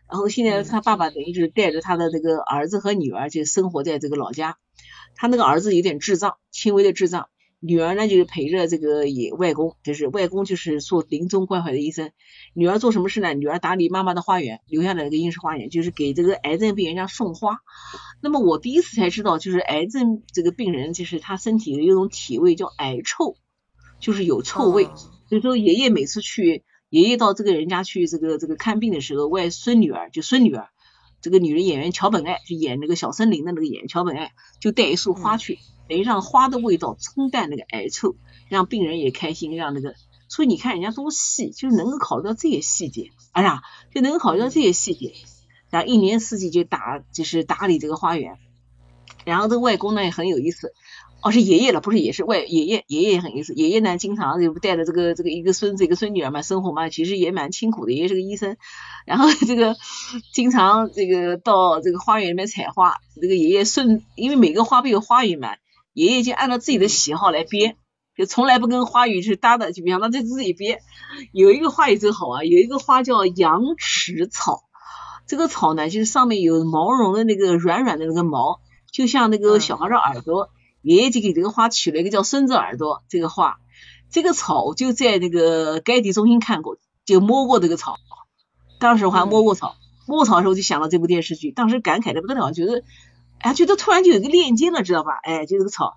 [0.09, 4.57] 然后现在他爸爸等于就是带着他的这个儿子和女儿就生活在这个老家。
[5.17, 7.29] 他那个儿子有点智障，轻微的智障。
[7.67, 12.13] 女儿呢就是陪着这个也外公，就是外公就是做临终关怀的医生。
[12.55, 13.35] 女儿做什么事呢？
[13.35, 17.59] 女儿打理妈妈的花园，留下了一个英式花园，就是给这个癌症病人家送花。
[18.23, 23.37] 那么我第一次才知道，就是癌症这个病人就是他身体有一种体味叫癌臭，
[23.99, 24.85] 就是有臭味。
[25.29, 30.69] 所以说，爷爷每次去，爷爷到这个人家去这个这个看病的时候，外孙女儿就孙女儿，
[31.21, 34.31] 这个女人演员桥本爱就演那个小森林的那个演员桥本爱，
[34.61, 38.17] 就带一束花去，等于让花的味道冲淡那个癌臭，
[38.49, 39.95] 让病人也开心，让那个，
[40.29, 43.63] 所以你看人家多细，就能够考虑到这些细节，哎呀，
[43.95, 45.13] 就能够考虑到这些细节，
[45.71, 48.39] 然后一年四季就打就是打理这个花园，
[49.25, 50.73] 然后这个外公呢也很有意思。
[51.23, 53.55] 哦，是爷爷了，不是也是外爷爷，爷爷也很有意思。
[53.55, 57.93] 爷爷呢，经常就带着这个这个一个孙子一个孙女儿嘛，生活嘛，其实也蛮辛苦的。
[57.93, 58.57] 爷爷是个医生，
[59.07, 59.77] 然后这个
[60.33, 62.97] 经常这个到这个花园里面采花。
[63.21, 65.57] 这个爷爷顺，因为每个花不有花语嘛，
[65.97, 67.79] 爷爷就按照自己的喜好来编，
[68.19, 70.81] 就从来不跟花语是搭的，就比方说他自己编。
[71.33, 74.65] 有一个花语真好啊，有一个花叫羊齿草，
[75.27, 78.61] 这个草呢，就是上面有毛绒的那个软软的那个毛，
[78.93, 80.51] 就像那个小孩的耳朵。
[80.83, 83.57] 爷爷就给这个花取了一个叫“孙子耳朵”这个花，
[84.09, 87.97] 这个草就在那个该地中心看过，就摸过这个草。
[88.79, 89.75] 当时我还摸过草，
[90.07, 92.85] 摸草的时候就想到这部电视剧，当时感慨的不得了，觉得
[93.47, 95.13] 哎，觉得突然就有个链接了，知道吧？
[95.23, 95.95] 哎，就这个草，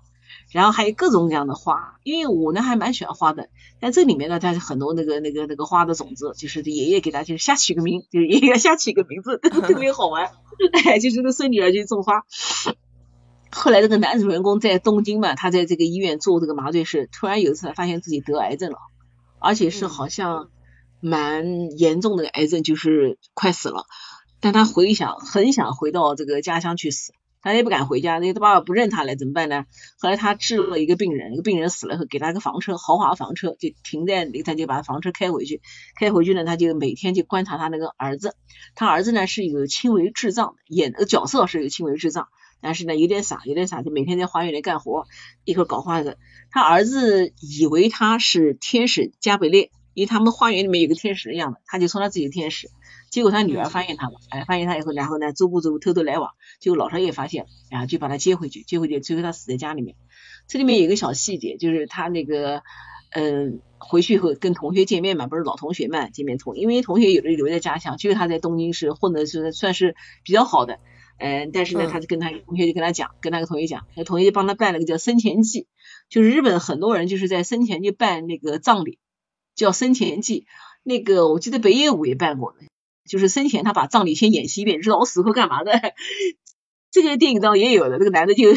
[0.52, 3.48] 然后还有各种各样的花，因为我呢还蛮喜欢花的，
[3.80, 10.30] 但这里面呢，它是很多那个那个那个花的种子，就是爷爷给他就是瞎取个名，就是爷爷瞎取个名字， 特别好玩。
[10.84, 12.22] 哎，就是个孙女儿去种花。
[13.50, 18.78] 后来这个男主人公在东京嘛，他在这个医院做这个麻醉师，突然有一次发现自己得癌症了，
[19.40, 20.50] 而且是好像
[21.00, 23.86] 蛮严重的癌症，就是快死了。
[24.42, 29.64] 但他回想，很想回到这个家乡去死，他也不敢回家，那个他爸爸不认他了，怎么办呢？
[29.98, 35.62] 后来他治了一个病人，一个病人死了后，给他个房车，豪华房车，就停在那，他就把房车开回去，
[35.98, 38.34] 开回去呢，他就每天就观察他那个儿子，
[38.74, 42.28] 他儿子呢是有轻微智障，演的角色是有轻微智障，
[42.60, 45.06] 但是呢有点傻，有点傻，就每天在花园里干活，
[45.44, 46.18] 一会儿搞花的。
[46.50, 52.68] 他儿子以为他是天使加百列，因为他们花园里面有个天使一样的，他就说他自己天使。
[53.10, 56.30] 结果他女儿发现他了，哎，发现他以后，然后呢，走步走步偷偷来往，
[56.60, 59.96] 结果老少爷发现，然后就把他接回去，接回去，最后他死在家里面。
[60.46, 62.62] 这里面有一个小细节，就是他那个，
[63.10, 70.78] 嗯，回去以后跟同学见面嘛，不是老同学嘛，见面同，因为同学有的留在家乡，就是他在东京是混的是算是比较好的，
[71.18, 75.66] 嗯，但是呢，他就跟他同学就跟他讲，跟那个同学讲，那同学就帮他办了个叫生前祭，
[76.08, 78.98] 就是日本很多人就是在生前就办那个葬礼，
[79.56, 80.46] 叫生前祭，
[80.84, 82.58] 那个我记得北野武也办过的。
[83.08, 85.72] 就是生前他把葬礼先演习一遍，知道我死后干嘛的。
[86.92, 88.52] 这个电影当中也有的，这个男的就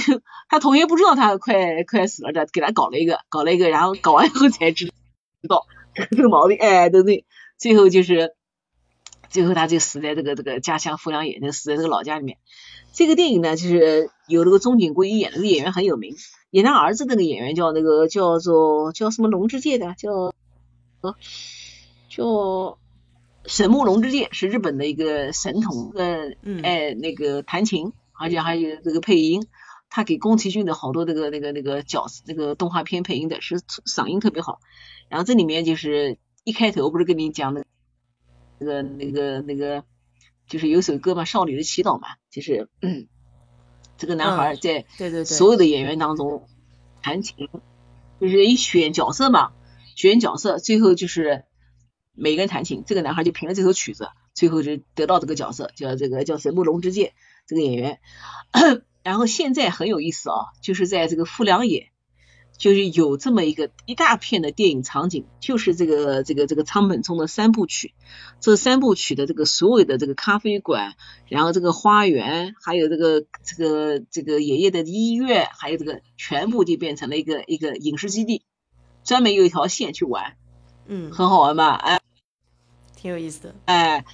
[0.49, 4.91] 他同学不知道他快快死了的，给他搞了一个，搞了一个，然后搞完以后才知
[5.47, 7.25] 道 这个毛病，哎，对对，
[7.59, 8.33] 最后就是
[9.29, 12.39] 最后他就死在这个这个家乡富良野，就死在这个老家里面。
[12.91, 16.15] 这个电影呢，就是有那个中井贵一演的，这个演员很有名，
[16.49, 20.33] 演他儿子那个演员叫那个叫做叫什么龙之介的，叫
[22.09, 22.79] 叫。
[23.45, 26.31] 神木龙之介是日本的一个神童，呃，
[26.63, 29.47] 哎，那个弹琴，而且还有这个配音，
[29.89, 34.59] 他给宫崎骏的好多这个那个那个角色，那个动画片配音的，是嗓音特别好。
[35.09, 37.65] 然后这里面就是一开头不是跟你讲的，
[38.59, 39.83] 那个那个那个，
[40.47, 42.69] 就是有首歌嘛，《少女的祈祷》嘛，就是
[43.97, 46.47] 这个男孩在对对对所有的演员当中
[47.01, 47.49] 弹琴，
[48.21, 49.51] 就是一选角色嘛，
[49.97, 51.43] 选角色，最后就是。
[52.15, 57.13] 每个人弹琴，这个男孩就凭了这首曲子，最后就得到这个角色，叫这个叫神木龙之介
[57.47, 57.99] 这个演员。
[59.03, 61.89] 然后现在很有意思啊，就是在这个富良野，
[62.57, 67.93] 就是有这么一个一大片的电影场景，就是这个这个这个仓本聪的三部曲。
[68.39, 70.93] 这三部曲的这个所有的这个咖啡馆，
[71.27, 78.43] 然后这个花园，还有这个这个这个爷爷的医院，还有这个全部就变成了一个一个影视基地，
[79.03, 80.37] 专门有一条线去玩。
[80.95, 81.73] 嗯，很好玩吧？
[81.73, 81.99] 哎，
[82.95, 83.55] 挺有意思的。
[83.65, 84.05] 哎，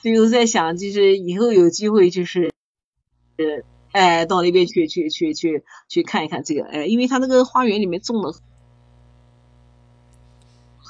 [0.00, 2.50] 所以我在想，就是以后有机会，就是
[3.36, 3.44] 呃，
[3.92, 6.64] 哎，到那边去去去去去看一看这个。
[6.64, 8.34] 哎，因为他那个花园里面种了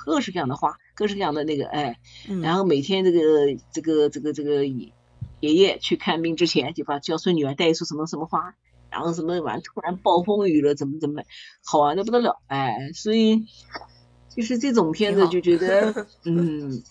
[0.04, 1.98] 各式各样的花，各式各样的那个哎，
[2.40, 3.20] 然后每天这个
[3.72, 4.92] 这个这个这个爷
[5.40, 8.54] 爷去看病之前，就把叫孙女儿带一束什么什么花，
[8.90, 11.24] 然后什么完突然暴风雨了，怎么怎么
[11.64, 12.40] 好玩的不得了。
[12.46, 13.44] 哎，所以。
[14.34, 16.82] 就是这种片子就觉得， 嗯，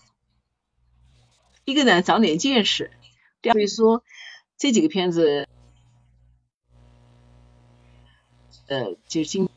[1.65, 2.91] 一个呢长点见识，
[3.41, 4.03] 第二说
[4.57, 5.47] 这几个片子，
[8.68, 9.49] 呃，就今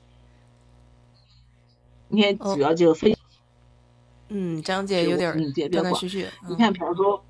[2.08, 3.14] 今天主要就分，
[4.28, 5.34] 嗯，张姐有点
[5.70, 7.22] 断断续续，你看，比方说，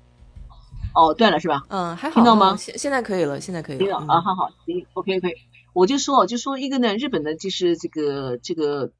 [0.93, 1.65] 哦，断了是吧？
[1.67, 2.55] 嗯，还好，听到吗？
[2.55, 5.33] 现现在可以了，现在可以了啊，好好，行，OK OK，
[5.73, 8.93] 我就说，就说一个呢，日本的就是这个这个。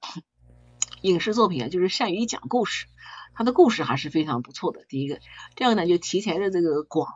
[1.01, 2.87] 影视作品啊，就是善于讲故事，
[3.33, 4.85] 他的故事还是非常不错的。
[4.87, 5.19] 第一个，
[5.55, 7.07] 第二个呢，就题材的这个广；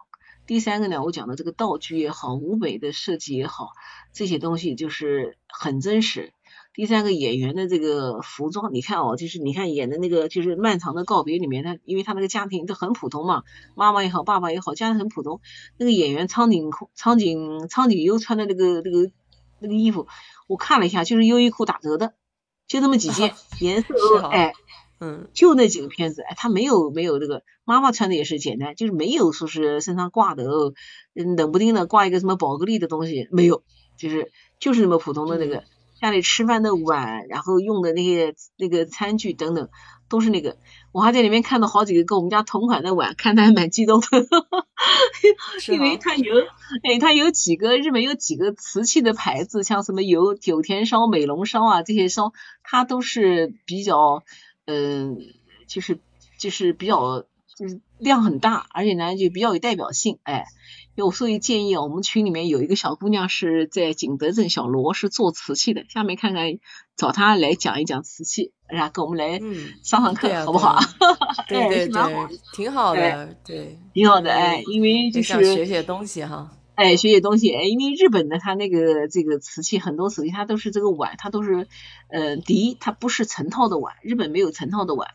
[0.45, 3.69] 第三个呢，我讲的这个道具也好，舞美的设计也好，
[4.13, 6.33] 这些东西就是很真实。
[6.71, 13.43] 第三个，演员的这个服装，你看哦，就是你看演的那个就是《漫长的告别》里面，他因为他那个家庭都很普通嘛，
[13.75, 15.41] 妈妈也好，爸爸也好，家庭很普通。
[15.77, 19.11] 那个演员苍井空、苍井、苍井优穿的那个那个
[19.59, 20.07] 那个衣服，
[20.47, 22.13] 我看了一下，就是优衣库打折的。
[22.69, 24.53] 就那么几件颜色，哎，
[25.01, 30.73] 嗯，就那几个片子，哎，他没有没有那个妈妈穿的也是简单，就是没有说是身上挂的哦，
[31.13, 33.63] 冷不丁的挂一个什么宝格丽的东西没有，
[33.97, 35.63] 就是就是那么普通的那个
[35.99, 39.69] 家里吃饭的碗，然后用的那些那个餐具等等。
[40.09, 40.57] 都是那个，
[40.91, 44.07] 我还在里面看到好几个跟我们家同款的碗，看的还蛮激动的，
[45.71, 46.33] 因为它有，
[46.81, 54.23] 哎，它有几个日本有几个瓷器的牌子，像什么有九田烧、美龙烧啊这些烧，它都是比较，
[54.65, 55.19] 嗯，
[55.67, 55.99] 就是
[56.39, 60.45] 就是比较就是量很大，而且呢就比较有代表性，哎。
[61.03, 66.45] 我所以建议啊，我们群里面有一个小姑娘是在景德镇，小罗是做瓷器的，下面看看
[66.95, 69.39] 找她来讲一讲瓷器，然后跟我们来
[69.83, 70.79] 上上课，好不好？
[71.47, 81.67] 对对对，挺好的，对，挺好的，哎，因为就是学学东西哈，哎，学些东西，哎，因为日本的它那个这个瓷器很多瓷器它都是这个碗，它都是
[82.09, 85.09] 呃，第一它不是成套的碗，日本没有成套的碗，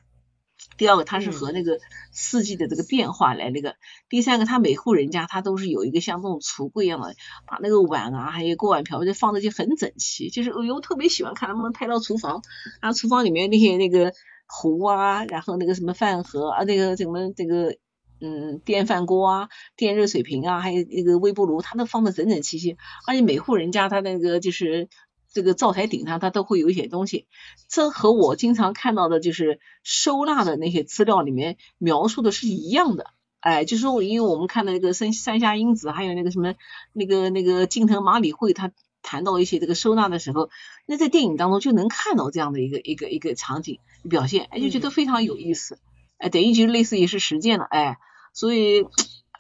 [0.76, 1.78] 第二个，它是和那个
[2.10, 3.76] 四季的这个变化来那个。
[4.08, 7.14] 第三个，它每户人家它都是有一个像这种橱柜一样的，
[7.46, 10.30] 把那个碗啊，还有锅碗瓢盆放的就很整齐。
[10.30, 12.42] 就是哎呦，特别喜欢看能不能拍到厨房，
[12.80, 14.12] 啊厨房里面那些那个
[14.46, 17.76] 壶啊，然后那个什么饭盒啊，那个什么这个
[18.20, 22.76] 嗯电饭锅啊、电热水瓶啊，还有那个微波炉，它都放的整整齐齐。
[23.06, 24.88] 而且每户人家它那个就是。
[25.34, 27.26] 这个灶台顶上它都会有一些东西，
[27.68, 33.10] 这和我经常看到的就是收纳的那些资料里面描述的是一样的。
[33.40, 36.54] 哎，就是说，因为我们看的那个三三下英子，还有那个什么
[36.92, 38.70] 那个那个近藤麻里惠，他
[39.02, 40.48] 谈到一些这个收纳的时候，
[40.86, 45.78] 那在电影当中就能看到这样的一个一个一个场景表现，哎，就觉得非常有意思。
[46.16, 47.98] 哎，等于就类似于是实践了，哎，
[48.32, 48.86] 所以。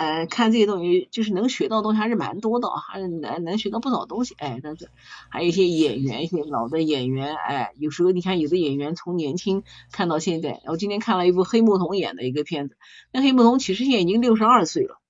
[0.04, 4.34] 呃，看这些东西就是能学到东西还是蛮多的，还是能能学到不少东西。
[4.36, 4.90] 哎，但是
[5.30, 9.62] 还有一些演员，一些老的演员，哎，有时候你看有的演员从年轻
[9.92, 12.76] 看到现在，我今天看了一部黑木瞳演的一个片子，
[13.12, 15.00] 那黑木瞳其实现在已经六十二岁了，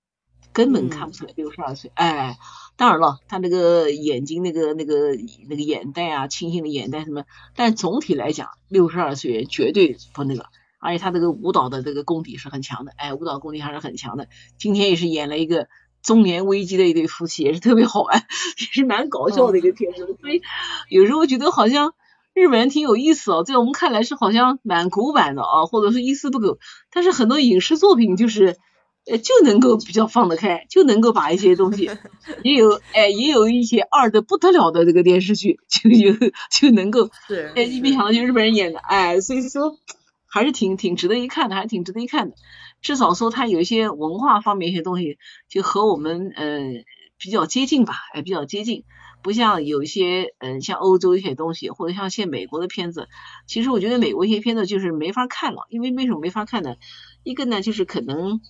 [0.53, 1.91] 根本看不出来六十二岁。
[1.95, 2.39] 哎，
[2.77, 5.17] 当然了，他那个眼睛那个那个
[5.49, 7.25] 那个眼袋啊，清醒的眼袋什么，
[7.57, 10.47] 但总体来讲，六十二岁绝对不那个。
[10.85, 14.29] 而且他这个舞蹈的这个功底是很强的，哎，舞蹈功底还是很强的。
[14.59, 15.67] 今天也是演了一个
[16.03, 20.15] 中年危机的一对夫妻，也是特别好玩，也是蛮搞笑的一个片子。
[20.21, 20.43] 所以
[20.91, 21.95] 有时候觉得好像
[22.35, 26.59] 日本人挺有意思哦，在我们看来是好像蛮古板的啊，或者是一丝不苟。
[26.93, 28.59] 但是很多影视作品就是
[29.07, 31.91] 呃就能够比较放得开，就能够把一些东西
[32.43, 36.13] 也有哎也有一些二的不得了的这个电视剧就有
[36.51, 39.79] 就能够对哎一没想到就日本人演的哎，所以说。
[40.35, 42.35] 还是挺挺值得一看的，还是挺值得一看的。
[42.83, 45.17] 至少说它有一些文化方面一些东西，
[45.49, 46.59] 就和我们呃
[47.17, 48.83] 比较接近吧，哎比较接近。
[49.23, 53.09] 不像有一些嗯像欧洲一些东西，或者像现美国的片子，
[53.47, 56.75] 其实我觉得美国一些片子就是没法看了，因为为什么没法看呢？
[57.23, 58.41] 一个呢就是可能。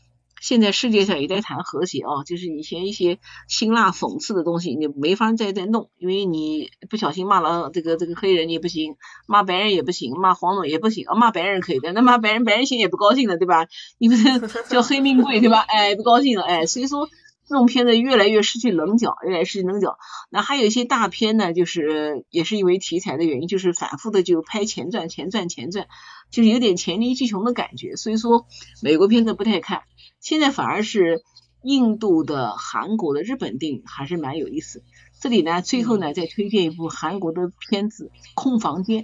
[0.44, 3.18] 现在世界上也在谈和谐啊，就是以前一些
[3.48, 8.96] 辛辣讽刺的东西，你没法再再弄，因为你不小心骂了这个这个黑人也不行，
[9.26, 13.68] 骂白人也不行，骂黄种也不行啊，骂白人可以的，那骂白人白人心也不高兴了，对吧？
[13.96, 14.22] 你不是
[14.68, 15.60] 叫黑命贵对吧？
[15.60, 17.08] 哎，不高兴了，哎，所以说
[17.48, 19.96] 这种片子越来越失去棱角，越来越失去棱角。
[20.30, 25.86] 那还有一些大片呢，就是也是因为题材的原因，就是反复的就拍前传、前传、前传，
[26.30, 28.44] 就是有点黔驴技穷的感觉，所以说
[28.82, 29.84] 美国片子不太看。
[30.24, 31.22] 现在反而是
[31.60, 34.82] 印度的、韩国的、日本电影还是蛮有意思。
[35.20, 39.02] 这里呢，最后呢再推荐一部韩国的片子《空房间》，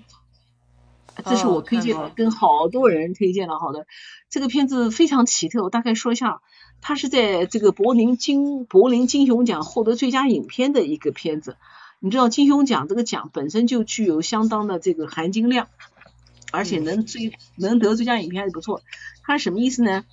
[1.22, 3.59] 这是我推荐的，跟好多人推荐了。
[3.59, 3.86] 好的，
[4.30, 6.40] 这个片子非常奇特，我大概说一下，
[6.80, 11.59] 它是在这个柏林金柏林金熊奖获得最佳影片的一个片子。
[11.98, 15.68] 你知道金熊奖这个奖本身就具有相当的这个含金量，
[16.51, 18.80] 而且能最能得最佳影片还是不错。
[19.22, 20.06] 它是什么意思呢？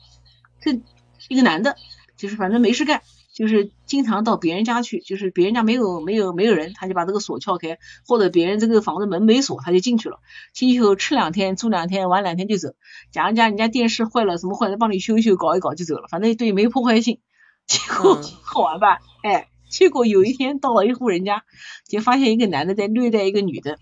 [0.59, 0.81] 这
[1.27, 1.75] 一个男的，
[2.17, 3.01] 就是反正没事干，
[3.33, 7.77] 就是经常到别人家去，就是别人家没有没有没有人，他就把这个锁撬开，
[8.07, 10.19] 或者别人这个房子门没锁，他就进去了。
[10.53, 12.69] 进去后吃两天，住两天，玩两天就走。
[13.11, 16.07] 假如家人家电视坏了，什么坏了，帮你修一修，搞一搞就走了。
[16.09, 17.19] 反正对没破坏性，
[17.67, 18.99] 结果好玩吧？
[19.23, 21.43] 哎，结果有一天到了一户人家，
[21.87, 23.77] 就发现一个男的在虐待一个女的，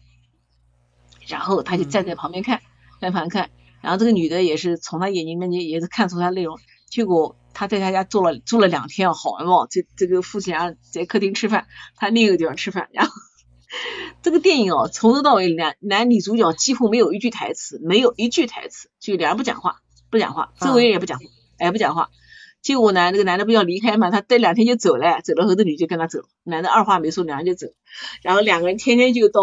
[1.27, 2.61] 然后他就站在旁边看，
[2.99, 3.49] 在旁边看，
[3.81, 6.57] 然后这个女的也是从他眼睛面前也是看出他内容。
[6.90, 9.68] 结果他在他家住了住了两天，好玩嘛？
[9.70, 12.90] 这这个父亲啊在客厅吃饭，他另一个地方吃饭。
[12.94, 13.12] 然后
[14.22, 21.26] 这个电影哦，从头到尾男男女主角几乎没有一句台词，没有一句台词，就两人不讲话，不讲话，周围人也不讲话，
[21.60, 22.10] 也，不讲话。
[22.65, 27.67] 结果呢，那个男的不要离开嘛，他待两天就走了，走了后这女就跟他走，男的二话没说，两人就走。
[28.23, 29.41] 然后两个人天天就到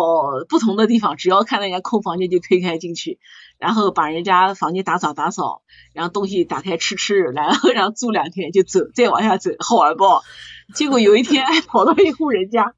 [0.48, 3.20] 不同的地方，只要看到人家空房间就推开进去，
[3.58, 5.62] 然后把人家房间打扫打扫，
[5.92, 10.04] 然后东西打开吃吃，然后然后住两天就走，再往下走，好玩不？
[10.74, 12.74] 结果有一天 跑到一户人家，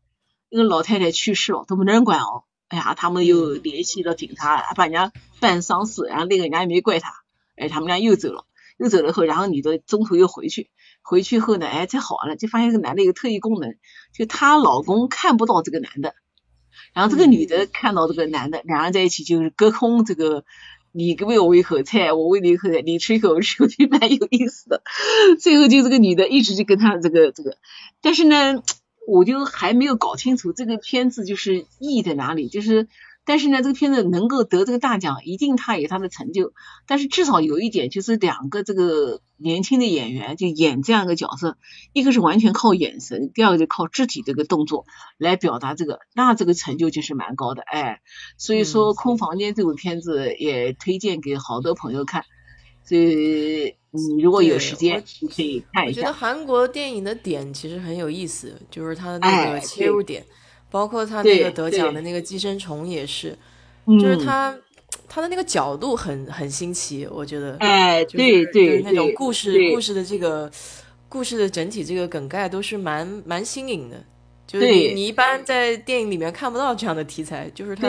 [0.51, 2.45] 那个老太太去世了，都没人管哦。
[2.69, 5.11] 哎呀，他们又联系了警察，把人家
[5.41, 7.15] 办丧事，然后那个人家也没怪他，
[7.57, 8.45] 哎，他们俩又走了。
[8.77, 10.71] 又走了后，然后女的中途又回去，
[11.03, 13.77] 回去后呢，哎，才好了，就发现这个男的有特异功能，
[14.13, 16.15] 就她老公看不到这个男的，
[16.93, 20.45] 然后这个女的看到这个男的，两人在一起就是隔空这个，
[20.93, 24.83] 你喂我一口菜，我喂你一口菜，你吃一口我吃一口， 蛮有意思的。
[25.41, 27.57] 最后就这个女的一直就跟他这个这个，
[28.03, 28.63] 但是呢，
[29.07, 32.89] 我就还没有搞清楚这个片子就是意义在哪里，就是。
[33.27, 36.53] 但是呢，这个片子能够得这个大奖，一定他有他的成就。
[36.87, 41.57] 但是至少有一点，就是两个这个年轻的演员就演这样一个角色，
[41.93, 44.85] 一个是完全靠眼神，第二个就靠肢体这个动作
[45.17, 48.01] 来表达这个，那这个成就就是蛮高的，哎。
[48.37, 52.25] 所以说，《空房间》这部片子也推荐给好多朋友看，
[52.85, 56.01] 所以你如果有时间，你可以看一下。
[56.01, 60.25] 我觉得韩国电影的点其实很有意思，就是它的那个切入点，
[60.75, 63.39] 包括他那个得奖的那个《寄生虫》也是，
[63.87, 64.53] 就是他
[65.09, 67.57] 他的那个角度很很新奇，我觉得。
[67.61, 70.51] 哎，对对，那种故事故事的这个
[71.09, 74.05] 故事的整体这个梗概都是蛮蛮新颖的，
[74.49, 77.89] 就是你你一般在电影里面看不到这样的题材，就是他。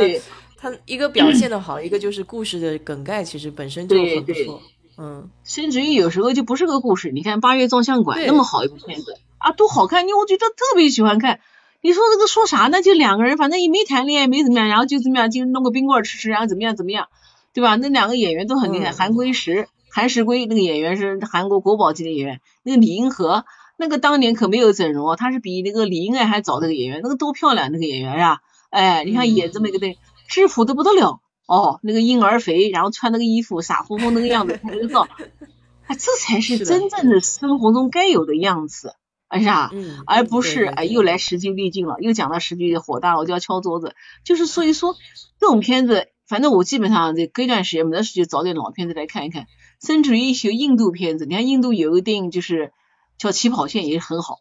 [0.57, 4.61] 他一个表现的好，一个就是故事的梗概其实本身就很不错。
[4.97, 7.11] 嗯，甚至于有时候就不是个故事。
[7.11, 10.07] 你看《八月照相馆》那么好一部片子啊，多好看！
[10.07, 11.41] 你我觉得特别喜欢看。
[11.85, 12.81] 你说这个说啥呢？
[12.81, 17.09] 就两个人，反正也没谈恋爱，没怎么样，然后就怎么样，就弄个冰棍吃吃，然后怎么样怎么样，
[17.53, 17.75] 对吧？
[17.75, 22.41] 那两个演员都很厉害，韩归石、韩石圭那个演员是韩国国宝级的演员。
[22.63, 23.45] 那个李银河，
[23.77, 28.39] 那个当年可没有整容啊，他是比那个李英爱还早那个演员，那个多漂亮那个演员是吧？
[28.71, 31.19] 哎，你看演这么一个对，制服的不得了。
[31.45, 38.95] 哦，那个婴儿肥，然后穿那个衣服，傻乎乎那个样子拍个照，啊，这才是真正的生活中该有的样子，
[39.39, 39.71] 是吧？
[39.73, 43.95] 嗯，而不是哎又来时局历尽了，又讲到时局火大了，我就要敲桌子。
[44.23, 44.95] 就是所以说，
[45.39, 49.47] 这种片子，反正我基本上这隔一段时间没得事就找点老片子来看一看，
[49.81, 52.71] 甚至于一些印度片子，你看印度有个电影就是
[53.17, 54.39] 叫《起跑线》，也很好，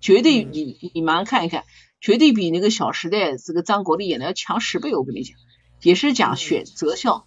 [0.00, 1.64] 绝对你你马上看一看，
[2.00, 5.36] 绝对比那个《小时代》这个张国立演的要强十倍，我跟你讲。
[5.82, 7.24] 也是讲选择笑，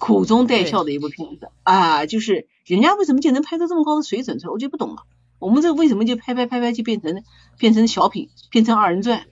[0.00, 5.04] 苦中带笑的一部片子啊，就是人家为什么就能拍出这么高的水准出来，我就不懂了。
[5.40, 7.24] 我们这为什么就拍拍拍拍就变成
[7.58, 9.24] 变成小品，变成二人转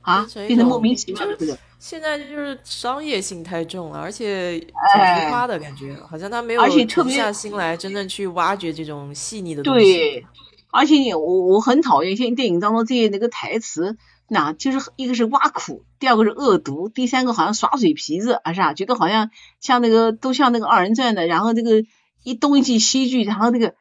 [0.00, 1.58] 啊，变成莫名其妙的。
[1.78, 4.58] 现在就是商业性太重了，而且
[4.92, 9.96] 太浮夸的感觉，好像他没有沉下心来真正去挖掘这种细腻的东西。
[9.96, 10.26] 对，
[10.72, 13.96] 而且我我很讨厌现在电影当中这些那个台词。
[14.26, 18.72] 那就是一个是挖苦，第二个是恶毒，第三个好像耍嘴皮子啊，是吧？
[18.72, 19.30] 觉得好像
[19.60, 21.84] 像那个都像那个二人转的，然后这个
[22.22, 23.74] 一东一句西一句，然后那个，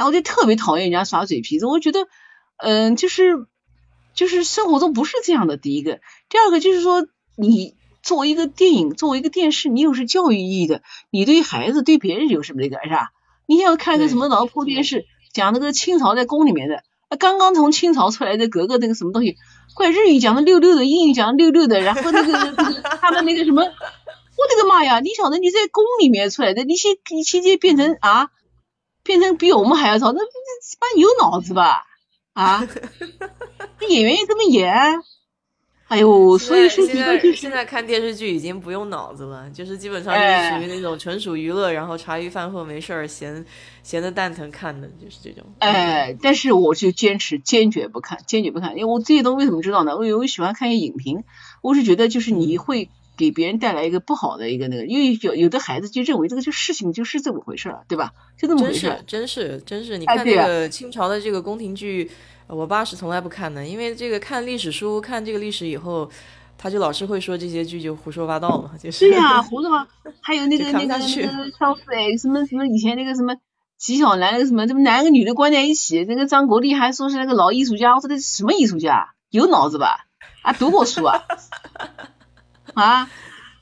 [0.00, 1.66] 然后就特别讨厌人家耍嘴皮子。
[1.66, 2.08] 我觉得，
[2.56, 3.46] 嗯，就是
[4.14, 5.58] 就是生活中不是这样的。
[5.58, 6.00] 第一个，
[6.30, 7.06] 第二个就是说，
[7.36, 13.10] 你作为一个电影，作为一个电视，你又是教育意义的，你对孩子对别人有什么那个是吧？
[13.44, 15.04] 你要看个什么老破电视，
[15.34, 16.82] 讲那个清朝在宫里面的，
[17.18, 19.36] 刚刚从清朝出来的格格那个什么东西。
[19.74, 22.32] 怪日语讲的溜溜的，英语讲的溜溜的，然后那个
[23.02, 25.00] 他们那个什么，我的个妈呀！
[25.00, 28.30] 你晓得你在宫里面出来的，你现你现在变成啊，
[29.02, 31.84] 变成比我们还要糙，那这班有脑子吧？
[32.32, 32.66] 啊，
[33.88, 34.72] 演员也这么演。
[35.88, 43.44] 哎呦，所以说现在现在看电视剧已经不用脑子了，就是基本上就是属于那种纯属娱乐，然后茶余饭后没事儿闲
[43.82, 45.44] 闲的蛋疼看的，就是这种。
[45.58, 49.96] 哎，但是我就坚持坚决不看，坚决不看，因为我这些东西为什么知道呢？
[49.96, 51.24] 我我喜欢看一些影评，
[51.60, 52.88] 我是觉得就是你会
[53.20, 58.12] 给别人带来一个不好的一个那个，因为有有的孩子就认为这个就事情就是这么回事儿，对吧？
[58.38, 58.98] 就这么回事。
[59.06, 62.10] 真是真是真是，你看那个清朝的这个宫廷剧。
[62.48, 66.10] 我爸是从来不看的，因为这个看历史书，看这个历史以后，
[66.58, 69.08] 他就老是会说这些剧就胡说八道嘛，就是。
[69.08, 69.90] 对呀，胡说八道。
[70.20, 71.06] 还有那个那个那个
[71.52, 73.36] 上次哎，什么什么以前那个什么
[73.78, 79.14] 纪晓岚那个什么，这么男个女的关在一起，那个张国立还说是那个老艺术家，我说的什么艺术家？
[79.30, 80.06] 有脑子吧？
[80.42, 81.22] 啊，读过书啊？
[82.74, 83.10] 啊？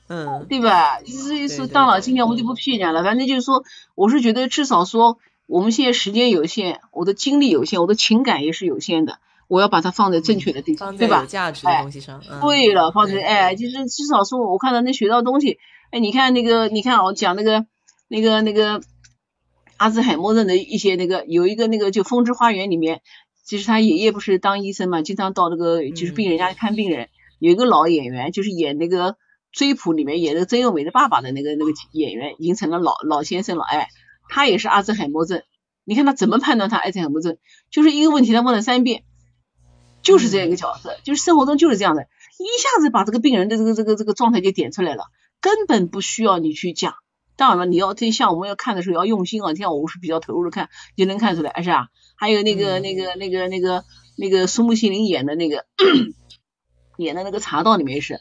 [0.07, 0.99] 嗯，对吧？
[1.01, 3.63] 所以说当了今天我们就不骗人家了，反正就是说，
[3.95, 5.17] 我是觉得至少说。
[5.51, 9.17] 我们现在时间有限，我的精力有限，我的情感也是有限的，
[9.47, 11.21] 我要把它放在正确的地方，对吧？
[11.21, 12.21] 有价值的东西上。
[12.39, 15.57] 对了，放在哎，就是至少说，我看到能学到东西。
[15.89, 17.65] 哎，你看那个，你看我讲那个
[18.07, 18.79] 那个那个
[19.77, 23.01] 阿兹海默症的一些那个，有一个那个就《风之花园》里面，
[23.43, 27.09] 其实他爷爷不是当医生嘛，经常到那个就是病人家看病人。
[27.39, 29.13] 有一个老演员，就是演那个
[29.51, 33.87] 《追捕》里面演那个曾幼美的爸爸的那个那个演员，已经成了老老先生了，哎。
[34.31, 35.41] 他也是阿兹海默症，
[35.85, 37.39] 你看他怎么判断他阿兹海默症？
[37.71, 39.01] 就是一个问题他问了三遍，
[40.03, 45.05] 就是这样一个角色，就是生活中就是这样的，一下子把这个病人的这个这个这个状态就点出来了，
[45.41, 46.93] 根本不需要你去讲。
[47.37, 51.87] 当然了，你要这像我们要看的时候要用心啊，像我是比较投入的看，就能看出来，是吧？
[52.15, 53.83] 还有那个那个那个那个
[54.15, 55.65] 那个苏木心灵演的那个
[57.03, 58.19] 演的那个茶道里面是。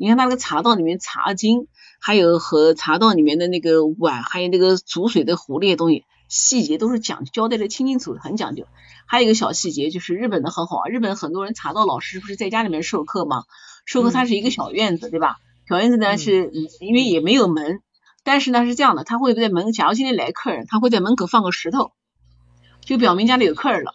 [0.00, 1.66] 你看他那个茶道里面茶巾，
[1.98, 8.68] 还有和茶道里面的那个碗，还有那个煮水的壶那些东西，细节都是讲交代的清清楚楚，很讲究。
[9.06, 13.42] 还有一个小细节就是日本的很好，日本很多人茶道老师不是在家里面授课吗？
[13.86, 15.38] 授课它是一个小院子，对吧？
[15.68, 16.48] 小院子呢是
[16.78, 17.80] 因为也没有门，
[18.22, 21.90] 但是呢是这样的，他会在门，假如今天来客人，他会在门口放个石头，
[22.82, 23.94] 就表明家里有客人了。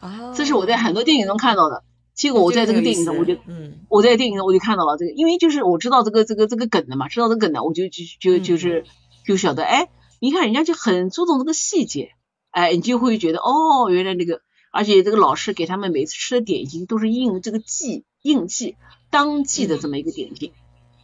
[0.00, 1.84] 啊，这是我在很多电影中看到的。
[2.16, 8.86] 结果我在这个电影上，我就，嗯，我在电影上我就看到了这个，因为就是我知道这个这个这个梗的嘛，知道这个梗的，我就就就就是
[9.26, 12.12] 就晓得，哎，你看人家就很注重这个细节，
[12.50, 14.40] 哎，你就会觉得哦，原来那个，
[14.72, 18.76] 而且这个老师给他们每次吃的点心都是应这个季应季
[19.10, 20.52] 当季的这么一个点心，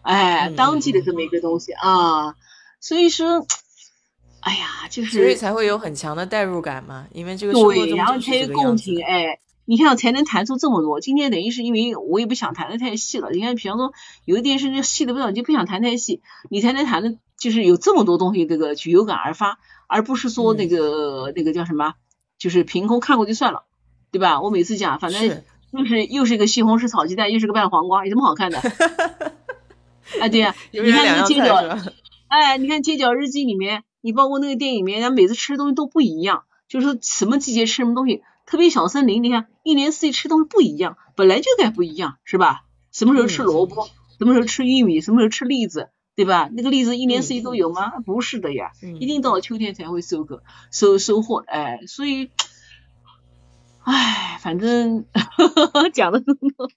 [0.01, 2.37] 哎，当季的这么一个东西啊，
[2.81, 3.47] 所以说，
[4.41, 9.39] 哎呀，就是所以才会有很强的代入感嘛，因为这个对，然后才有共情，哎。
[9.65, 11.01] 你看，才能谈出这么多。
[11.01, 13.31] 今天等于是因为我也不想谈的太细了。
[13.31, 13.93] 你看，比方说
[14.25, 16.21] 有的电视剧细的不道，你就不想谈太细。
[16.51, 21.95] 你才能谈的，就是有这么多东西，这个去有感而发，而不是说那个那个叫什么，
[22.39, 23.65] 就是凭空看过就算了，
[24.11, 24.41] 对吧？
[24.41, 28.59] 我每次讲，反正又是又是一个西红柿炒鸡蛋，又是个拌黄瓜，有什么好看的？
[30.21, 31.57] 啊，对呀， 你看那个街角，
[32.27, 38.23] 哎，你看《街角日记》里面，你包括那个电影里面，人家每次吃的东西都不一样，就是什么季节吃什么东西。
[38.47, 42.65] 特别小森林，你看一年四季吃东西不一样，本来就该不一样，是吧？
[42.91, 43.89] 什么时候吃萝卜，
[44.19, 46.51] 什么时候吃玉米，什么时候吃栗子，对吧？
[46.53, 47.91] 那个栗子一年四季都有吗？
[48.05, 51.39] 不是的呀，一定到了秋天才会收割、收收获。
[51.47, 52.31] 哎，所以，
[53.85, 55.07] 哎，反正
[55.95, 56.69] 讲的这么多，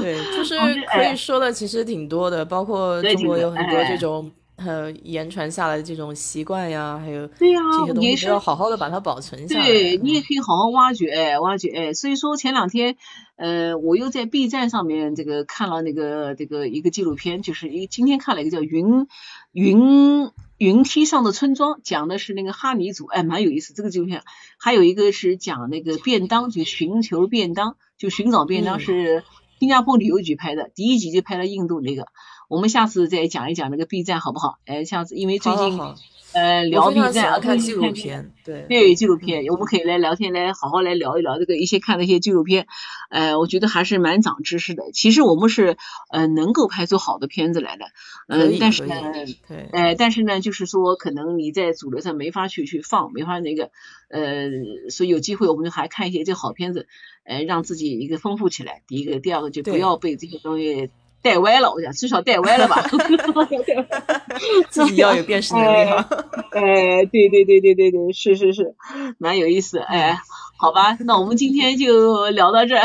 [0.00, 0.56] 对，就是
[0.92, 4.30] 可以说的其实挺多的，包括中国有很多这种。
[4.56, 9.66] 呃，言传下来的这种习惯呀，还有对呀，这些东西要好好的把它保存下来。
[9.66, 11.92] 对你也可以好好挖掘，哎，挖掘，哎。
[11.92, 12.96] 所以说前两天，
[13.34, 19.08] 呃，我又在 B 站上面这个看了那个这个一个纪录片，就是一今天看了一个叫《云
[19.50, 23.74] 云云梯上的村庄》，讲的是那个哈尼族，哎，蛮有意思。
[23.74, 24.22] 这个纪录片
[24.58, 29.24] 还有一个是讲那个便当，就寻求便当，就寻找便当，是
[29.58, 32.06] 新加坡旅游局拍的，第一集就拍了印度那个。
[32.54, 34.58] 我们下次再讲一讲那个 B 站好不好？
[34.64, 35.80] 哎，下次因为最近
[36.32, 42.68] 呃聊 B 站，看纪录片，对对纪录片，我们可以来聊天，来好好来聊一聊这个一些看那些纪录片，
[43.10, 44.84] 呃，我觉得还是蛮长知识的。
[44.92, 45.76] 其实我们是
[46.12, 47.86] 呃能够拍出好的片子来的，
[48.28, 48.94] 嗯，但是呢，
[49.48, 53.70] 对，哎，但是呢，就是说可能你在主流上没法去去放，没法那个，
[54.08, 54.48] 呃，
[54.90, 56.86] 所以有机会我们就还看一些这好片子，
[57.24, 58.82] 呃，让自己一个丰富起来。
[58.86, 60.90] 第一个，第二个就不要被这些东西。
[61.24, 62.84] 带歪了，我想至少带歪了吧，
[64.68, 66.06] 自己要有辨识能力哈。
[66.50, 68.74] 哎，对对对对对对，是是是，
[69.16, 69.78] 蛮有意思。
[69.78, 70.18] 哎，
[70.58, 72.84] 好吧，那我们今天就聊到这儿。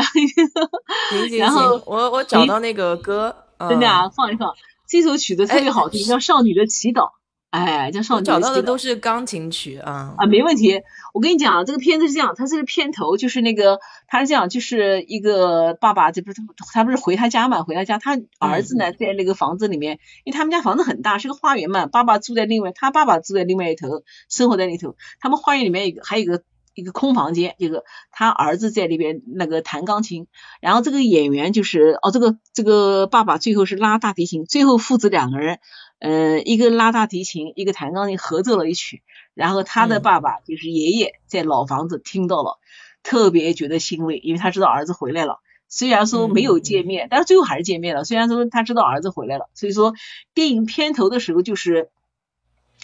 [1.38, 3.36] 然后我我找到那个歌，
[3.68, 4.56] 真的啊，放一放，
[4.88, 7.02] 这首曲子特别好听，叫《少女的祈祷》。
[7.49, 8.26] 哎，叫少女。
[8.26, 10.81] 找到的都是钢琴曲啊啊，没问题。
[11.15, 16.41] 我跟你讲，这个片子是这样，它这个片头就是那个，他是这样，就是一个爸爸，这不是
[16.73, 17.63] 他不是回他家嘛？
[17.63, 21.88] 回他家，他儿子呢在那个房子里面，因为他们家房子很大，是个花园嘛。
[21.88, 24.95] 爸爸住在另外，他爸爸住在另外一头，生活在那头。
[25.19, 26.43] 他们花园里面一个还有一个
[26.76, 30.27] 一个空房间，一个他儿子在里边那个弹钢琴，
[30.61, 35.57] 然后这个演员就是哦，这个这个爸爸最后是拉大提琴，最后父子两个人。
[35.99, 39.03] 呃，一个拉大提琴，一个弹钢琴，合奏了一曲。
[39.34, 42.57] 然后他的爸爸就是爷爷，在老房子听到了，
[43.03, 45.39] 特别觉得欣慰，因为他知道儿子回来了。
[45.67, 48.03] 虽然说没有见面，但是最后还是见面了。
[48.03, 49.93] 虽然说他知道儿子回来了，所以说
[50.34, 51.89] 电影片头的时候就是。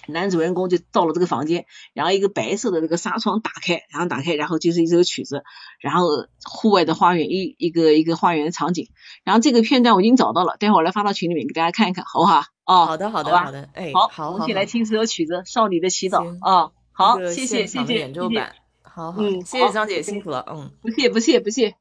[0.07, 5.41] 男主人公就到了这个房间，然后一个白色的这个纱窗打开，然后打开，然后就是一首曲子，
[5.79, 8.89] 然后户外的花园一一个一个花园场景，
[9.23, 12.43] 然后这个片段我已经找到了，待会儿来发到群里面给大家看一看，好不好？
[12.65, 21.75] 哦，好的，好的，好的，哎，好，我们一起来听这首曲子《少女的祈祷》啊，好，谢谢，谢谢，演奏版，好，好，谢谢张姐辛苦了，嗯，不谢，不谢，不谢。